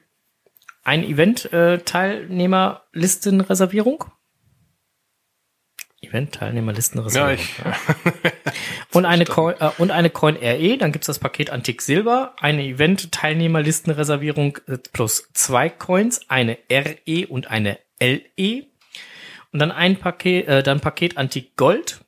ein 0.83 1.05
Event-Teilnehmerlistenreservierung. 1.05 4.05
Event-Teilnehmerlistenreservierung. 6.01 7.29
Ja, 7.29 7.35
ich. 7.35 7.59
ja. 7.59 7.77
Und 8.93 9.05
eine, 9.05 9.25
Coin, 9.27 9.55
äh, 9.61 9.71
und 9.79 9.91
eine 9.91 10.11
Coin 10.11 10.37
RE, 10.37 10.79
dann 10.79 10.93
gibt's 10.93 11.07
das 11.07 11.19
Paket 11.19 11.51
Antik 11.51 11.83
Silber, 11.83 12.35
eine 12.41 12.65
Event-Teilnehmerlistenreservierung 12.65 14.59
äh, 14.67 14.79
plus 14.93 15.29
zwei 15.35 15.69
Coins, 15.69 16.23
eine 16.29 16.59
RE 16.71 17.27
und 17.29 17.51
eine 17.51 17.79
LE. 18.01 18.67
Und 19.53 19.59
dann 19.59 19.73
ein 19.73 19.97
Paket, 19.97 20.49
äh, 20.49 20.63
dann 20.63 20.81
Paket 20.81 21.19
Antik 21.19 21.57
Gold. 21.57 22.01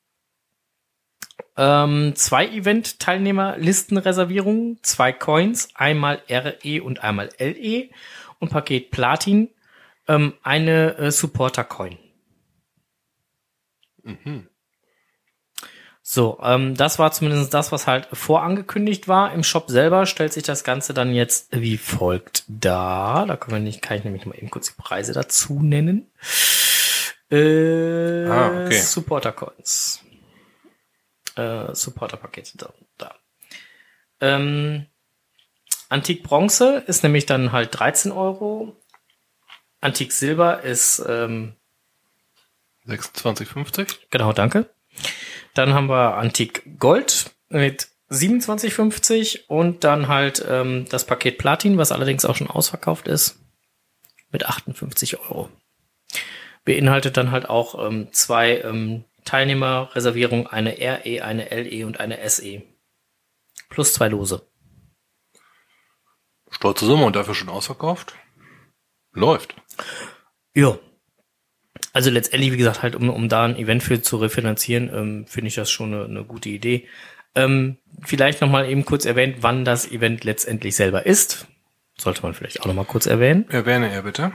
Ähm, 1.56 2.14
zwei 2.16 2.48
Event-Teilnehmerlistenreservierungen, 2.48 4.78
zwei 4.82 5.12
Coins, 5.12 5.68
einmal 5.74 6.22
RE 6.28 6.82
und 6.82 7.04
einmal 7.04 7.28
LE. 7.38 7.90
Und 8.38 8.50
Paket 8.50 8.90
Platin, 8.90 9.50
ähm, 10.08 10.32
eine 10.42 10.96
äh, 10.96 11.10
Supporter-Coin. 11.10 11.98
Mhm. 14.02 14.48
So, 16.04 16.40
ähm, 16.42 16.74
das 16.74 16.98
war 16.98 17.12
zumindest 17.12 17.54
das, 17.54 17.70
was 17.70 17.86
halt 17.86 18.08
vorangekündigt 18.12 19.06
war. 19.06 19.32
Im 19.32 19.44
Shop 19.44 19.70
selber 19.70 20.04
stellt 20.06 20.32
sich 20.32 20.42
das 20.42 20.64
Ganze 20.64 20.94
dann 20.94 21.14
jetzt 21.14 21.48
wie 21.52 21.78
folgt 21.78 22.42
dar. 22.48 23.24
Da 23.26 23.36
können 23.36 23.58
wir 23.58 23.62
nicht, 23.62 23.82
kann 23.82 23.98
ich 23.98 24.04
nämlich 24.04 24.26
mal 24.26 24.36
eben 24.36 24.50
kurz 24.50 24.74
die 24.74 24.82
Preise 24.82 25.12
dazu 25.12 25.60
nennen. 25.62 26.10
Äh, 27.30 28.26
Ah, 28.26 28.64
okay. 28.64 28.80
Supporter 28.80 29.30
Coins. 29.32 30.01
Äh, 31.36 31.74
Supporter 31.74 32.16
Pakete 32.16 32.58
da. 32.58 32.72
da. 32.98 33.14
Ähm, 34.20 34.86
Antik 35.88 36.22
Bronze 36.22 36.82
ist 36.86 37.02
nämlich 37.02 37.26
dann 37.26 37.52
halt 37.52 37.78
13 37.78 38.12
Euro. 38.12 38.76
Antik 39.80 40.12
Silber 40.12 40.62
ist 40.62 41.04
ähm, 41.06 41.54
26,50? 42.86 43.98
Genau, 44.10 44.32
danke. 44.32 44.70
Dann 45.54 45.74
haben 45.74 45.88
wir 45.88 46.16
Antik 46.16 46.78
Gold 46.78 47.30
mit 47.48 47.88
27,50 48.10 49.46
und 49.46 49.84
dann 49.84 50.08
halt 50.08 50.44
ähm, 50.48 50.86
das 50.88 51.06
Paket 51.06 51.38
Platin, 51.38 51.78
was 51.78 51.92
allerdings 51.92 52.24
auch 52.24 52.36
schon 52.36 52.50
ausverkauft 52.50 53.08
ist, 53.08 53.38
mit 54.30 54.46
58 54.46 55.18
Euro. 55.20 55.48
Beinhaltet 56.64 57.16
dann 57.16 57.30
halt 57.30 57.48
auch 57.48 57.86
ähm, 57.86 58.08
zwei 58.12 58.58
ähm, 58.60 59.04
Teilnehmerreservierungen, 59.24 60.46
eine 60.46 60.76
RE, 60.78 61.24
eine 61.24 61.48
LE 61.48 61.86
und 61.86 62.00
eine 62.00 62.28
SE. 62.28 62.62
Plus 63.68 63.94
zwei 63.94 64.08
Lose. 64.08 64.46
Stolze 66.50 66.84
Summe 66.84 67.06
und 67.06 67.16
dafür 67.16 67.34
schon 67.34 67.48
ausverkauft? 67.48 68.14
Läuft. 69.12 69.54
Ja. 70.54 70.78
Also 71.92 72.10
letztendlich, 72.10 72.52
wie 72.52 72.56
gesagt, 72.58 72.82
halt, 72.82 72.94
um, 72.94 73.10
um 73.10 73.28
da 73.28 73.44
ein 73.44 73.56
Event 73.56 73.82
für 73.82 74.00
zu 74.00 74.16
refinanzieren, 74.16 74.90
ähm, 74.94 75.26
finde 75.26 75.48
ich 75.48 75.54
das 75.54 75.70
schon 75.70 75.92
eine, 75.92 76.04
eine 76.04 76.24
gute 76.24 76.48
Idee. 76.48 76.88
Ähm, 77.34 77.78
vielleicht 78.02 78.40
nochmal 78.40 78.68
eben 78.68 78.84
kurz 78.84 79.04
erwähnt, 79.04 79.38
wann 79.40 79.64
das 79.64 79.90
Event 79.90 80.24
letztendlich 80.24 80.76
selber 80.76 81.06
ist. 81.06 81.46
Sollte 81.96 82.22
man 82.22 82.34
vielleicht 82.34 82.60
auch 82.60 82.66
nochmal 82.66 82.84
kurz 82.84 83.06
erwähnen. 83.06 83.48
Erwähne 83.50 83.90
er 83.90 84.02
bitte. 84.02 84.32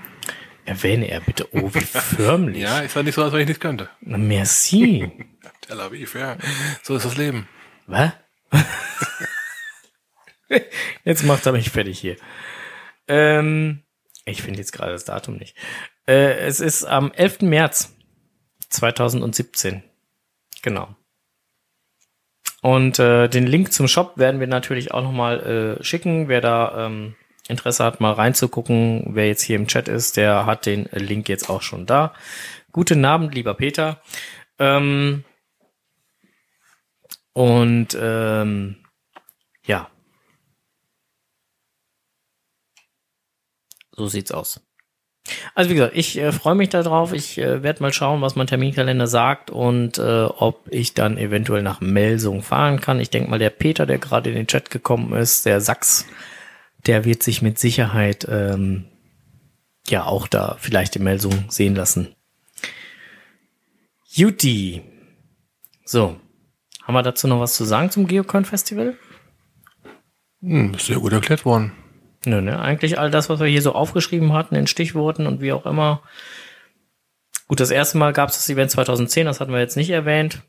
Erwähne 0.67 1.09
er 1.09 1.21
bitte. 1.21 1.47
Oh, 1.53 1.73
wie 1.73 1.79
förmlich. 1.81 2.61
Ja, 2.61 2.81
ist 2.81 2.95
ja 2.95 3.01
nicht 3.01 3.15
so, 3.15 3.23
als 3.23 3.31
wenn 3.31 3.39
ich 3.39 3.47
nichts 3.47 3.61
könnte. 3.61 3.89
Na, 4.01 4.17
Merci. 4.17 5.09
Tel 5.61 5.79
Aviv, 5.79 6.13
ja. 6.13 6.37
So 6.83 6.97
ist 6.97 7.05
das 7.05 7.15
Leben. 7.15 7.47
Was? 7.85 8.11
jetzt 11.05 11.23
macht 11.23 11.45
er 11.45 11.53
mich 11.53 11.69
fertig 11.69 11.99
hier. 11.99 12.17
Ähm, 13.07 13.83
ich 14.25 14.41
finde 14.41 14.59
jetzt 14.59 14.73
gerade 14.73 14.91
das 14.91 15.05
Datum 15.05 15.37
nicht. 15.37 15.55
Äh, 16.05 16.37
es 16.39 16.59
ist 16.59 16.83
am 16.83 17.13
11. 17.13 17.43
März 17.43 17.95
2017. 18.67 19.83
Genau. 20.63 20.93
Und 22.61 22.99
äh, 22.99 23.29
den 23.29 23.47
Link 23.47 23.71
zum 23.71 23.87
Shop 23.87 24.17
werden 24.17 24.41
wir 24.41 24.47
natürlich 24.47 24.91
auch 24.91 25.01
nochmal 25.01 25.77
äh, 25.79 25.83
schicken. 25.83 26.27
Wer 26.27 26.41
da 26.41 26.87
ähm, 26.87 27.15
Interesse 27.49 27.83
hat, 27.83 28.01
mal 28.01 28.13
reinzugucken, 28.13 29.03
wer 29.13 29.27
jetzt 29.27 29.41
hier 29.41 29.55
im 29.55 29.67
Chat 29.67 29.87
ist, 29.87 30.17
der 30.17 30.45
hat 30.45 30.65
den 30.65 30.85
Link 30.91 31.29
jetzt 31.29 31.49
auch 31.49 31.61
schon 31.61 31.85
da. 31.85 32.13
Guten 32.71 33.03
Abend, 33.05 33.33
lieber 33.33 33.53
Peter. 33.53 34.01
Ähm, 34.59 35.23
und 37.33 37.97
ähm, 37.99 38.77
ja. 39.65 39.89
So 43.91 44.07
sieht's 44.07 44.31
aus. 44.31 44.61
Also 45.55 45.69
wie 45.69 45.75
gesagt, 45.75 45.95
ich 45.95 46.17
äh, 46.17 46.31
freue 46.31 46.55
mich 46.55 46.69
darauf. 46.69 47.13
Ich 47.13 47.37
äh, 47.37 47.63
werde 47.63 47.81
mal 47.81 47.93
schauen, 47.93 48.21
was 48.21 48.35
mein 48.35 48.47
Terminkalender 48.47 49.07
sagt 49.07 49.49
und 49.49 49.97
äh, 49.97 50.23
ob 50.23 50.67
ich 50.69 50.93
dann 50.93 51.17
eventuell 51.17 51.61
nach 51.61 51.81
Melsung 51.81 52.41
fahren 52.41 52.79
kann. 52.79 52.99
Ich 52.99 53.09
denke 53.09 53.29
mal, 53.29 53.39
der 53.39 53.49
Peter, 53.49 53.85
der 53.85 53.97
gerade 53.97 54.29
in 54.29 54.35
den 54.35 54.47
Chat 54.47 54.69
gekommen 54.69 55.13
ist, 55.13 55.45
der 55.45 55.61
Sachs, 55.61 56.05
der 56.85 57.05
wird 57.05 57.23
sich 57.23 57.41
mit 57.41 57.59
Sicherheit 57.59 58.25
ähm, 58.29 58.85
ja 59.87 60.05
auch 60.05 60.27
da 60.27 60.57
vielleicht 60.59 60.95
in 60.95 61.03
Melsung 61.03 61.45
sehen 61.49 61.75
lassen. 61.75 62.15
Juti. 64.05 64.83
So. 65.85 66.19
Haben 66.83 66.93
wir 66.93 67.03
dazu 67.03 67.27
noch 67.27 67.39
was 67.39 67.55
zu 67.55 67.65
sagen 67.65 67.91
zum 67.91 68.07
Geocon 68.07 68.45
Festival? 68.45 68.95
Hm, 70.41 70.73
ist 70.75 70.85
sehr 70.85 70.99
gut 70.99 71.11
erklärt 71.11 71.43
worden. 71.45 71.73
Nö, 72.25 72.41
ne? 72.41 72.59
Eigentlich 72.59 72.97
all 72.99 73.11
das, 73.11 73.29
was 73.29 73.39
wir 73.39 73.47
hier 73.47 73.61
so 73.61 73.73
aufgeschrieben 73.73 74.33
hatten 74.33 74.55
in 74.55 74.67
Stichworten 74.67 75.27
und 75.27 75.41
wie 75.41 75.51
auch 75.51 75.65
immer. 75.65 76.01
Gut, 77.47 77.59
das 77.59 77.71
erste 77.71 77.97
Mal 77.97 78.13
gab 78.13 78.29
es 78.29 78.35
das 78.35 78.49
Event 78.49 78.71
2010, 78.71 79.25
das 79.25 79.39
hatten 79.39 79.51
wir 79.51 79.59
jetzt 79.59 79.77
nicht 79.77 79.89
erwähnt. 79.89 80.41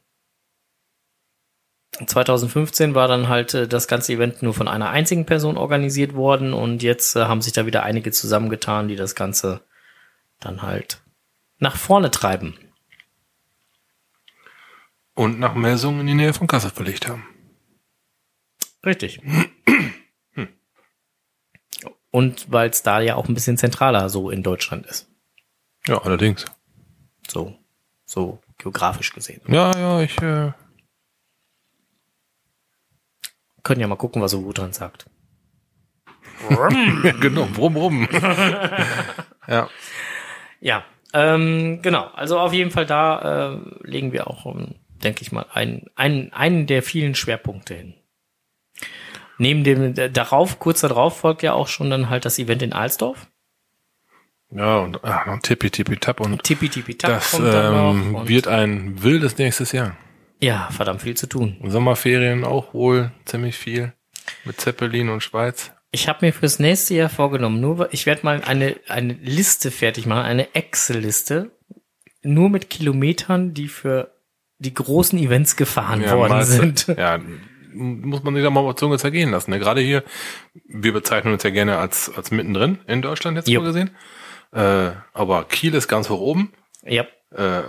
2015 1.93 2.95
war 2.95 3.09
dann 3.09 3.29
halt 3.29 3.55
äh, 3.55 3.69
das 3.69 3.89
ganze 3.89 4.13
Event 4.13 4.43
nur 4.43 4.55
von 4.55 4.69
einer 4.69 4.91
einzigen 4.91 5.27
Person 5.27 5.57
organisiert 5.57 6.15
worden 6.15 6.53
und 6.53 6.83
jetzt 6.83 7.17
äh, 7.17 7.25
haben 7.25 7.43
sich 7.43 7.53
da 7.53 7.67
wieder 7.67 7.83
einige 7.83 8.13
zusammengetan, 8.13 8.89
die 8.89 8.97
das 8.97 9.15
Ganze 9.15 9.63
dann 10.41 10.63
halt 10.63 11.03
nach 11.59 11.77
vorne 11.77 12.11
treiben. 12.11 12.57
Und 15.15 15.41
nach 15.41 15.55
Melsungen 15.55 16.03
in 16.03 16.07
die 16.07 16.15
Nähe 16.15 16.33
von 16.33 16.47
Kassel 16.47 16.71
verlegt 16.71 17.09
haben. 17.09 17.27
Richtig. 18.87 19.21
Und 22.11 22.51
weil 22.51 22.71
es 22.71 22.83
da 22.83 23.01
ja 23.01 23.17
auch 23.17 23.29
ein 23.29 23.35
bisschen 23.35 23.59
zentraler 23.59 24.09
so 24.09 24.31
in 24.31 24.43
Deutschland 24.43 24.87
ist. 24.87 25.11
Ja, 25.87 26.01
allerdings. 26.03 26.45
So, 27.29 27.59
so 28.07 28.41
geografisch 28.57 29.13
gesehen. 29.13 29.43
Ja, 29.49 29.77
ja, 29.77 30.01
ich, 30.01 30.21
äh, 30.23 30.53
Können 33.69 33.83
ja 33.83 33.87
mal 33.87 33.97
gucken, 33.97 34.23
was 34.23 34.35
Wutan 34.35 34.73
sagt. 34.73 35.05
genau, 37.21 37.45
brumm, 37.53 37.75
brumm. 37.75 38.09
ja. 39.47 39.69
Ja, 40.59 40.85
ähm, 41.13 41.83
genau. 41.83 42.07
Also 42.15 42.39
auf 42.39 42.55
jeden 42.55 42.71
Fall 42.71 42.87
da 42.87 43.53
äh, 43.53 43.59
legen 43.83 44.13
wir 44.13 44.27
auch, 44.27 44.47
ähm, 44.47 44.77
denke 45.05 45.21
ich 45.21 45.33
mal, 45.33 45.45
einen, 45.53 45.85
einen, 45.97 46.33
einen 46.33 46.67
der 46.67 46.83
vielen 46.83 47.15
Schwerpunkte 47.15 47.75
hin. 47.75 47.95
Neben 49.37 49.65
dem 49.65 49.95
äh, 49.99 50.09
darauf, 50.09 50.59
kurz 50.59 50.81
darauf 50.81 51.19
folgt 51.19 51.43
ja 51.43 51.53
auch 51.53 51.69
schon 51.69 51.91
dann 51.91 52.09
halt 52.09 52.25
das 52.25 52.39
Event 52.39 52.63
in 52.63 52.73
Alsdorf. 52.73 53.27
Ja, 54.51 54.79
und 54.79 55.05
ah, 55.05 55.25
noch 55.27 55.43
Tippi, 55.43 55.69
Tippi, 55.71 55.99
Tap 55.99 56.21
und 56.21 56.43
Tippi 56.43 56.71
Tippi 56.71 56.97
Tap 56.97 57.11
das 57.11 57.33
kommt 57.33 57.53
dann 57.53 57.75
ähm. 57.75 58.15
Und, 58.15 58.29
wird 58.29 58.49
ein 58.49 59.03
wildes 59.03 59.37
nächstes 59.37 59.73
Jahr. 59.73 59.95
Ja, 60.41 60.69
verdammt 60.71 61.03
viel 61.03 61.17
zu 61.17 61.27
tun. 61.27 61.57
Sommerferien 61.65 62.45
auch 62.45 62.75
wohl 62.75 63.11
ziemlich 63.25 63.57
viel. 63.57 63.93
Mit 64.45 64.61
Zeppelin 64.61 65.09
und 65.09 65.23
Schweiz. 65.23 65.73
Ich 65.91 66.07
habe 66.09 66.27
mir 66.27 66.33
fürs 66.35 66.59
nächste 66.59 66.95
Jahr 66.95 67.09
vorgenommen, 67.09 67.61
nur 67.61 67.93
ich 67.95 68.05
werde 68.05 68.21
mal 68.25 68.43
eine 68.45 68.77
eine 68.89 69.15
Liste 69.15 69.71
fertig 69.71 70.05
machen, 70.05 70.25
eine 70.27 70.55
Excel-Liste, 70.55 71.51
nur 72.23 72.51
mit 72.51 72.69
Kilometern, 72.69 73.55
die 73.55 73.69
für 73.69 74.13
die 74.59 74.75
großen 74.75 75.19
Events 75.19 75.57
gefahren 75.57 76.03
worden 76.11 76.29
mal- 76.31 76.45
sind. 76.45 76.89
Ja, 76.89 77.19
muss 77.73 78.23
man 78.23 78.35
sich 78.35 78.43
da 78.45 78.51
mal 78.51 78.61
auf 78.61 78.75
Zunge 78.77 78.99
zergehen 78.99 79.31
lassen. 79.31 79.51
Ne? 79.51 79.59
Gerade 79.59 79.81
hier, 79.81 80.03
wir 80.67 80.93
bezeichnen 80.93 81.33
uns 81.33 81.43
ja 81.43 81.51
gerne 81.51 81.79
als, 81.79 82.11
als 82.15 82.31
mittendrin 82.31 82.79
in 82.87 83.01
Deutschland 83.03 83.37
jetzt 83.37 83.49
Jo. 83.49 83.61
mal 83.61 83.67
gesehen. 83.69 83.91
Äh, 84.53 84.91
aber 85.15 85.45
Kiel 85.45 85.75
ist 85.75 85.89
ganz 85.89 86.11
hoch 86.11 86.21
oben. 86.21 86.53
Ja, 86.85 87.07
Äh, 87.31 87.63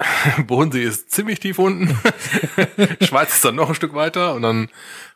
Bodensee 0.46 0.82
ist 0.82 1.10
ziemlich 1.10 1.40
tief 1.40 1.58
unten. 1.58 1.88
Schweiz 3.02 3.34
ist 3.34 3.44
dann 3.44 3.56
noch 3.56 3.68
ein 3.68 3.74
Stück 3.74 3.94
weiter 3.94 4.34
und 4.34 4.42
dann, 4.42 4.68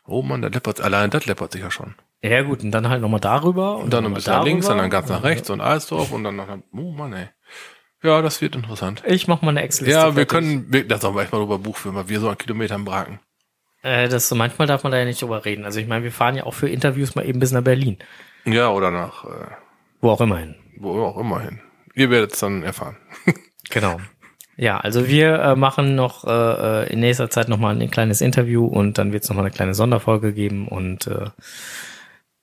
oh 0.05 0.21
man, 0.21 0.41
der 0.41 0.51
läppert, 0.51 0.81
allein 0.81 1.09
das 1.09 1.25
läppert 1.25 1.51
sich 1.51 1.61
ja 1.61 1.71
schon. 1.71 1.95
ja 2.21 2.41
gut, 2.43 2.63
und 2.63 2.71
dann 2.71 2.87
halt 2.89 3.01
nochmal 3.01 3.19
darüber 3.19 3.77
Und 3.77 3.91
dann 3.93 3.99
ein 3.99 4.03
noch 4.03 4.09
mal 4.11 4.15
bisschen 4.15 4.33
nach 4.33 4.43
links, 4.43 4.65
darüber. 4.67 4.83
und 4.83 4.83
dann 4.83 4.89
ganz 4.91 5.09
nach 5.09 5.23
rechts 5.23 5.49
und 5.49 5.61
Alsdorf 5.61 6.11
und 6.11 6.23
dann 6.23 6.35
nach, 6.35 6.57
oh 6.73 6.91
Mann, 6.91 7.13
ey. 7.13 7.29
Ja, 8.03 8.21
das 8.21 8.41
wird 8.41 8.55
interessant. 8.55 9.01
Ich 9.07 9.27
mach 9.27 9.41
mal 9.41 9.49
eine 9.49 9.63
Excel. 9.63 9.89
Ja, 9.89 10.15
wir 10.15 10.25
können, 10.27 10.71
wir, 10.71 10.87
das 10.87 11.01
sollen 11.01 11.15
wir 11.15 11.23
echt 11.23 11.31
mal 11.31 11.39
drüber 11.39 11.57
Buch 11.57 11.77
führen, 11.77 11.95
weil 11.95 12.07
wir 12.09 12.19
so 12.19 12.29
an 12.29 12.37
Kilometern 12.37 12.85
braken. 12.85 13.19
Äh, 13.81 14.09
das 14.09 14.29
so, 14.29 14.35
manchmal 14.35 14.67
darf 14.67 14.83
man 14.83 14.91
da 14.91 14.99
ja 14.99 15.05
nicht 15.05 15.21
drüber 15.21 15.43
reden. 15.45 15.65
Also 15.65 15.79
ich 15.79 15.87
meine, 15.87 16.03
wir 16.03 16.11
fahren 16.11 16.35
ja 16.35 16.43
auch 16.43 16.53
für 16.53 16.69
Interviews 16.69 17.15
mal 17.15 17.25
eben 17.27 17.39
bis 17.39 17.51
nach 17.51 17.63
Berlin. 17.63 17.97
Ja, 18.45 18.69
oder 18.69 18.91
nach, 18.91 19.25
äh, 19.25 19.47
Wo 20.01 20.11
auch 20.11 20.21
immer 20.21 20.37
hin. 20.37 20.55
wo 20.77 21.01
auch 21.03 21.17
immer 21.17 21.39
hin. 21.41 21.61
Ihr 21.95 22.11
werdet 22.11 22.33
es 22.33 22.39
dann 22.39 22.61
erfahren. 22.63 22.97
Genau. 23.71 23.99
Ja, 24.57 24.77
also 24.77 25.07
wir 25.07 25.33
äh, 25.39 25.55
machen 25.55 25.95
noch 25.95 26.25
äh, 26.25 26.83
äh, 26.83 26.93
in 26.93 26.99
nächster 27.01 27.29
Zeit 27.29 27.49
noch 27.49 27.57
mal 27.57 27.75
ein 27.79 27.91
kleines 27.91 28.21
Interview 28.21 28.65
und 28.65 28.97
dann 28.97 29.11
wird 29.11 29.23
es 29.23 29.29
noch 29.29 29.35
mal 29.35 29.43
eine 29.43 29.51
kleine 29.51 29.73
Sonderfolge 29.73 30.33
geben 30.33 30.67
und 30.67 31.07
äh, 31.07 31.29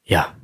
ja, 0.04 0.34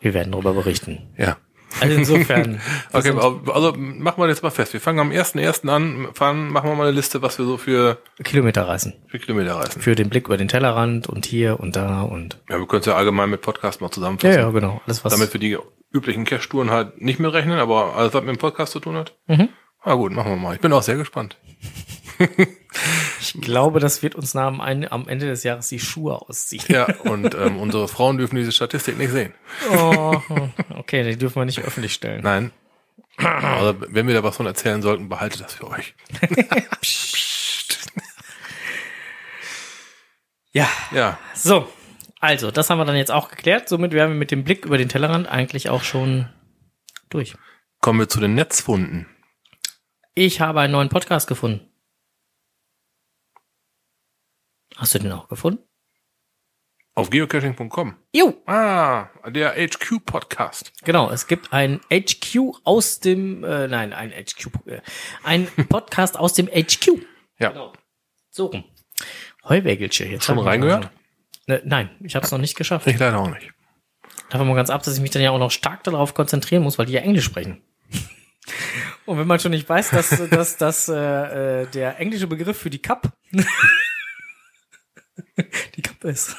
wir 0.00 0.14
werden 0.14 0.32
darüber 0.32 0.52
berichten. 0.52 1.14
Ja. 1.16 1.36
Also 1.80 1.94
insofern. 1.94 2.60
Okay, 2.92 3.14
also 3.18 3.72
machen 3.76 4.22
wir 4.22 4.28
jetzt 4.28 4.42
mal 4.42 4.50
fest. 4.50 4.74
Wir 4.74 4.80
fangen 4.80 4.98
am 4.98 5.10
1.1. 5.10 5.68
an, 5.68 6.08
fahren, 6.12 6.50
machen 6.50 6.68
wir 6.68 6.76
mal 6.76 6.88
eine 6.88 6.94
Liste, 6.96 7.22
was 7.22 7.38
wir 7.38 7.46
so 7.46 7.56
für, 7.56 7.98
Kilometer 8.22 8.68
reisen. 8.68 8.92
für 9.06 9.18
Kilometer 9.18 9.54
reisen. 9.54 9.80
Für 9.80 9.94
den 9.94 10.10
Blick 10.10 10.26
über 10.26 10.36
den 10.36 10.48
Tellerrand 10.48 11.08
und 11.08 11.24
hier 11.24 11.58
und 11.58 11.76
da 11.76 12.02
und 12.02 12.38
Ja, 12.50 12.58
wir 12.58 12.66
können 12.66 12.80
es 12.80 12.86
ja 12.86 12.96
allgemein 12.96 13.30
mit 13.30 13.40
Podcast 13.40 13.80
mal 13.80 13.86
ja, 13.86 13.92
zusammenfassen. 13.92 14.38
ja, 14.38 14.50
genau. 14.50 14.82
Alles 14.86 15.04
was. 15.04 15.12
Damit 15.14 15.32
wir 15.32 15.40
die 15.40 15.56
üblichen 15.90 16.24
Cash-Touren 16.24 16.70
halt 16.70 17.00
nicht 17.00 17.18
mitrechnen, 17.18 17.58
aber 17.58 17.96
alles, 17.96 18.12
was 18.12 18.22
mit 18.22 18.36
dem 18.36 18.38
Podcast 18.38 18.72
zu 18.72 18.80
tun 18.80 18.96
hat. 18.96 19.14
Mhm. 19.26 19.48
Na 19.84 19.94
gut, 19.94 20.12
machen 20.12 20.30
wir 20.30 20.36
mal. 20.36 20.54
Ich 20.54 20.60
bin 20.60 20.72
auch 20.72 20.82
sehr 20.82 20.96
gespannt. 20.96 21.36
ich 23.20 23.40
glaube, 23.40 23.80
das 23.80 24.02
wird 24.02 24.14
uns 24.14 24.34
nach 24.34 24.46
am, 24.46 24.60
am 24.60 25.08
Ende 25.08 25.26
des 25.26 25.42
Jahres 25.42 25.68
die 25.68 25.80
Schuhe 25.80 26.22
ausziehen. 26.22 26.64
Ja, 26.68 26.86
und 27.04 27.34
ähm, 27.34 27.58
unsere 27.58 27.88
Frauen 27.88 28.18
dürfen 28.18 28.36
diese 28.36 28.52
Statistik 28.52 28.96
nicht 28.98 29.10
sehen. 29.10 29.34
Oh, 29.72 30.20
okay, 30.76 31.02
die 31.02 31.16
dürfen 31.16 31.40
wir 31.40 31.44
nicht 31.44 31.60
öffentlich 31.60 31.94
stellen. 31.94 32.22
Nein. 32.22 32.52
Also, 33.16 33.74
wenn 33.88 34.06
wir 34.06 34.14
da 34.14 34.22
was 34.22 34.36
von 34.36 34.46
erzählen 34.46 34.82
sollten, 34.82 35.08
behaltet 35.08 35.40
das 35.40 35.54
für 35.54 35.68
euch. 35.68 35.94
Ja, 40.54 40.68
Ja, 40.92 41.18
so. 41.34 41.66
Also, 42.20 42.50
das 42.50 42.68
haben 42.70 42.78
wir 42.78 42.84
dann 42.84 42.94
jetzt 42.96 43.10
auch 43.10 43.30
geklärt. 43.30 43.68
Somit 43.68 43.92
wären 43.92 44.10
wir 44.10 44.16
mit 44.16 44.30
dem 44.30 44.44
Blick 44.44 44.64
über 44.66 44.78
den 44.78 44.88
Tellerrand 44.88 45.26
eigentlich 45.26 45.70
auch 45.70 45.82
schon 45.82 46.28
durch. 47.08 47.34
kommen 47.80 47.98
wir 47.98 48.08
zu 48.08 48.20
den 48.20 48.34
Netzfunden. 48.34 49.06
Ich 50.14 50.40
habe 50.40 50.60
einen 50.60 50.72
neuen 50.72 50.88
Podcast 50.88 51.26
gefunden. 51.26 51.68
Hast 54.76 54.94
du 54.94 54.98
den 54.98 55.12
auch 55.12 55.28
gefunden? 55.28 55.62
Auf 56.94 57.08
geocaching.com. 57.08 57.96
Jo, 58.14 58.42
Ah, 58.46 59.08
der 59.30 59.54
HQ-Podcast. 59.54 60.72
genau. 60.84 61.10
Es 61.10 61.26
gibt 61.26 61.52
ein 61.52 61.80
HQ 61.90 62.36
aus 62.64 63.00
dem, 63.00 63.42
äh, 63.44 63.66
nein, 63.66 63.94
ein 63.94 64.10
HQ, 64.10 64.48
äh, 64.66 64.82
ein 65.24 65.46
Podcast 65.68 66.18
aus 66.18 66.34
dem 66.34 66.48
HQ. 66.48 67.02
Ja. 67.38 67.50
Genau. 67.50 67.72
So 68.30 68.46
rum. 68.46 68.64
Heuwägelchen. 69.44 70.10
Jetzt 70.10 70.24
Schon 70.26 70.36
haben 70.36 70.44
wir- 70.44 70.50
reingehört? 70.50 70.90
Ne, 71.46 71.62
nein, 71.64 71.90
ich 72.04 72.14
habe 72.14 72.24
es 72.26 72.30
noch 72.30 72.38
nicht 72.38 72.54
geschafft. 72.56 72.86
Ich 72.86 72.98
leider 72.98 73.18
auch 73.18 73.30
nicht. 73.30 73.50
Davon 74.28 74.46
mal 74.46 74.54
ganz 74.54 74.70
ab, 74.70 74.82
dass 74.82 74.94
ich 74.94 75.00
mich 75.00 75.10
dann 75.10 75.22
ja 75.22 75.30
auch 75.30 75.38
noch 75.38 75.50
stark 75.50 75.82
darauf 75.84 76.12
konzentrieren 76.14 76.62
muss, 76.62 76.78
weil 76.78 76.86
die 76.86 76.92
ja 76.92 77.00
Englisch 77.00 77.24
sprechen. 77.24 77.62
Und 79.06 79.18
wenn 79.18 79.26
man 79.26 79.40
schon 79.40 79.50
nicht 79.50 79.68
weiß, 79.68 79.90
dass, 79.90 80.08
dass, 80.30 80.56
dass 80.56 80.88
äh, 80.88 81.62
äh, 81.62 81.66
der 81.66 81.98
englische 81.98 82.26
Begriff 82.26 82.58
für 82.58 82.70
die 82.70 82.80
Cup 82.80 83.12
die 85.76 85.82
Cup 85.82 86.04
ist, 86.04 86.36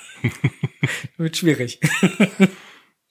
wird 1.17 1.37
schwierig. 1.37 1.79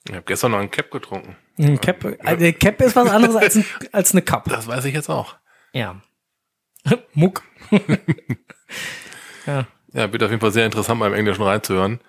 Ich 0.05 0.13
habe 0.13 0.23
gestern 0.27 0.53
noch 0.53 0.59
einen 0.59 0.71
Cap 0.71 0.91
getrunken. 0.91 1.37
Ein 1.59 1.81
Cap, 1.81 2.05
eine 2.21 2.53
Cap 2.53 2.81
ist 2.81 2.97
was 2.97 3.09
anderes 3.09 3.37
als, 3.37 3.57
ein, 3.57 3.65
als 3.93 4.13
eine 4.13 4.23
Cup. 4.23 4.49
Das 4.49 4.67
weiß 4.67 4.85
ich 4.87 4.95
jetzt 4.95 5.09
auch. 5.09 5.37
Ja. 5.73 6.01
Muck. 7.15 7.43
ja. 9.47 9.67
Ja, 9.93 10.11
wird 10.11 10.23
auf 10.23 10.31
jeden 10.31 10.41
Fall 10.41 10.53
sehr 10.53 10.65
interessant, 10.67 10.99
mal 10.99 11.09
im 11.09 11.15
Englischen 11.15 11.43
reinzuhören. 11.43 12.01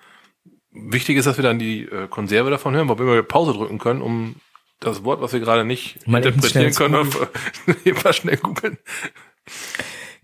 Wichtig 0.72 1.18
ist, 1.18 1.26
dass 1.26 1.38
wir 1.38 1.44
dann 1.44 1.60
die 1.60 1.84
äh, 1.84 2.08
Konserve 2.08 2.50
davon 2.50 2.74
hören, 2.74 2.88
wobei 2.88 3.06
wir 3.06 3.24
Pause 3.24 3.54
drücken 3.54 3.78
können, 3.78 4.02
um 4.02 4.38
das 4.84 5.04
Wort, 5.04 5.22
was 5.22 5.34
wir 5.34 5.40
gerade 5.40 5.66
nicht 5.66 6.08
Mal 6.08 6.26
interpretieren 6.26 6.74
können, 6.74 6.96
auf, 6.96 7.30
mal 8.04 8.14
schnell 8.14 8.38
googeln. 8.38 8.78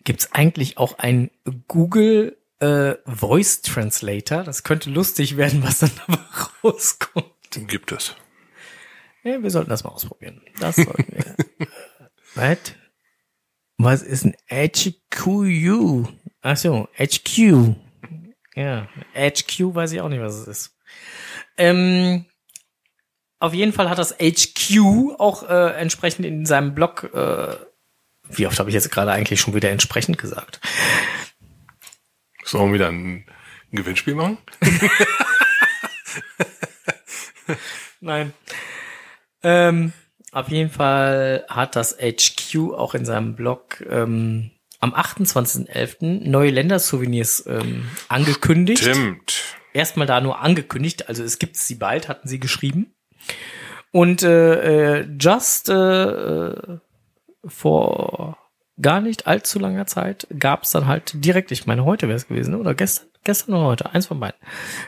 Gibt's 0.03 0.34
eigentlich 0.34 0.78
auch 0.78 0.97
ein 0.99 1.30
Google 1.68 2.38
äh, 2.60 2.95
Voice 3.05 3.62
Translator? 3.62 4.43
Das 4.43 4.64
könnte 4.64 4.89
lustig 4.89 5.38
werden, 5.38 5.64
was 5.64 5.80
dann 5.80 5.91
dabei 6.07 6.22
rauskommt. 6.64 7.26
Gibt 7.68 7.91
es. 7.91 8.16
Ja, 9.24 9.41
wir 9.41 9.49
sollten 9.51 9.70
das 9.70 9.84
mal 9.84 9.89
ausprobieren. 9.89 10.41
Das 10.60 10.76
sollten 10.76 11.07
wir. 11.12 11.36
Was? 12.36 12.57
Was 13.78 14.01
ist 14.01 14.26
ein 14.26 14.36
HQU? 14.49 16.05
Ach 16.41 16.57
so, 16.57 16.88
HQ. 16.97 17.76
Ja, 18.55 18.88
HQ 19.16 19.74
weiß 19.74 19.91
ich 19.93 20.01
auch 20.01 20.10
nicht, 20.10 20.22
was 20.22 20.36
es 20.36 20.47
ist. 20.47 20.78
Ähm, 21.57 22.26
auf 23.40 23.54
jeden 23.54 23.74
Fall 23.74 23.90
hat 23.90 23.98
das 23.98 24.16
HQ 24.18 25.18
auch 25.18 25.48
äh, 25.50 25.74
entsprechend 25.80 26.26
in 26.26 26.46
seinem 26.46 26.76
Blog, 26.76 27.10
äh, 27.14 27.56
wie 28.30 28.48
oft 28.48 28.60
habe 28.60 28.70
ich 28.70 28.74
jetzt 28.74 28.92
gerade 28.92 29.12
eigentlich 29.12 29.40
schon 29.40 29.56
wieder 29.56 29.70
entsprechend 29.70 30.18
gesagt? 30.18 30.60
Sollen 32.44 32.68
wir 32.68 32.74
wieder 32.76 32.90
ein, 32.90 33.26
ein 33.72 33.76
Gewinnspiel 33.76 34.16
machen? 34.16 34.38
Nein. 38.02 38.34
Ähm, 39.42 39.94
auf 40.32 40.50
jeden 40.50 40.70
Fall 40.70 41.46
hat 41.48 41.76
das 41.76 41.98
HQ 41.98 42.74
auch 42.74 42.94
in 42.94 43.06
seinem 43.06 43.36
Blog 43.36 43.82
ähm, 43.90 44.52
am 44.80 44.94
28.11. 44.94 46.30
neue 46.30 46.52
Ländersouvenirs 46.52 47.46
ähm, 47.48 47.90
angekündigt. 48.10 48.84
Stimmt. 48.84 49.56
Erstmal 49.74 50.08
da 50.08 50.20
nur 50.20 50.40
angekündigt, 50.40 51.08
also 51.08 51.24
es 51.24 51.40
gibt 51.40 51.56
sie 51.56 51.76
bald, 51.76 52.10
hatten 52.10 52.28
sie 52.28 52.40
geschrieben. 52.40 52.94
Und 53.92 54.24
äh, 54.24 55.00
äh, 55.00 55.08
just 55.20 55.70
äh, 55.70 55.74
äh, 55.74 56.80
vor 57.46 58.38
gar 58.82 59.02
nicht 59.02 59.28
allzu 59.28 59.60
langer 59.60 59.88
Zeit 59.88 60.28
gab 60.38 60.64
es 60.64 60.72
dann 60.72 60.88
halt 60.88 61.12
direkt, 61.26 61.52
ich 61.52 61.66
meine 61.66 61.86
heute 61.86 62.08
wäre 62.08 62.16
es 62.16 62.28
gewesen, 62.28 62.56
oder 62.56 62.74
gestern, 62.74 63.08
gestern 63.24 63.56
oder 63.56 63.66
heute, 63.66 63.94
eins 63.94 64.08
von 64.08 64.20
beiden, 64.20 64.40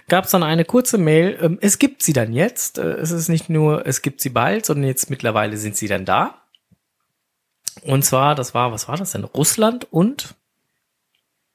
gab 0.07 0.25
es 0.25 0.31
dann 0.31 0.43
eine 0.43 0.65
kurze 0.65 0.97
Mail, 0.97 1.37
ähm, 1.41 1.57
es 1.61 1.79
gibt 1.79 2.03
sie 2.03 2.13
dann 2.13 2.31
jetzt, 2.31 2.77
äh, 2.77 2.93
es 2.93 3.11
ist 3.11 3.27
nicht 3.27 3.49
nur, 3.49 3.85
es 3.85 4.01
gibt 4.01 4.21
sie 4.21 4.29
bald, 4.29 4.65
sondern 4.65 4.87
jetzt 4.87 5.09
mittlerweile 5.09 5.57
sind 5.57 5.75
sie 5.75 5.87
dann 5.87 6.05
da. 6.05 6.41
Und 7.83 8.03
zwar, 8.03 8.35
das 8.35 8.53
war, 8.53 8.71
was 8.71 8.87
war 8.87 8.97
das 8.97 9.11
denn? 9.11 9.23
Russland 9.23 9.87
und 9.91 10.35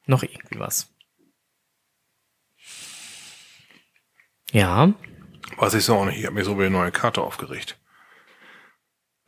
noch 0.06 0.22
irgendwie 0.22 0.58
was. 0.58 0.88
Ja, 4.52 4.94
Weiß 5.56 5.74
ich 5.74 5.84
so 5.84 5.96
auch 5.96 6.04
nicht. 6.04 6.18
Ich 6.18 6.26
habe 6.26 6.34
mich 6.34 6.44
so 6.44 6.52
über 6.52 6.64
die 6.64 6.70
neue 6.70 6.92
Karte 6.92 7.22
aufgeregt. 7.22 7.78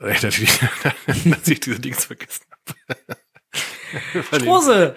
Echt, 0.00 0.24
dass 0.24 0.38
ich, 0.38 0.58
dass 1.06 1.48
ich 1.48 1.60
diese 1.60 1.80
Dings 1.80 2.04
vergessen 2.04 2.44
habe. 2.50 3.18
Rose! 4.46 4.94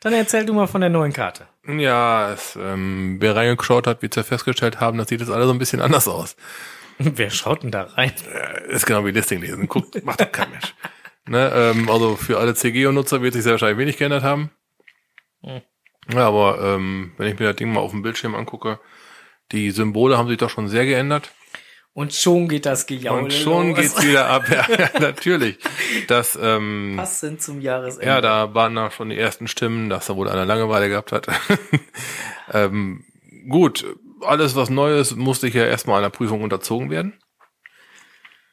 Dann 0.00 0.12
erzähl 0.14 0.44
du 0.46 0.54
mal 0.54 0.66
von 0.66 0.80
der 0.80 0.90
neuen 0.90 1.12
Karte. 1.12 1.46
Ja, 1.66 2.32
es, 2.32 2.56
ähm, 2.56 3.18
wer 3.20 3.36
reingeschaut 3.36 3.86
hat, 3.86 4.02
wird 4.02 4.16
ja 4.16 4.22
festgestellt 4.22 4.80
haben, 4.80 4.98
das 4.98 5.08
sieht 5.08 5.20
jetzt 5.20 5.30
alles 5.30 5.46
so 5.46 5.52
ein 5.52 5.58
bisschen 5.58 5.80
anders 5.80 6.08
aus. 6.08 6.36
Wer 6.98 7.30
schaut 7.30 7.62
denn 7.62 7.70
da 7.70 7.82
rein? 7.82 8.12
Äh, 8.32 8.72
ist 8.72 8.86
genau 8.86 9.04
wie 9.04 9.10
Listing 9.10 9.40
lesen. 9.40 9.66
Guckt, 9.66 10.04
macht 10.04 10.20
doch 10.20 10.30
kein 10.30 10.50
Mensch. 10.50 10.74
Ne, 11.26 11.50
ähm, 11.54 11.88
also 11.88 12.16
für 12.16 12.38
alle 12.38 12.54
CGO-Nutzer 12.54 13.22
wird 13.22 13.34
sich 13.34 13.42
sehr 13.42 13.52
wahrscheinlich 13.52 13.78
wenig 13.78 13.96
geändert 13.96 14.22
haben. 14.22 14.50
Hm. 15.42 15.62
Ja, 16.12 16.26
aber 16.26 16.60
ähm, 16.60 17.12
wenn 17.16 17.28
ich 17.28 17.38
mir 17.38 17.46
das 17.46 17.56
Ding 17.56 17.72
mal 17.72 17.80
auf 17.80 17.92
dem 17.92 18.02
Bildschirm 18.02 18.34
angucke, 18.34 18.80
die 19.50 19.70
Symbole 19.70 20.16
haben 20.16 20.28
sich 20.28 20.38
doch 20.38 20.50
schon 20.50 20.68
sehr 20.68 20.86
geändert. 20.86 21.32
Und 21.94 22.14
schon 22.14 22.48
geht 22.48 22.64
das 22.64 22.86
Gejaule 22.86 23.24
Und 23.24 23.32
schon 23.34 23.68
los. 23.70 23.78
geht's 23.78 24.02
wieder 24.02 24.28
ab. 24.30 24.44
Ja, 24.50 24.66
natürlich. 25.00 25.58
Das, 26.08 26.38
ähm, 26.40 26.94
Passend 26.96 27.42
zum 27.42 27.60
Jahresende. 27.60 28.06
ja, 28.06 28.20
da 28.22 28.54
waren 28.54 28.74
da 28.74 28.90
schon 28.90 29.10
die 29.10 29.18
ersten 29.18 29.46
Stimmen, 29.46 29.90
dass 29.90 30.06
da 30.06 30.16
wohl 30.16 30.28
einer 30.30 30.46
Langeweile 30.46 30.88
gehabt 30.88 31.12
hat. 31.12 31.26
ähm, 32.52 33.04
gut, 33.48 33.84
alles 34.22 34.56
was 34.56 34.70
neu 34.70 34.96
ist, 34.98 35.16
musste 35.16 35.48
ich 35.48 35.54
ja 35.54 35.66
erstmal 35.66 35.98
einer 35.98 36.08
Prüfung 36.10 36.42
unterzogen 36.42 36.88
werden. 36.88 37.12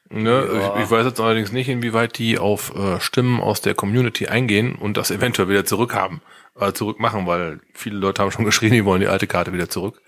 Ne, 0.09 0.45
Ja. 0.51 0.75
ich, 0.77 0.83
ich 0.85 0.91
weiß 0.91 1.05
jetzt 1.05 1.19
allerdings 1.21 1.51
nicht, 1.51 1.69
inwieweit 1.69 2.17
die 2.17 2.39
auf 2.39 2.75
äh, 2.75 2.99
Stimmen 2.99 3.39
aus 3.39 3.61
der 3.61 3.75
Community 3.75 4.27
eingehen 4.27 4.75
und 4.75 4.97
das 4.97 5.11
eventuell 5.11 5.47
wieder 5.49 5.65
zurückhaben, 5.65 6.21
äh, 6.59 6.73
zurückmachen, 6.73 7.27
weil 7.27 7.61
viele 7.73 7.97
Leute 7.97 8.21
haben 8.21 8.31
schon 8.31 8.43
geschrien, 8.51 8.73
die 8.73 8.83
wollen 8.85 9.01
die 9.01 9.07
alte 9.07 9.27
Karte 9.27 9.53
wieder 9.53 9.69
zurück. 9.69 10.01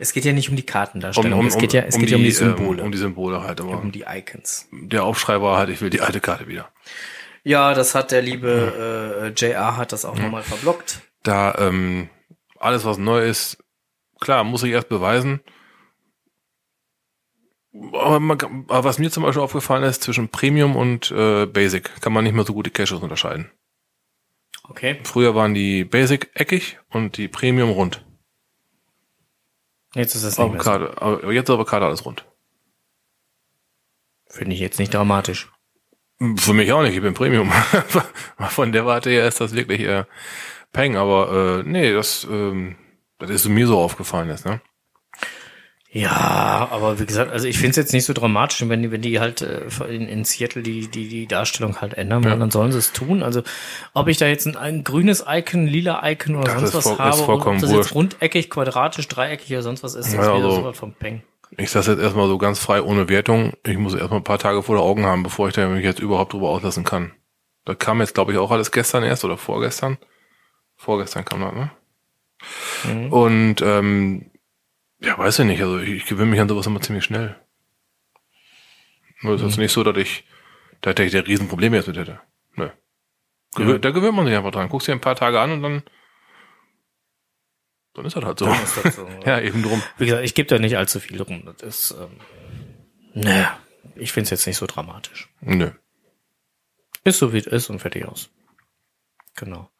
Es 0.00 0.12
geht 0.12 0.24
ja 0.24 0.32
nicht 0.32 0.48
um 0.48 0.56
die 0.56 0.64
Kartendarstellung, 0.64 1.46
es 1.46 1.58
geht 1.58 1.72
ja, 1.74 1.82
es 1.82 1.96
geht 1.98 2.10
ja 2.10 2.16
um 2.16 2.22
die 2.22 2.30
Symbole, 2.30 2.80
Ähm, 2.80 2.86
um 2.86 2.92
die 2.92 2.98
Symbole 2.98 3.42
halt, 3.42 3.60
aber 3.60 3.78
um 3.78 3.92
die 3.92 4.04
Icons. 4.08 4.66
der 4.72 5.04
Aufschrei 5.04 5.40
war 5.40 5.58
halt, 5.58 5.68
ich 5.68 5.80
will 5.82 5.90
die 5.90 6.00
alte 6.00 6.20
Karte 6.20 6.48
wieder. 6.48 6.70
Ja, 7.44 7.74
das 7.74 7.94
hat 7.94 8.10
der 8.10 8.22
liebe 8.22 9.32
äh, 9.36 9.38
JR 9.38 9.76
hat 9.76 9.92
das 9.92 10.04
auch 10.04 10.16
nochmal 10.16 10.42
verblockt. 10.42 11.00
da 11.22 11.54
ähm, 11.58 12.08
alles, 12.58 12.84
was 12.84 12.98
neu 12.98 13.22
ist, 13.26 13.58
klar, 14.20 14.42
muss 14.44 14.62
ich 14.62 14.72
erst 14.72 14.88
beweisen. 14.88 15.40
Aber, 17.92 18.18
man, 18.20 18.38
aber 18.68 18.84
was 18.84 18.98
mir 18.98 19.10
zum 19.10 19.22
Beispiel 19.22 19.42
aufgefallen 19.42 19.84
ist, 19.84 20.02
zwischen 20.02 20.28
Premium 20.28 20.76
und 20.76 21.10
äh, 21.12 21.46
Basic 21.46 22.00
kann 22.00 22.12
man 22.12 22.24
nicht 22.24 22.34
mehr 22.34 22.44
so 22.44 22.52
gut 22.52 22.66
die 22.66 22.70
Caches 22.70 22.92
unterscheiden. 22.92 23.50
Okay. 24.64 24.98
Früher 25.04 25.34
waren 25.34 25.54
die 25.54 25.84
Basic 25.84 26.30
eckig 26.34 26.78
und 26.90 27.16
die 27.16 27.28
Premium 27.28 27.70
rund. 27.70 28.04
Jetzt 29.94 30.14
ist 30.14 30.22
es 30.22 30.38
nicht 30.38 30.52
mehr 30.52 30.62
so. 30.62 30.70
Avocado, 30.70 31.00
aber 31.00 31.32
jetzt 31.32 31.48
ist 31.48 31.54
Avocado 31.54 31.86
alles 31.86 32.04
rund. 32.04 32.24
Finde 34.28 34.54
ich 34.54 34.60
jetzt 34.60 34.78
nicht 34.78 34.94
dramatisch. 34.94 35.50
Für 36.36 36.52
mich 36.52 36.72
auch 36.72 36.82
nicht, 36.82 36.94
ich 36.94 37.02
bin 37.02 37.14
Premium. 37.14 37.50
Von 38.50 38.72
der 38.72 38.86
Warte 38.86 39.10
her 39.10 39.26
ist 39.26 39.40
das 39.40 39.54
wirklich 39.54 39.80
äh, 39.80 40.04
Peng, 40.72 40.96
aber 40.96 41.60
äh, 41.60 41.62
nee, 41.68 41.92
das, 41.92 42.26
ähm, 42.30 42.76
das 43.18 43.30
ist 43.30 43.48
mir 43.48 43.66
so 43.66 43.78
aufgefallen 43.78 44.28
jetzt, 44.28 44.44
ne? 44.44 44.60
Ja, 45.92 46.68
aber 46.70 47.00
wie 47.00 47.06
gesagt, 47.06 47.32
also 47.32 47.48
ich 47.48 47.56
finde 47.58 47.70
es 47.70 47.76
jetzt 47.76 47.92
nicht 47.92 48.04
so 48.04 48.12
dramatisch, 48.12 48.62
wenn 48.68 48.80
die, 48.80 48.92
wenn 48.92 49.02
die 49.02 49.18
halt 49.18 49.42
äh, 49.42 49.62
in, 49.88 50.06
in 50.06 50.24
Seattle 50.24 50.62
die, 50.62 50.86
die, 50.88 51.08
die 51.08 51.26
Darstellung 51.26 51.80
halt 51.80 51.94
ändern 51.94 52.22
wollen, 52.22 52.34
Ja. 52.34 52.38
dann 52.38 52.52
sollen 52.52 52.70
sie 52.70 52.78
es 52.78 52.92
tun. 52.92 53.24
Also 53.24 53.42
ob 53.92 54.06
ich 54.06 54.16
da 54.16 54.26
jetzt 54.26 54.46
ein, 54.46 54.56
ein 54.56 54.84
grünes 54.84 55.24
Icon, 55.28 55.66
lila 55.66 56.08
Icon 56.08 56.36
oder 56.36 56.44
Das 56.52 56.60
sonst 56.70 56.74
was 56.74 56.86
ist 56.86 56.98
habe, 56.98 57.22
oder 57.24 57.46
ob 57.48 57.60
das 57.60 57.72
jetzt 57.72 57.94
rundeckig, 57.94 58.50
quadratisch, 58.50 59.08
dreieckig 59.08 59.50
oder 59.50 59.62
sonst 59.62 59.82
was 59.82 59.94
ist, 59.96 60.06
das 60.06 60.14
Ja, 60.14 60.32
also- 60.32 60.50
sowas 60.52 60.78
vom 60.78 60.92
Peng. 60.94 61.22
Ich 61.56 61.70
sage 61.72 61.90
jetzt 61.90 62.00
erstmal 62.00 62.28
so 62.28 62.38
ganz 62.38 62.60
frei 62.60 62.80
ohne 62.80 63.08
Wertung. 63.08 63.54
Ich 63.66 63.76
muss 63.76 63.94
erstmal 63.94 64.20
ein 64.20 64.24
paar 64.24 64.38
Tage 64.38 64.62
vor 64.62 64.76
der 64.76 64.84
Augen 64.84 65.04
haben, 65.04 65.24
bevor 65.24 65.48
ich 65.48 65.54
da 65.54 65.66
mich 65.66 65.82
jetzt 65.84 65.98
überhaupt 65.98 66.32
drüber 66.32 66.48
auslassen 66.50 66.84
kann. 66.84 67.10
Da 67.64 67.74
kam 67.74 68.00
jetzt, 68.00 68.14
glaube 68.14 68.30
ich, 68.30 68.38
auch 68.38 68.52
alles 68.52 68.70
gestern 68.70 69.02
erst 69.02 69.24
oder 69.24 69.36
vorgestern. 69.36 69.98
Vorgestern 70.76 71.24
kam 71.24 71.40
das, 71.40 71.52
ne? 71.52 71.70
Mhm. 72.84 73.12
Und 73.12 73.56
ähm, 73.62 74.29
ja, 75.00 75.18
weiß 75.18 75.40
ich 75.40 75.44
nicht. 75.46 75.60
Also 75.62 75.78
ich, 75.78 75.90
ich 75.90 76.06
gewöhne 76.06 76.30
mich 76.30 76.40
an 76.40 76.48
sowas 76.48 76.66
immer 76.66 76.80
ziemlich 76.80 77.04
schnell. 77.04 77.36
Nur 79.22 79.34
ist 79.34 79.56
Mhm. 79.56 79.62
nicht 79.62 79.72
so, 79.72 79.82
dass 79.84 79.96
ich, 79.96 80.24
dass 80.80 80.98
ich 80.98 81.12
da 81.12 81.20
Riesenprobleme 81.20 81.76
jetzt 81.76 81.86
mit 81.88 81.96
hätte. 81.96 82.20
Nö. 82.54 82.70
Gewö 83.54 83.72
Ja. 83.72 83.78
Da 83.78 83.90
gewöhnt 83.90 84.14
man 84.14 84.26
sich 84.26 84.34
einfach 84.36 84.50
dran. 84.52 84.68
Guckst 84.68 84.88
dir 84.88 84.92
ein 84.92 85.00
paar 85.00 85.16
Tage 85.16 85.40
an 85.40 85.52
und 85.52 85.62
dann, 85.62 85.82
dann 87.94 88.04
ist 88.06 88.16
das 88.16 88.24
halt 88.24 88.38
so. 88.38 88.46
Das 88.46 88.94
so. 88.96 89.06
ja, 89.26 89.40
eben 89.40 89.62
drum. 89.62 89.82
Wie 89.98 90.06
gesagt, 90.06 90.24
ich 90.24 90.34
gebe 90.34 90.48
da 90.48 90.58
nicht 90.58 90.76
allzu 90.78 91.00
viel 91.00 91.18
drum. 91.18 91.44
Das 91.44 91.90
ist, 91.90 91.90
ähm, 92.00 92.20
naja, 93.14 93.58
ich 93.96 94.12
finde 94.12 94.24
es 94.24 94.30
jetzt 94.30 94.46
nicht 94.46 94.56
so 94.56 94.66
dramatisch. 94.66 95.28
Nö. 95.40 95.70
Ist 97.04 97.18
so 97.18 97.32
wie 97.32 97.38
es 97.38 97.46
ist 97.46 97.68
und 97.70 97.78
fertig 97.80 98.06
aus. 98.06 98.30
Genau. 99.34 99.70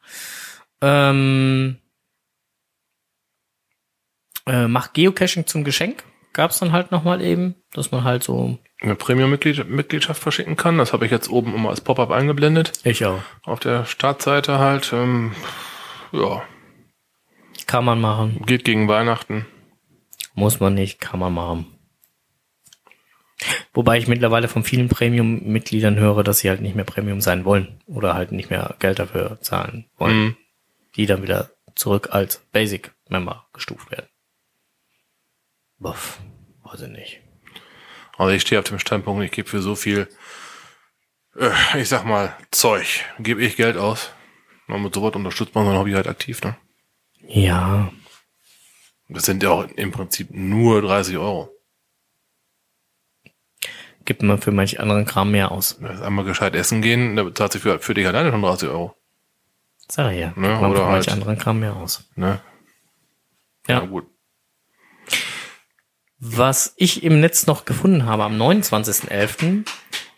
Ähm, 0.81 1.77
äh, 4.47 4.67
macht 4.67 4.93
Geocaching 4.93 5.45
zum 5.47 5.63
Geschenk. 5.63 6.03
Gab's 6.33 6.59
dann 6.59 6.71
halt 6.71 6.91
nochmal 6.91 7.21
eben, 7.21 7.55
dass 7.73 7.91
man 7.91 8.03
halt 8.05 8.23
so. 8.23 8.57
eine 8.81 8.95
Premium-Mitgliedschaft 8.95 10.21
verschicken 10.21 10.55
kann. 10.55 10.77
Das 10.77 10.93
habe 10.93 11.05
ich 11.05 11.11
jetzt 11.11 11.29
oben 11.29 11.53
immer 11.53 11.69
als 11.69 11.81
Pop-up 11.81 12.09
eingeblendet. 12.11 12.71
Ich 12.85 13.05
auch. 13.05 13.21
Auf 13.43 13.59
der 13.59 13.85
Startseite 13.85 14.57
halt. 14.59 14.91
Ähm, 14.93 15.33
ja, 16.13 16.41
Kann 17.67 17.83
man 17.85 17.99
machen. 17.99 18.41
geht 18.45 18.63
gegen 18.63 18.87
Weihnachten. 18.87 19.45
Muss 20.33 20.59
man 20.61 20.73
nicht, 20.73 21.01
kann 21.01 21.19
man 21.19 21.33
machen. 21.33 21.65
Wobei 23.73 23.97
ich 23.97 24.07
mittlerweile 24.07 24.47
von 24.47 24.63
vielen 24.63 24.87
Premium-Mitgliedern 24.87 25.97
höre, 25.97 26.23
dass 26.23 26.39
sie 26.39 26.49
halt 26.49 26.61
nicht 26.61 26.75
mehr 26.75 26.85
Premium 26.85 27.21
sein 27.21 27.43
wollen 27.43 27.81
oder 27.87 28.13
halt 28.13 28.31
nicht 28.31 28.49
mehr 28.49 28.75
Geld 28.79 28.99
dafür 28.99 29.39
zahlen 29.41 29.89
wollen, 29.97 30.17
Mhm. 30.23 30.37
die 30.95 31.05
dann 31.07 31.23
wieder 31.23 31.49
zurück 31.75 32.09
als 32.11 32.37
Basic-Member 32.51 33.47
gestuft 33.53 33.89
werden. 33.91 34.05
Buff, 35.81 36.19
weiß 36.63 36.81
ich 36.81 36.89
nicht. 36.89 37.21
Also 38.17 38.31
ich 38.33 38.41
stehe 38.43 38.59
auf 38.59 38.65
dem 38.65 38.79
Standpunkt, 38.79 39.23
ich 39.25 39.31
gebe 39.31 39.49
für 39.49 39.61
so 39.61 39.75
viel, 39.75 40.07
äh, 41.37 41.81
ich 41.81 41.89
sag 41.89 42.05
mal, 42.05 42.35
Zeug, 42.51 43.03
gebe 43.19 43.41
ich 43.43 43.55
Geld 43.55 43.77
aus. 43.77 44.11
Und 44.67 44.83
mit 44.83 44.93
sowas 44.93 45.15
unterstützt 45.15 45.55
man 45.55 45.65
sein 45.65 45.77
Hobby 45.77 45.91
halt 45.93 46.07
aktiv, 46.07 46.41
ne? 46.43 46.55
Ja, 47.27 47.91
Das 49.09 49.25
sind 49.25 49.43
ja 49.43 49.49
auch 49.49 49.65
im 49.75 49.91
Prinzip 49.91 50.29
nur 50.31 50.81
30 50.81 51.17
Euro. 51.17 51.49
gibt 54.05 54.23
man 54.23 54.39
für 54.41 54.51
manch 54.51 54.79
anderen 54.79 55.05
Kram 55.05 55.31
mehr 55.31 55.51
aus. 55.51 55.77
Das 55.79 56.01
einmal 56.01 56.25
gescheit 56.25 56.55
essen 56.55 56.81
gehen, 56.81 57.15
da 57.15 57.23
bezahlt 57.23 57.51
sich 57.53 57.61
für, 57.61 57.79
für 57.79 57.93
dich 57.93 58.07
alleine 58.07 58.31
schon 58.31 58.41
30 58.41 58.69
Euro. 58.69 58.95
Sag 59.87 60.11
ich 60.13 60.19
ja. 60.19 60.33
Ne, 60.35 60.47
gibt 60.49 60.61
man 60.61 60.71
oder 60.71 60.79
für 60.81 60.85
manch 60.91 61.07
halt- 61.07 61.09
anderen 61.17 61.37
Kram 61.37 61.59
mehr 61.59 61.75
aus. 61.75 62.09
Ne? 62.15 62.41
Ja. 63.67 63.79
Na 63.81 63.85
gut. 63.85 64.07
Was 66.23 66.75
ich 66.77 67.01
im 67.01 67.19
Netz 67.19 67.47
noch 67.47 67.65
gefunden 67.65 68.05
habe 68.05 68.23
am 68.23 68.39
29.11., 68.39 69.67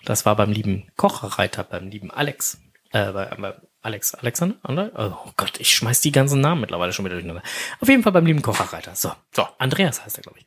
das 0.03 0.25
war 0.25 0.35
beim 0.35 0.51
lieben 0.51 0.91
Kocherreiter, 0.97 1.63
beim 1.63 1.87
lieben 1.87 2.11
Alex, 2.11 2.59
äh, 2.91 3.13
bei, 3.13 3.25
bei 3.27 3.55
Alex, 3.81 4.13
Alexander? 4.13 4.91
Oh 4.97 5.31
Gott, 5.37 5.61
ich 5.61 5.73
schmeiß 5.73 6.01
die 6.01 6.11
ganzen 6.11 6.41
Namen 6.41 6.59
mittlerweile 6.59 6.91
schon 6.91 7.05
wieder 7.05 7.15
durcheinander. 7.15 7.41
Auf 7.79 7.87
jeden 7.87 8.03
Fall 8.03 8.11
beim 8.11 8.25
lieben 8.25 8.41
Kocherreiter. 8.41 8.95
So, 8.95 9.13
So. 9.31 9.47
Andreas 9.59 10.03
heißt 10.03 10.17
er, 10.17 10.23
glaube 10.23 10.39
ich. 10.39 10.45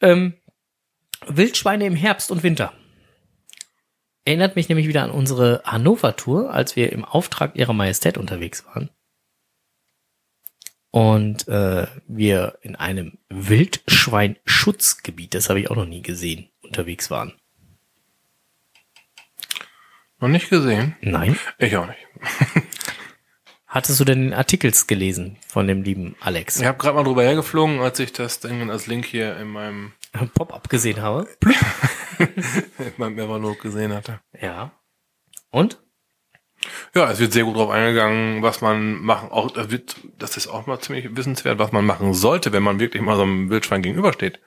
Ähm, 0.00 0.34
Wildschweine 1.26 1.84
im 1.84 1.96
Herbst 1.96 2.30
und 2.30 2.44
Winter. 2.44 2.72
Erinnert 4.24 4.54
mich 4.54 4.68
nämlich 4.68 4.86
wieder 4.86 5.02
an 5.02 5.10
unsere 5.10 5.62
Hannover-Tour, 5.64 6.54
als 6.54 6.76
wir 6.76 6.92
im 6.92 7.04
Auftrag 7.04 7.56
ihrer 7.56 7.72
Majestät 7.72 8.18
unterwegs 8.18 8.64
waren. 8.66 8.88
Und 10.92 11.48
äh, 11.48 11.88
wir 12.06 12.58
in 12.60 12.76
einem 12.76 13.18
Wildschweinschutzgebiet, 13.30 15.32
das 15.32 15.48
habe 15.48 15.58
ich 15.58 15.70
auch 15.70 15.76
noch 15.76 15.86
nie 15.86 16.02
gesehen, 16.02 16.50
unterwegs 16.62 17.10
waren. 17.10 17.32
Noch 20.20 20.28
nicht 20.28 20.50
gesehen? 20.50 20.94
Nein. 21.00 21.38
Ich 21.58 21.74
auch 21.78 21.86
nicht. 21.86 22.06
Hattest 23.66 24.00
du 24.00 24.04
denn 24.04 24.20
den 24.20 24.34
Artikels 24.34 24.86
gelesen 24.86 25.38
von 25.48 25.66
dem 25.66 25.82
lieben 25.82 26.14
Alex? 26.20 26.60
Ich 26.60 26.66
habe 26.66 26.76
gerade 26.76 26.94
mal 26.94 27.04
drüber 27.04 27.22
hergeflogen, 27.22 27.80
als 27.80 27.98
ich 27.98 28.12
das 28.12 28.40
Ding 28.40 28.70
als 28.70 28.86
Link 28.86 29.06
hier 29.06 29.38
in 29.38 29.48
meinem, 29.48 29.94
Pop-up 30.34 30.68
gesehen 30.68 31.00
habe. 31.00 31.26
in 32.18 32.92
meinem 32.98 33.18
Evernote 33.18 33.60
gesehen 33.60 33.94
hatte. 33.94 34.20
Ja. 34.38 34.72
Und? 35.48 35.80
Ja, 36.94 37.10
es 37.10 37.18
wird 37.18 37.32
sehr 37.32 37.44
gut 37.44 37.56
drauf 37.56 37.70
eingegangen, 37.70 38.42
was 38.42 38.60
man 38.60 39.00
machen, 39.02 39.30
auch, 39.30 39.50
das 39.50 39.70
wird, 39.70 39.96
das 40.18 40.36
ist 40.36 40.48
auch 40.48 40.66
mal 40.66 40.80
ziemlich 40.80 41.16
wissenswert, 41.16 41.58
was 41.58 41.72
man 41.72 41.84
machen 41.84 42.14
sollte, 42.14 42.52
wenn 42.52 42.62
man 42.62 42.80
wirklich 42.80 43.02
mal 43.02 43.16
so 43.16 43.22
einem 43.22 43.50
Wildschwein 43.50 43.82
gegenübersteht. 43.82 44.40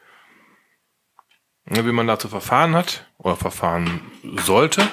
Wie 1.66 1.82
man 1.92 2.08
dazu 2.08 2.28
verfahren 2.28 2.76
hat, 2.76 3.08
oder 3.18 3.36
verfahren 3.36 4.02
sollte. 4.46 4.88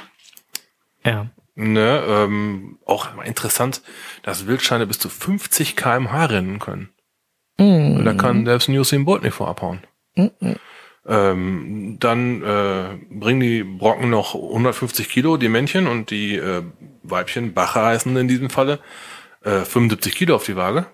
Ja. 1.05 1.27
Ne, 1.55 2.03
ähm, 2.07 2.79
auch 2.87 3.15
mal 3.15 3.25
interessant, 3.25 3.83
dass 4.23 4.47
Wildschweine 4.47 4.87
bis 4.87 4.99
zu 4.99 5.11
50 5.11 5.77
kmh 5.77 6.25
rennen 6.25 6.59
können. 6.59 6.89
Und 7.59 8.05
Da 8.07 8.15
kann 8.15 8.47
selbst 8.47 8.69
ein 8.69 8.79
Usain 8.79 9.05
Bolt 9.05 9.23
nicht 9.23 9.35
vor 9.35 9.49
abhauen. 9.49 9.83
Ähm, 11.05 11.97
dann 11.99 12.43
äh, 12.43 12.99
bringen 13.11 13.41
die 13.41 13.65
Brocken 13.65 14.11
noch 14.11 14.35
150 14.35 15.09
Kilo, 15.09 15.37
die 15.37 15.49
Männchen, 15.49 15.89
und 15.89 16.11
die 16.11 16.37
äh, 16.37 16.63
Weibchen, 17.03 17.55
Bache 17.55 17.83
heißen 17.83 18.17
in 18.17 18.29
diesem 18.29 18.51
Falle, 18.51 18.79
äh, 19.43 19.65
75 19.65 20.15
Kilo 20.15 20.37
auf 20.37 20.45
die 20.45 20.57
Waage. 20.57 20.87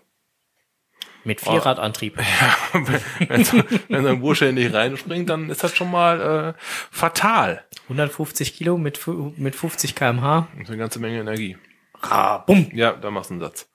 Mit 1.25 1.43
Vierradantrieb. 1.43 2.17
wenn, 3.29 3.45
so, 3.45 3.59
wenn 3.89 4.03
so 4.03 4.09
ein 4.09 4.21
Bursche 4.21 4.53
nicht 4.53 4.73
reinspringt, 4.73 5.29
dann 5.29 5.51
ist 5.51 5.63
das 5.63 5.77
schon 5.77 5.91
mal 5.91 6.55
äh, 6.57 6.63
fatal. 6.91 7.65
150 7.85 8.55
Kilo 8.55 8.79
mit, 8.79 8.99
mit 9.37 9.55
50 9.55 9.95
kmh. 9.95 10.49
Das 10.55 10.63
ist 10.63 10.69
eine 10.71 10.79
ganze 10.79 11.01
Menge 11.01 11.21
Energie. 11.21 11.59
Ah, 12.01 12.39
bumm. 12.39 12.71
Ja, 12.73 12.93
da 12.93 13.11
machst 13.11 13.29
du 13.29 13.35
einen 13.35 13.43
Satz. 13.43 13.69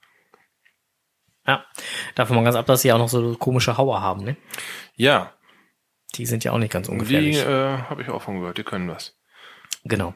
Ja. 1.46 1.66
Davon 2.16 2.38
mal 2.38 2.44
ganz 2.44 2.56
ab, 2.56 2.66
dass 2.66 2.82
sie 2.82 2.92
auch 2.92 2.98
noch 2.98 3.10
so 3.10 3.36
komische 3.36 3.78
Hauer 3.78 4.02
haben, 4.02 4.24
ne? 4.24 4.38
Ja, 4.96 5.34
Die 6.16 6.26
sind 6.26 6.44
ja 6.44 6.52
auch 6.52 6.58
nicht 6.58 6.72
ganz 6.72 6.88
die 6.88 6.94
ungefährlich. 6.94 7.38
äh, 7.38 7.78
habe 7.78 8.02
ich 8.02 8.10
auch 8.10 8.22
von 8.22 8.40
gehört, 8.40 8.58
die 8.58 8.64
können 8.64 8.88
was. 8.88 9.18
Genau. 9.84 10.14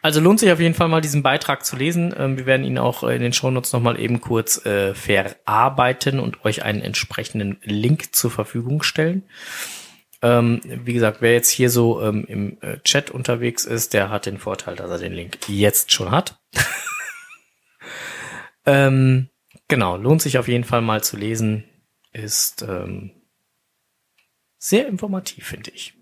Also 0.00 0.20
lohnt 0.20 0.40
sich 0.40 0.50
auf 0.50 0.60
jeden 0.60 0.74
Fall 0.74 0.88
mal 0.88 1.00
diesen 1.00 1.22
Beitrag 1.22 1.64
zu 1.64 1.76
lesen. 1.76 2.14
Ähm, 2.16 2.38
wir 2.38 2.46
werden 2.46 2.64
ihn 2.64 2.78
auch 2.78 3.02
äh, 3.02 3.14
in 3.14 3.22
den 3.22 3.32
Shownotes 3.32 3.72
nochmal 3.72 4.00
eben 4.00 4.20
kurz 4.20 4.64
äh, 4.64 4.94
verarbeiten 4.94 6.20
und 6.20 6.44
euch 6.44 6.62
einen 6.62 6.80
entsprechenden 6.80 7.58
Link 7.62 8.14
zur 8.14 8.30
Verfügung 8.30 8.82
stellen. 8.82 9.24
Ähm, 10.22 10.60
wie 10.64 10.92
gesagt, 10.92 11.20
wer 11.20 11.32
jetzt 11.32 11.50
hier 11.50 11.68
so 11.68 12.00
ähm, 12.00 12.24
im 12.26 12.58
äh, 12.62 12.78
Chat 12.84 13.10
unterwegs 13.10 13.64
ist, 13.64 13.92
der 13.92 14.08
hat 14.08 14.26
den 14.26 14.38
Vorteil, 14.38 14.76
dass 14.76 14.90
er 14.90 14.98
den 14.98 15.12
Link 15.12 15.38
jetzt 15.48 15.92
schon 15.92 16.10
hat. 16.10 16.40
ähm, 18.66 19.28
genau, 19.68 19.96
lohnt 19.96 20.22
sich 20.22 20.38
auf 20.38 20.48
jeden 20.48 20.64
Fall 20.64 20.80
mal 20.80 21.02
zu 21.02 21.16
lesen. 21.16 21.64
Ist 22.12 22.62
ähm, 22.62 23.10
sehr 24.62 24.86
informativ, 24.86 25.48
finde 25.48 25.72
ich. 25.72 25.94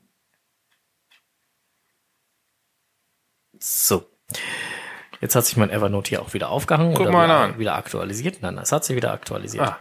So. 3.58 4.04
Jetzt 5.22 5.34
hat 5.34 5.46
sich 5.46 5.56
mein 5.56 5.70
Evernote 5.70 6.10
hier 6.10 6.20
auch 6.20 6.34
wieder 6.34 6.50
aufgehangen 6.50 6.92
Guck 6.94 7.06
oder 7.06 7.12
mal 7.12 7.24
wieder, 7.24 7.38
an. 7.38 7.58
wieder 7.58 7.74
aktualisiert. 7.76 8.42
Nein, 8.42 8.58
es 8.58 8.70
hat 8.70 8.84
sich 8.84 8.96
wieder 8.96 9.12
aktualisiert. 9.12 9.64
Ah, 9.66 9.78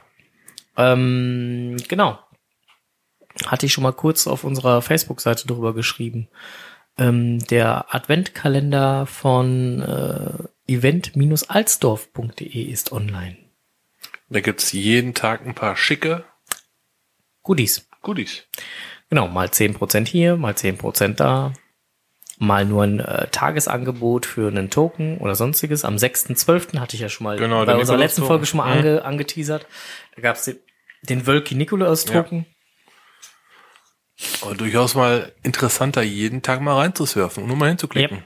Ähm, 0.78 1.76
genau. 1.90 2.20
hatte 3.48 3.66
ich 3.66 3.74
schon 3.74 3.84
mal 3.84 3.92
kurz 3.92 4.28
auf 4.28 4.46
unserer 4.46 4.82
Facebook-Seite 4.82 5.46
drüber 5.48 5.74
geschrieben. 5.74 6.30
Ähm, 6.98 7.40
der 7.48 7.94
Adventkalender 7.94 9.06
von 9.06 9.82
äh, 9.82 10.44
event-alsdorf.de 10.72 12.62
ist 12.64 12.94
online. 12.94 13.38
Da 14.30 14.40
gibt's 14.40 14.72
jeden 14.72 15.14
Tag 15.14 15.46
ein 15.46 15.56
paar 15.56 15.76
schicke 15.76 16.24
Goodies. 17.44 17.89
Goodies. 18.02 18.43
Genau, 19.10 19.28
mal 19.28 19.47
10% 19.47 20.08
hier, 20.08 20.36
mal 20.38 20.54
10% 20.54 21.16
da. 21.16 21.54
Mal 22.41 22.64
nur 22.64 22.84
ein 22.84 23.00
äh, 23.02 23.28
Tagesangebot 23.28 24.26
für 24.26 24.47
einen 24.47 24.70
Token 24.70 25.18
oder 25.18 25.36
sonstiges. 25.36 25.84
Am 25.84 25.95
6.12. 25.97 26.80
hatte 26.80 26.95
ich 26.95 27.02
ja 27.02 27.10
schon 27.10 27.26
mal 27.26 27.38
Genau, 27.38 27.66
bei 27.66 27.76
unserer 27.76 27.97
letzten 27.97 28.22
Nikolaus-Token. 28.22 28.28
Folge 28.28 28.45
schon 28.45 28.58
mal 28.60 28.66
Mhm. 28.76 28.80
ange, 28.88 29.04
angeteasert. 29.06 29.66
Da 30.16 30.22
gab's 30.22 30.45
den, 30.45 30.58
den 31.02 31.28
Wölki 31.28 31.56
Nikolaus 31.56 32.06
Token. 32.06 32.45
Aber 34.41 34.56
durchaus 34.56 34.95
mal 34.95 35.34
interessanter, 35.43 36.02
jeden 36.02 36.41
Tag 36.41 36.62
mal 36.62 36.76
reinzusurfen 36.78 37.43
und 37.43 37.50
nur 37.50 37.58
mal 37.58 37.70
hinzuklicken. 37.70 38.18
Yep. 38.18 38.26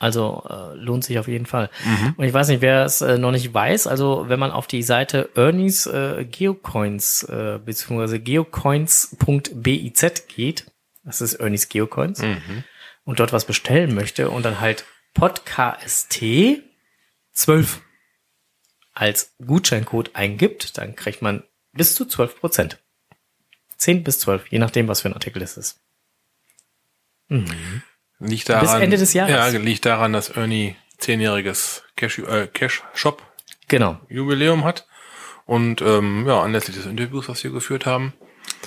Also 0.00 0.42
äh, 0.48 0.74
lohnt 0.76 1.04
sich 1.04 1.18
auf 1.18 1.28
jeden 1.28 1.44
Fall. 1.46 1.68
Und 2.16 2.24
ich 2.24 2.32
weiß 2.32 2.48
nicht, 2.48 2.62
wer 2.62 2.84
es 2.86 3.02
äh, 3.02 3.18
noch 3.18 3.32
nicht 3.32 3.52
weiß, 3.54 3.86
also 3.86 4.24
wenn 4.28 4.40
man 4.40 4.50
auf 4.50 4.66
die 4.66 4.82
Seite 4.82 5.28
Ernies 5.34 5.86
äh, 5.86 6.24
Geocoins 6.24 7.22
äh, 7.24 7.58
beziehungsweise 7.64 8.18
geocoins.biz 8.18 10.26
geht, 10.34 10.64
das 11.04 11.20
ist 11.20 11.34
Ernies 11.34 11.68
Geocoins, 11.68 12.20
und 13.04 13.20
dort 13.20 13.32
was 13.34 13.44
bestellen 13.44 13.94
möchte 13.94 14.30
und 14.30 14.42
dann 14.42 14.60
halt 14.60 14.86
Podcast 15.12 16.18
12 17.32 17.80
als 18.94 19.34
Gutscheincode 19.46 20.16
eingibt, 20.16 20.78
dann 20.78 20.96
kriegt 20.96 21.20
man 21.20 21.42
bis 21.72 21.94
zu 21.94 22.06
12 22.06 22.40
Prozent. 22.40 22.78
10 23.76 24.02
bis 24.02 24.18
12, 24.20 24.46
je 24.48 24.58
nachdem, 24.58 24.88
was 24.88 25.02
für 25.02 25.08
ein 25.08 25.14
Artikel 25.14 25.42
es 25.42 25.58
ist. 25.58 25.78
Liegt 28.20 28.48
daran, 28.48 28.82
Ende 28.82 28.98
des 28.98 29.14
Jahres. 29.14 29.32
Ja, 29.32 29.58
liegt 29.58 29.86
daran, 29.86 30.12
dass 30.12 30.28
Ernie 30.28 30.76
zehnjähriges 30.98 31.82
Cash, 31.96 32.18
äh, 32.18 32.46
Cash 32.46 32.82
Shop 32.94 33.22
Genau, 33.70 34.00
Jubiläum 34.08 34.64
hat. 34.64 34.86
Und 35.46 35.80
ähm, 35.80 36.26
ja, 36.26 36.42
anlässlich 36.42 36.76
des 36.76 36.86
Interviews, 36.86 37.28
was 37.28 37.42
wir 37.42 37.52
geführt 37.52 37.86
haben, 37.86 38.12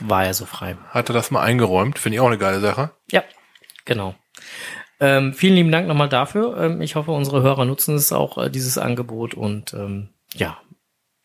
war 0.02 0.26
er 0.26 0.34
so 0.34 0.46
frei. 0.46 0.78
hat 0.90 1.10
er 1.10 1.14
das 1.14 1.30
mal 1.30 1.42
eingeräumt. 1.42 2.00
Finde 2.00 2.16
ich 2.16 2.20
auch 2.22 2.28
eine 2.28 2.38
geile 2.38 2.62
Sache. 2.62 2.92
Ja, 3.12 3.24
genau. 3.86 4.16
Ähm, 5.00 5.34
vielen 5.34 5.56
lieben 5.56 5.72
Dank 5.72 5.88
nochmal 5.88 6.08
dafür. 6.08 6.58
Ähm, 6.58 6.82
ich 6.82 6.96
hoffe, 6.96 7.12
unsere 7.12 7.42
Hörer 7.42 7.66
nutzen 7.66 7.96
es 7.96 8.14
auch, 8.14 8.38
äh, 8.38 8.50
dieses 8.50 8.78
Angebot. 8.78 9.34
Und 9.34 9.74
ähm, 9.74 10.10
ja, 10.34 10.58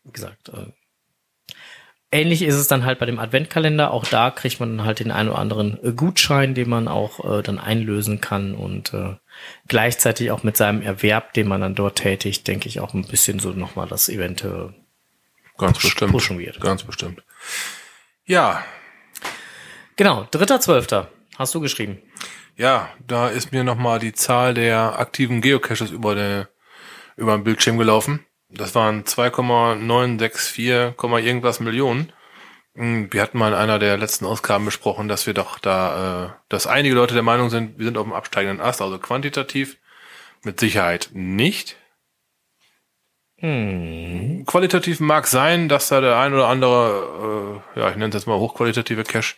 wie 0.03 0.11
gesagt, 0.11 0.49
äh, 0.49 0.73
ähnlich 2.11 2.41
ist 2.41 2.55
es 2.55 2.67
dann 2.67 2.85
halt 2.85 2.99
bei 2.99 3.05
dem 3.05 3.19
Adventkalender. 3.19 3.91
Auch 3.91 4.05
da 4.05 4.31
kriegt 4.31 4.59
man 4.59 4.77
dann 4.77 4.85
halt 4.85 4.99
den 4.99 5.11
einen 5.11 5.29
oder 5.29 5.39
anderen 5.39 5.77
äh, 5.83 5.91
Gutschein, 5.93 6.53
den 6.55 6.69
man 6.69 6.87
auch 6.87 7.39
äh, 7.39 7.41
dann 7.43 7.59
einlösen 7.59 8.19
kann. 8.21 8.55
Und 8.55 8.93
äh, 8.93 9.15
gleichzeitig 9.67 10.31
auch 10.31 10.43
mit 10.43 10.57
seinem 10.57 10.81
Erwerb, 10.81 11.33
den 11.33 11.47
man 11.47 11.61
dann 11.61 11.75
dort 11.75 11.97
tätigt, 11.99 12.47
denke 12.47 12.67
ich 12.67 12.79
auch 12.79 12.93
ein 12.93 13.05
bisschen 13.07 13.39
so 13.39 13.51
nochmal 13.51 13.87
das 13.87 14.09
Event 14.09 14.43
äh, 14.43 14.69
Ganz 15.57 15.77
Push- 15.77 15.81
bestimmt. 15.83 16.11
pushen 16.13 16.39
wird. 16.39 16.59
Ganz 16.61 16.83
bestimmt. 16.83 17.21
Ja, 18.25 18.63
Genau, 19.95 20.25
dritter 20.31 20.61
Zwölfter. 20.61 21.09
Hast 21.37 21.53
du 21.55 21.59
geschrieben. 21.59 22.01
ja, 22.55 22.89
da 23.05 23.27
ist 23.27 23.51
mir 23.51 23.63
nochmal 23.65 23.99
die 23.99 24.13
Zahl 24.13 24.53
der 24.53 24.97
aktiven 24.99 25.41
Geocaches 25.41 25.91
über, 25.91 26.15
der, 26.15 26.47
über 27.17 27.35
den 27.37 27.43
Bildschirm 27.43 27.77
gelaufen. 27.77 28.25
Das 28.49 28.73
waren 28.73 29.05
2,964, 29.05 30.97
Komma 30.97 31.19
irgendwas 31.19 31.59
Millionen. 31.59 32.11
Hm, 32.75 33.11
Wir 33.13 33.21
hatten 33.21 33.37
mal 33.37 33.49
in 33.49 33.53
einer 33.53 33.77
der 33.79 33.97
letzten 33.97 34.25
Ausgaben 34.25 34.65
besprochen, 34.65 35.07
dass 35.07 35.27
wir 35.27 35.33
doch 35.33 35.59
da, 35.59 36.25
äh, 36.25 36.29
dass 36.49 36.65
einige 36.67 36.95
Leute 36.95 37.13
der 37.13 37.23
Meinung 37.23 37.49
sind, 37.49 37.77
wir 37.77 37.85
sind 37.85 37.97
auf 37.97 38.05
dem 38.05 38.13
absteigenden 38.13 38.61
Ast, 38.61 38.81
also 38.81 38.97
quantitativ 38.97 39.77
mit 40.43 40.59
Sicherheit 40.59 41.09
nicht. 41.13 41.75
Hm. 43.37 44.43
Qualitativ 44.47 44.99
mag 44.99 45.27
sein, 45.27 45.69
dass 45.69 45.89
da 45.89 46.01
der 46.01 46.17
ein 46.17 46.33
oder 46.33 46.47
andere, 46.47 47.61
äh, 47.75 47.79
ja, 47.79 47.89
ich 47.89 47.95
nenne 47.95 48.09
es 48.09 48.15
jetzt 48.15 48.27
mal 48.27 48.39
hochqualitative 48.39 49.03
Cache 49.03 49.35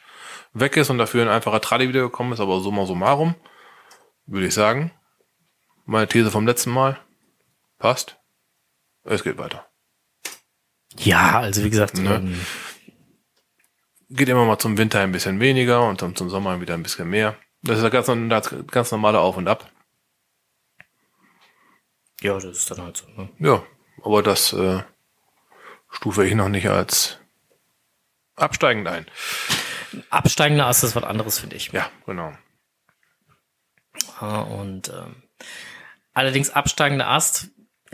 weg 0.54 0.78
ist 0.78 0.90
und 0.90 0.98
dafür 0.98 1.22
ein 1.24 1.30
einfacher 1.30 1.62
Tradi 1.62 1.88
wiedergekommen 1.90 2.34
ist, 2.34 2.40
aber 2.40 2.62
summa 2.62 2.86
summarum, 2.86 3.36
würde 4.26 4.48
ich 4.48 4.54
sagen. 4.54 4.92
Meine 5.86 6.08
These 6.08 6.32
vom 6.32 6.48
letzten 6.48 6.72
Mal 6.72 6.98
passt. 7.78 8.21
Es 9.04 9.24
geht 9.24 9.38
weiter. 9.38 9.68
Ja, 10.98 11.40
also 11.40 11.64
wie 11.64 11.70
gesagt, 11.70 11.98
Ne? 11.98 12.16
ähm, 12.16 12.46
Geht 14.10 14.28
immer 14.28 14.44
mal 14.46 14.60
zum 14.60 14.78
Winter 14.78 15.00
ein 15.00 15.14
bisschen 15.14 15.40
weniger 15.40 15.88
und 15.88 16.02
dann 16.02 16.16
zum 16.18 16.30
Sommer 16.30 16.60
wieder 16.60 16.74
ein 16.74 16.84
bisschen 16.84 17.10
mehr. 17.10 17.38
Das 17.64 17.78
ist 17.78 17.84
das 17.84 17.92
ganz, 18.06 18.08
das 18.30 18.68
ganz 18.68 18.92
normale 18.92 19.20
Auf 19.20 19.38
und 19.38 19.48
Ab. 19.48 19.70
ja, 22.22 22.34
das 22.34 22.44
ist 22.46 22.70
dann 22.72 22.82
halt 22.82 22.98
so. 22.98 23.08
Ne? 23.16 23.30
Ja, 23.40 23.64
aber 24.04 24.22
das 24.22 24.52
äh, 24.54 24.84
stufe 25.90 26.26
ich 26.26 26.34
noch 26.36 26.50
nicht 26.50 26.68
als 26.68 27.20
absteigend 28.36 28.88
ein. 28.90 29.06
Absteigender 30.10 30.68
Ast 30.68 30.84
ist 30.84 30.96
was 30.96 31.04
anderes, 31.04 31.40
finde 31.40 31.56
ich. 31.56 31.72
Ja, 31.72 31.90
genau. 32.06 32.34
Ja, 34.20 34.42
und 34.42 34.90
ähm, 34.90 35.24
allerdings 36.14 36.50
absteigender 36.50 37.08
Ast, 37.08 37.50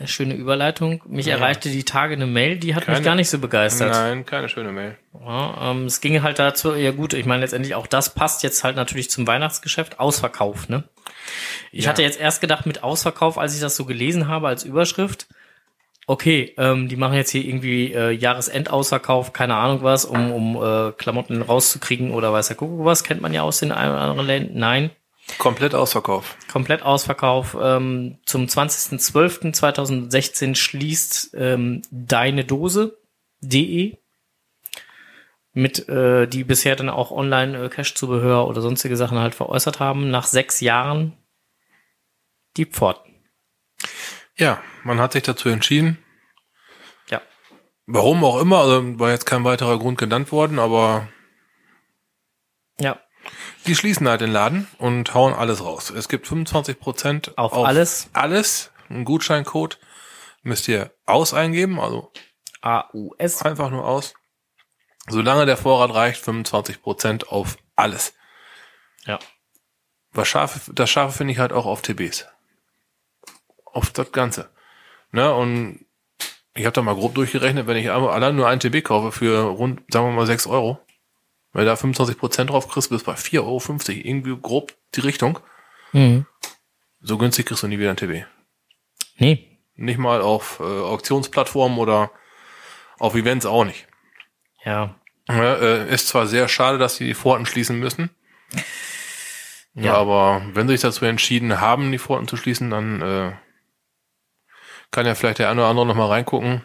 schöne 0.05 0.35
Überleitung. 0.35 1.01
Mich 1.07 1.27
erreichte 1.27 1.69
die 1.69 1.83
Tage 1.83 2.13
eine 2.13 2.27
Mail, 2.27 2.57
die 2.57 2.75
hat 2.75 2.87
mich 2.87 2.93
Keine- 2.95 3.05
gar 3.05 3.15
nicht 3.15 3.29
so 3.29 3.39
begeistert. 3.39 3.91
Nein, 3.93 4.25
keine 4.25 4.47
schöne 4.49 4.71
Mail. 4.71 4.95
Ja, 5.25 5.71
ähm, 5.71 5.85
es 5.85 6.01
ging 6.01 6.21
halt 6.21 6.37
dazu, 6.39 6.75
ja 6.75 6.91
gut, 6.91 7.13
ich 7.13 7.25
meine 7.25 7.41
letztendlich 7.41 7.73
auch 7.75 7.87
das 7.87 8.13
passt 8.13 8.43
jetzt 8.43 8.63
halt 8.63 8.75
natürlich 8.75 9.09
zum 9.09 9.25
Weihnachtsgeschäft, 9.25 9.99
Ausverkauf, 9.99 10.69
ne? 10.69 10.83
Ich 11.71 11.85
Ja. 11.85 11.89
hatte 11.89 12.03
jetzt 12.03 12.19
erst 12.19 12.41
gedacht 12.41 12.65
mit 12.65 12.83
Ausverkauf, 12.83 13.37
als 13.37 13.55
ich 13.55 13.61
das 13.61 13.75
so 13.75 13.85
gelesen 13.85 14.27
habe 14.27 14.47
als 14.47 14.63
Überschrift, 14.63 15.27
okay, 16.05 16.53
ähm, 16.57 16.87
die 16.87 16.95
machen 16.95 17.15
jetzt 17.15 17.31
hier 17.31 17.43
irgendwie 17.43 17.91
äh, 17.93 18.11
Jahresendausverkauf, 18.11 19.33
keine 19.33 19.55
Ahnung 19.55 19.79
was, 19.83 20.05
um, 20.05 20.31
um 20.31 20.55
äh, 20.63 20.91
Klamotten 20.93 21.41
rauszukriegen 21.41 22.11
oder 22.11 22.31
weiß 22.31 22.47
der 22.47 22.55
Kuckuck 22.57 22.85
was, 22.85 23.03
kennt 23.03 23.21
man 23.21 23.33
ja 23.33 23.41
aus 23.41 23.59
den 23.59 23.71
ein 23.71 23.89
oder 23.89 23.99
anderen 24.01 24.27
Ländern. 24.27 24.57
Nein, 24.57 24.89
Komplett 25.37 25.75
Ausverkauf. 25.75 26.37
komplett 26.51 26.81
Ausverkauf. 26.81 27.55
Ähm, 27.59 28.17
zum 28.25 28.45
20.12.2016 28.45 30.55
schließt 30.55 31.35
ähm, 31.35 31.81
deine 31.91 32.45
Dose.de 32.45 33.97
mit, 35.53 35.89
äh, 35.89 36.27
die 36.27 36.43
bisher 36.43 36.75
dann 36.75 36.89
auch 36.89 37.11
online 37.11 37.65
äh, 37.65 37.69
Cash-Zubehör 37.69 38.47
oder 38.47 38.61
sonstige 38.61 38.95
Sachen 38.95 39.17
halt 39.17 39.33
veräußert 39.35 39.79
haben, 39.79 40.11
nach 40.11 40.27
sechs 40.27 40.61
Jahren 40.61 41.17
die 42.57 42.65
Pforten. 42.65 43.15
Ja, 44.35 44.61
man 44.83 44.99
hat 44.99 45.13
sich 45.13 45.23
dazu 45.23 45.49
entschieden. 45.49 45.97
Ja. 47.09 47.21
Warum 47.87 48.23
auch 48.23 48.39
immer, 48.39 48.59
also 48.59 48.99
war 48.99 49.09
jetzt 49.09 49.25
kein 49.25 49.43
weiterer 49.43 49.79
Grund 49.79 49.97
genannt 49.97 50.31
worden, 50.31 50.59
aber. 50.59 51.07
Die 53.65 53.75
schließen 53.75 54.07
halt 54.07 54.21
den 54.21 54.31
Laden 54.31 54.67
und 54.77 55.13
hauen 55.13 55.33
alles 55.33 55.63
raus. 55.63 55.89
Es 55.89 56.09
gibt 56.09 56.27
25 56.27 56.79
Prozent 56.79 57.37
Auf 57.37 57.53
alles? 57.53 58.09
Alles. 58.13 58.71
Ein 58.89 59.05
Gutscheincode 59.05 59.79
müsst 60.43 60.67
ihr 60.67 60.91
aus 61.05 61.33
eingeben, 61.33 61.79
also 61.79 62.11
AUS. 62.61 63.41
einfach 63.41 63.69
nur 63.69 63.85
aus. 63.85 64.13
Solange 65.09 65.45
der 65.45 65.57
Vorrat 65.57 65.93
reicht, 65.93 66.21
25 66.21 66.81
Prozent 66.81 67.29
auf 67.29 67.57
alles. 67.75 68.13
Ja. 69.05 69.19
Was 70.11 70.27
scharfe, 70.27 70.73
das 70.73 70.89
Scharfe 70.89 71.17
finde 71.17 71.33
ich 71.33 71.39
halt 71.39 71.53
auch 71.53 71.65
auf 71.65 71.81
TBs. 71.81 72.25
Auf 73.65 73.91
das 73.91 74.11
Ganze. 74.11 74.49
Ne, 75.11 75.33
und 75.33 75.85
ich 76.53 76.65
habe 76.65 76.73
da 76.73 76.81
mal 76.81 76.95
grob 76.95 77.15
durchgerechnet, 77.15 77.67
wenn 77.67 77.77
ich 77.77 77.89
allein 77.89 78.35
nur 78.35 78.47
ein 78.47 78.59
TB 78.59 78.83
kaufe 78.83 79.11
für 79.11 79.43
rund, 79.43 79.81
sagen 79.91 80.07
wir 80.07 80.11
mal, 80.11 80.25
6 80.25 80.47
Euro, 80.47 80.79
weil 81.53 81.65
da 81.65 81.73
25% 81.73 82.45
drauf 82.45 82.67
kriegst, 82.67 82.89
bist 82.89 83.05
bei 83.05 83.13
4,50 83.13 83.39
Euro, 83.39 83.61
irgendwie 83.87 84.37
grob 84.41 84.73
die 84.95 85.01
Richtung. 85.01 85.39
Mhm. 85.91 86.25
So 87.01 87.17
günstig 87.17 87.45
kriegst 87.45 87.63
du 87.63 87.67
nie 87.67 87.79
wieder 87.79 87.91
ein 87.91 87.97
TB. 87.97 88.25
Nee. 89.17 89.59
Nicht 89.75 89.99
mal 89.99 90.21
auf 90.21 90.59
äh, 90.59 90.63
Auktionsplattformen 90.63 91.77
oder 91.77 92.11
auf 92.99 93.15
Events 93.15 93.45
auch 93.45 93.63
nicht. 93.63 93.87
Ja. 94.63 94.95
Ja, 95.27 95.55
äh, 95.55 95.93
ist 95.93 96.07
zwar 96.07 96.25
sehr 96.27 96.47
schade, 96.47 96.77
dass 96.77 96.95
sie 96.95 97.05
die 97.05 97.13
Pforten 97.13 97.45
schließen 97.45 97.79
müssen. 97.79 98.09
Ja. 99.73 99.93
Aber 99.93 100.41
wenn 100.53 100.67
sie 100.67 100.73
sich 100.73 100.81
dazu 100.81 101.05
entschieden 101.05 101.61
haben, 101.61 101.91
die 101.91 101.99
Pforten 101.99 102.27
zu 102.27 102.37
schließen, 102.37 102.71
dann 102.71 103.01
äh, 103.01 103.33
kann 104.91 105.05
ja 105.05 105.15
vielleicht 105.15 105.39
der 105.39 105.49
eine 105.49 105.61
oder 105.61 105.69
andere 105.69 105.85
noch 105.85 105.95
mal 105.95 106.07
reingucken. 106.07 106.63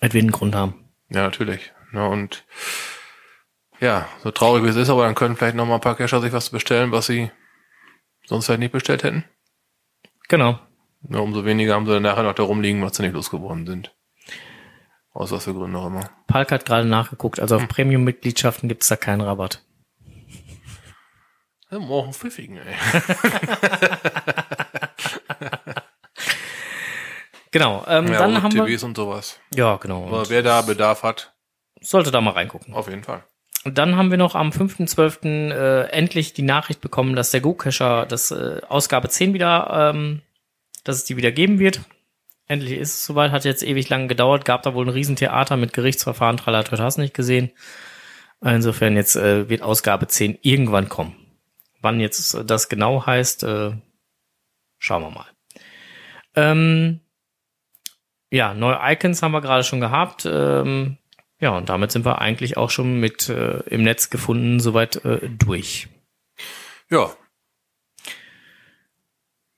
Wird 0.00 0.14
wir 0.14 0.20
einen 0.20 0.32
Grund 0.32 0.54
haben. 0.54 0.88
Ja, 1.10 1.22
natürlich. 1.22 1.72
Ja, 1.92 2.06
und 2.06 2.44
ja, 3.80 4.08
so 4.22 4.30
traurig 4.30 4.64
wie 4.64 4.68
es 4.68 4.76
ist, 4.76 4.90
aber 4.90 5.04
dann 5.04 5.14
können 5.14 5.36
vielleicht 5.36 5.56
noch 5.56 5.66
mal 5.66 5.76
ein 5.76 5.80
paar 5.80 5.96
Cacher 5.96 6.20
sich 6.20 6.32
was 6.32 6.50
bestellen, 6.50 6.92
was 6.92 7.06
sie 7.06 7.30
sonst 8.26 8.46
vielleicht 8.46 8.60
nicht 8.60 8.72
bestellt 8.72 9.02
hätten. 9.04 9.24
Genau. 10.28 10.58
Ja, 11.08 11.18
umso 11.18 11.44
weniger 11.44 11.74
haben 11.74 11.86
sie 11.86 11.92
dann 11.92 12.02
nachher 12.02 12.22
noch 12.22 12.34
da 12.34 12.42
rumliegen, 12.42 12.82
was 12.82 12.96
sie 12.96 13.02
nicht 13.02 13.14
losgeworden 13.14 13.66
sind. 13.66 13.94
Aus 15.12 15.30
was 15.30 15.44
für 15.44 15.54
Gründen 15.54 15.76
auch 15.76 15.86
immer. 15.86 16.10
Palk 16.26 16.50
hat 16.50 16.64
gerade 16.64 16.88
nachgeguckt, 16.88 17.38
also 17.40 17.56
auf 17.56 17.68
Premium-Mitgliedschaften 17.68 18.68
gibt's 18.68 18.88
da 18.88 18.96
keinen 18.96 19.20
Rabatt. 19.20 19.62
Ja, 21.70 21.78
morgen 21.78 22.12
pfiffigen, 22.12 22.58
ey. 22.58 22.74
Genau, 27.50 27.84
ähm, 27.86 28.08
Ja, 28.08 28.18
dann 28.18 28.42
haben 28.42 28.52
wir. 28.52 28.66
TVs 28.66 28.82
und 28.82 28.96
sowas. 28.96 29.38
Ja, 29.54 29.76
genau. 29.76 30.08
Aber 30.08 30.28
wer 30.28 30.42
da 30.42 30.60
Bedarf 30.62 31.04
hat, 31.04 31.32
Sollte 31.80 32.10
da 32.10 32.20
mal 32.20 32.32
reingucken. 32.32 32.74
auf 32.74 32.88
jeden 32.88 33.04
Fall. 33.04 33.22
Und 33.64 33.78
dann 33.78 33.96
haben 33.96 34.10
wir 34.10 34.18
noch 34.18 34.34
am 34.34 34.50
5.12. 34.50 35.50
Äh, 35.50 35.88
endlich 35.90 36.34
die 36.34 36.42
Nachricht 36.42 36.80
bekommen, 36.80 37.16
dass 37.16 37.30
der 37.30 37.40
Go-Cacher 37.40 38.06
das 38.06 38.30
äh, 38.30 38.60
Ausgabe 38.68 39.08
10 39.08 39.32
wieder, 39.32 39.92
ähm, 39.94 40.20
dass 40.84 40.96
es 40.96 41.04
die 41.04 41.16
wieder 41.16 41.32
geben 41.32 41.58
wird. 41.58 41.80
Endlich 42.46 42.78
ist 42.78 42.94
es 42.94 43.06
soweit, 43.06 43.32
hat 43.32 43.46
jetzt 43.46 43.62
ewig 43.62 43.88
lang 43.88 44.06
gedauert, 44.06 44.44
gab 44.44 44.62
da 44.62 44.74
wohl 44.74 44.84
ein 44.84 44.90
Riesentheater 44.90 45.56
mit 45.56 45.72
Gerichtsverfahren, 45.72 46.36
Tralatot 46.36 46.78
hast 46.78 46.98
nicht 46.98 47.14
gesehen. 47.14 47.50
Insofern 48.42 48.96
jetzt 48.96 49.16
äh, 49.16 49.48
wird 49.48 49.62
Ausgabe 49.62 50.06
10 50.06 50.38
irgendwann 50.42 50.90
kommen. 50.90 51.16
Wann 51.80 52.00
jetzt 52.00 52.36
das 52.46 52.68
genau 52.68 53.06
heißt, 53.06 53.44
äh, 53.44 53.72
schauen 54.78 55.02
wir 55.02 55.10
mal. 55.10 55.26
Ähm, 56.36 57.00
ja, 58.30 58.52
neue 58.52 58.78
Icons 58.82 59.22
haben 59.22 59.32
wir 59.32 59.40
gerade 59.40 59.64
schon 59.64 59.80
gehabt. 59.80 60.26
Ähm, 60.26 60.98
ja, 61.40 61.56
und 61.56 61.68
damit 61.68 61.92
sind 61.92 62.04
wir 62.04 62.20
eigentlich 62.20 62.56
auch 62.56 62.70
schon 62.70 63.00
mit 63.00 63.28
äh, 63.28 63.58
im 63.66 63.82
Netz 63.82 64.10
gefunden 64.10 64.60
soweit 64.60 65.04
äh, 65.04 65.28
durch. 65.28 65.88
Ja, 66.90 67.14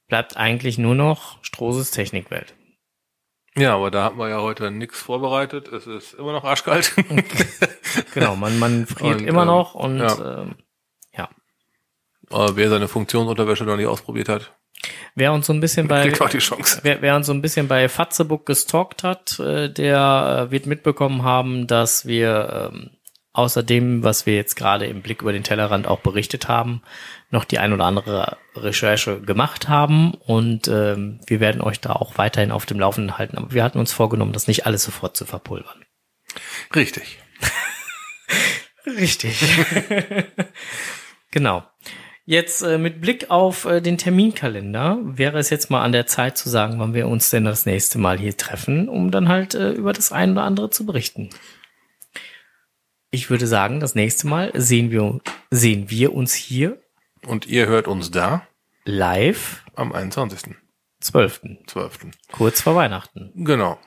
Bleibt 0.08 0.36
eigentlich 0.36 0.78
nur 0.78 0.94
noch 0.94 1.42
Strohses 1.42 1.90
Technikwelt. 1.90 2.54
ja, 3.56 3.74
aber 3.74 3.90
da 3.90 4.04
hatten 4.04 4.18
wir 4.18 4.28
ja 4.28 4.40
heute 4.40 4.70
nichts 4.70 5.00
vorbereitet. 5.02 5.66
Es 5.68 5.86
ist 5.86 6.14
immer 6.14 6.32
noch 6.32 6.44
arschkalt. 6.44 6.92
Genau, 8.12 8.36
man, 8.36 8.58
man 8.58 8.86
friert 8.86 9.22
Und, 9.22 9.26
immer 9.26 9.42
ähm, 9.42 9.48
noch 9.48 9.74
und 9.74 9.98
ja. 10.00 10.42
ähm, 10.42 10.56
ja. 11.16 11.30
aber 12.28 12.54
wer 12.56 12.68
seine 12.68 12.88
Funktionsunterwäsche 12.88 13.64
noch 13.64 13.76
nicht 13.76 13.86
ausprobiert 13.86 14.28
hat, 14.28 14.54
Wer 15.14 15.32
uns 15.32 15.46
so 15.46 15.52
ein 15.52 15.60
bisschen 15.60 15.88
bei 15.88 16.12
wer, 16.82 17.02
wer 17.02 17.16
uns 17.16 17.26
so 17.26 17.32
ein 17.32 17.42
bisschen 17.42 17.68
bei 17.68 17.88
Fatzebook 17.88 18.46
gestalkt 18.46 19.02
hat, 19.02 19.38
äh, 19.40 19.70
der 19.70 20.46
äh, 20.48 20.50
wird 20.50 20.66
mitbekommen 20.66 21.22
haben, 21.22 21.66
dass 21.66 22.06
wir 22.06 22.70
ähm, 22.72 22.90
außer 23.36 23.62
dem, 23.62 24.02
was 24.02 24.24
wir 24.24 24.34
jetzt 24.34 24.56
gerade 24.56 24.86
im 24.86 25.02
Blick 25.02 25.20
über 25.20 25.32
den 25.32 25.42
Tellerrand 25.42 25.86
auch 25.86 26.00
berichtet 26.00 26.48
haben, 26.48 26.82
noch 27.30 27.44
die 27.44 27.58
ein 27.58 27.72
oder 27.74 27.84
andere 27.84 28.38
Recherche 28.54 29.20
gemacht 29.20 29.68
haben 29.68 30.14
und 30.14 30.68
ähm, 30.68 31.20
wir 31.26 31.40
werden 31.40 31.60
euch 31.60 31.80
da 31.80 31.92
auch 31.92 32.16
weiterhin 32.16 32.50
auf 32.50 32.64
dem 32.64 32.80
Laufenden 32.80 33.18
halten. 33.18 33.36
Aber 33.36 33.52
wir 33.52 33.62
hatten 33.62 33.78
uns 33.78 33.92
vorgenommen, 33.92 34.32
das 34.32 34.48
nicht 34.48 34.64
alles 34.64 34.84
sofort 34.84 35.16
zu 35.16 35.26
verpulvern. 35.26 35.84
Richtig. 36.74 37.18
Richtig. 38.86 39.38
genau. 41.30 41.64
Jetzt 42.28 42.62
äh, 42.62 42.76
mit 42.76 43.00
Blick 43.00 43.30
auf 43.30 43.66
äh, 43.66 43.80
den 43.80 43.98
Terminkalender 43.98 44.98
wäre 45.00 45.38
es 45.38 45.48
jetzt 45.48 45.70
mal 45.70 45.84
an 45.84 45.92
der 45.92 46.06
Zeit 46.06 46.36
zu 46.36 46.48
sagen, 46.48 46.80
wann 46.80 46.92
wir 46.92 47.06
uns 47.06 47.30
denn 47.30 47.44
das 47.44 47.66
nächste 47.66 47.98
Mal 47.98 48.18
hier 48.18 48.36
treffen, 48.36 48.88
um 48.88 49.12
dann 49.12 49.28
halt 49.28 49.54
äh, 49.54 49.70
über 49.70 49.92
das 49.92 50.10
ein 50.10 50.32
oder 50.32 50.42
andere 50.42 50.68
zu 50.70 50.84
berichten. 50.84 51.30
Ich 53.12 53.30
würde 53.30 53.46
sagen, 53.46 53.78
das 53.78 53.94
nächste 53.94 54.26
Mal 54.26 54.50
sehen 54.54 54.90
wir, 54.90 55.20
sehen 55.52 55.88
wir 55.88 56.14
uns 56.14 56.34
hier 56.34 56.82
Und 57.24 57.46
ihr 57.46 57.68
hört 57.68 57.86
uns 57.86 58.10
da 58.10 58.44
live 58.84 59.64
am 59.76 59.92
21.12. 59.92 61.66
12. 61.68 61.98
Kurz 62.32 62.60
vor 62.60 62.74
Weihnachten. 62.74 63.30
Genau. 63.36 63.78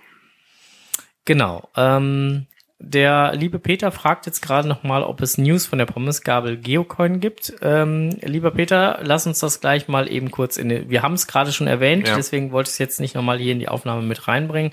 Genau. 1.25 1.67
Ähm, 1.75 2.47
der 2.81 3.33
liebe 3.35 3.59
Peter 3.59 3.91
fragt 3.91 4.25
jetzt 4.25 4.41
gerade 4.41 4.67
nochmal, 4.67 5.03
ob 5.03 5.21
es 5.21 5.37
News 5.37 5.65
von 5.65 5.79
der 5.79 5.85
Pommesgabel 5.85 6.57
Geocoin 6.57 7.19
gibt. 7.19 7.53
Ähm, 7.61 8.17
lieber 8.21 8.51
Peter, 8.51 8.99
lass 9.03 9.27
uns 9.27 9.39
das 9.39 9.59
gleich 9.59 9.87
mal 9.89 10.09
eben 10.09 10.31
kurz 10.31 10.55
in 10.57 10.89
wir 10.89 11.01
haben 11.03 11.13
es 11.13 11.27
gerade 11.27 11.51
schon 11.51 11.67
erwähnt, 11.67 12.07
Ja. 12.07 12.15
deswegen 12.15 12.51
wollte 12.53 12.69
ich 12.69 12.73
es 12.73 12.77
jetzt 12.79 12.99
nicht 13.01 13.15
nochmal 13.15 13.37
hier 13.37 13.51
in 13.51 13.59
die 13.59 13.67
Aufnahme 13.67 14.01
mit 14.01 14.27
reinbringen. 14.27 14.71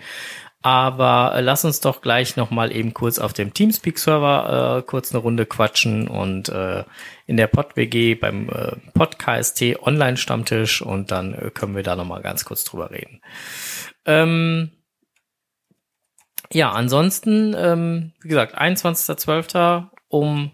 Aber 0.62 1.32
äh, 1.36 1.40
lass 1.42 1.64
uns 1.64 1.80
doch 1.80 2.00
gleich 2.00 2.36
nochmal 2.36 2.74
eben 2.74 2.92
kurz 2.94 3.18
auf 3.18 3.32
dem 3.32 3.54
Teamspeak-Server 3.54 4.78
äh, 4.78 4.82
kurz 4.82 5.12
eine 5.12 5.22
Runde 5.22 5.46
quatschen 5.46 6.09
und 6.09 6.48
äh, 6.48 6.82
in 7.26 7.36
der 7.36 7.46
Pod-WG 7.46 8.14
beim 8.14 8.48
äh, 8.48 8.72
Pod-KST 8.94 9.76
Online-Stammtisch 9.82 10.82
und 10.82 11.11
dann 11.12 11.34
äh, 11.34 11.50
können 11.50 11.76
wir 11.76 11.82
da 11.84 11.94
nochmal 11.94 12.22
ganz 12.22 12.44
kurz 12.44 12.64
drüber 12.64 12.90
reden. 12.90 13.20
Ähm, 14.07 14.70
ja, 16.53 16.70
ansonsten, 16.70 17.55
ähm, 17.59 18.12
wie 18.22 18.28
gesagt, 18.28 18.57
21.12. 18.59 19.88
um 20.09 20.51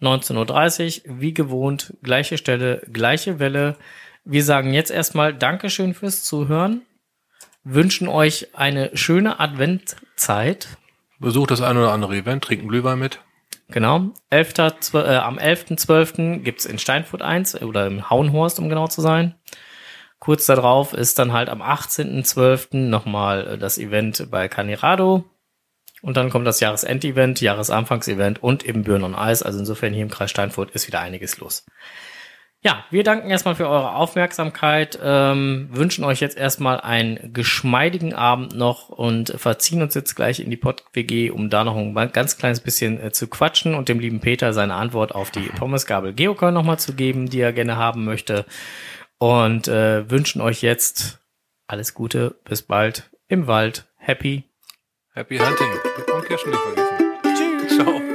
19.30 0.00 1.08
Uhr, 1.08 1.20
wie 1.20 1.32
gewohnt, 1.34 1.94
gleiche 2.02 2.38
Stelle, 2.38 2.82
gleiche 2.92 3.38
Welle. 3.38 3.76
Wir 4.24 4.44
sagen 4.44 4.72
jetzt 4.72 4.90
erstmal 4.90 5.32
Dankeschön 5.34 5.94
fürs 5.94 6.24
Zuhören, 6.24 6.82
wünschen 7.64 8.08
euch 8.08 8.48
eine 8.54 8.90
schöne 8.96 9.38
Adventzeit. 9.40 10.68
Besucht 11.18 11.50
das 11.52 11.60
ein 11.60 11.76
oder 11.76 11.92
andere 11.92 12.16
Event, 12.16 12.42
trinken 12.44 12.68
Glühwein 12.68 12.98
mit. 12.98 13.20
Genau. 13.68 14.10
11. 14.30 14.54
zwe- 14.80 15.04
Äh, 15.04 15.16
am 15.16 15.38
11.12. 15.38 16.40
gibt's 16.42 16.66
in 16.66 16.78
Steinfurt 16.78 17.22
eins 17.22 17.60
oder 17.62 17.86
im 17.86 18.10
Hauenhorst, 18.10 18.58
um 18.58 18.68
genau 18.68 18.88
zu 18.88 19.00
sein. 19.00 19.34
Kurz 20.22 20.46
darauf 20.46 20.92
ist 20.92 21.18
dann 21.18 21.32
halt 21.32 21.48
am 21.48 21.60
18.12. 21.60 22.76
nochmal 22.76 23.44
äh, 23.44 23.58
das 23.58 23.76
Event 23.76 24.30
bei 24.30 24.46
Canirado. 24.46 25.24
Und 26.00 26.16
dann 26.16 26.30
kommt 26.30 26.46
das 26.46 26.60
Jahresendevent, 26.60 27.40
Jahresanfangsevent 27.40 28.40
und 28.40 28.64
eben 28.64 28.84
Büren 28.84 29.02
on 29.02 29.16
Eis. 29.16 29.42
Also 29.42 29.58
insofern 29.58 29.92
hier 29.92 30.04
im 30.04 30.10
Kreis 30.10 30.30
Steinfurt 30.30 30.70
ist 30.70 30.86
wieder 30.86 31.00
einiges 31.00 31.38
los. 31.38 31.66
Ja, 32.60 32.84
wir 32.90 33.02
danken 33.02 33.30
erstmal 33.30 33.56
für 33.56 33.68
eure 33.68 33.96
Aufmerksamkeit, 33.96 34.96
ähm, 35.02 35.68
wünschen 35.72 36.04
euch 36.04 36.20
jetzt 36.20 36.36
erstmal 36.36 36.80
einen 36.80 37.32
geschmeidigen 37.32 38.14
Abend 38.14 38.54
noch 38.54 38.90
und 38.90 39.34
verziehen 39.36 39.82
uns 39.82 39.94
jetzt 39.96 40.14
gleich 40.14 40.38
in 40.38 40.50
die 40.50 40.56
Pod-WG, 40.56 41.30
um 41.30 41.50
da 41.50 41.64
noch 41.64 41.76
ein 41.76 42.12
ganz 42.12 42.38
kleines 42.38 42.60
bisschen 42.60 43.00
äh, 43.02 43.10
zu 43.10 43.26
quatschen 43.26 43.74
und 43.74 43.88
dem 43.88 43.98
lieben 43.98 44.20
Peter 44.20 44.52
seine 44.52 44.74
Antwort 44.74 45.16
auf 45.16 45.32
die 45.32 45.48
Pommesgabel 45.58 46.12
Geocoin 46.12 46.54
nochmal 46.54 46.78
zu 46.78 46.94
geben, 46.94 47.28
die 47.28 47.40
er 47.40 47.52
gerne 47.52 47.74
haben 47.74 48.04
möchte. 48.04 48.46
Und 49.22 49.68
äh, 49.68 50.10
wünschen 50.10 50.40
euch 50.40 50.62
jetzt 50.62 51.20
alles 51.68 51.94
Gute, 51.94 52.34
bis 52.42 52.62
bald 52.62 53.08
im 53.28 53.46
Wald. 53.46 53.86
Happy. 53.94 54.42
Happy 55.14 55.38
Hunting. 55.38 55.70
Und 56.12 56.26
Kirschen 56.26 56.50
nicht 56.50 56.60
vergessen. 56.60 57.68
Tschüss. 57.68 57.76
Ciao. 57.76 58.11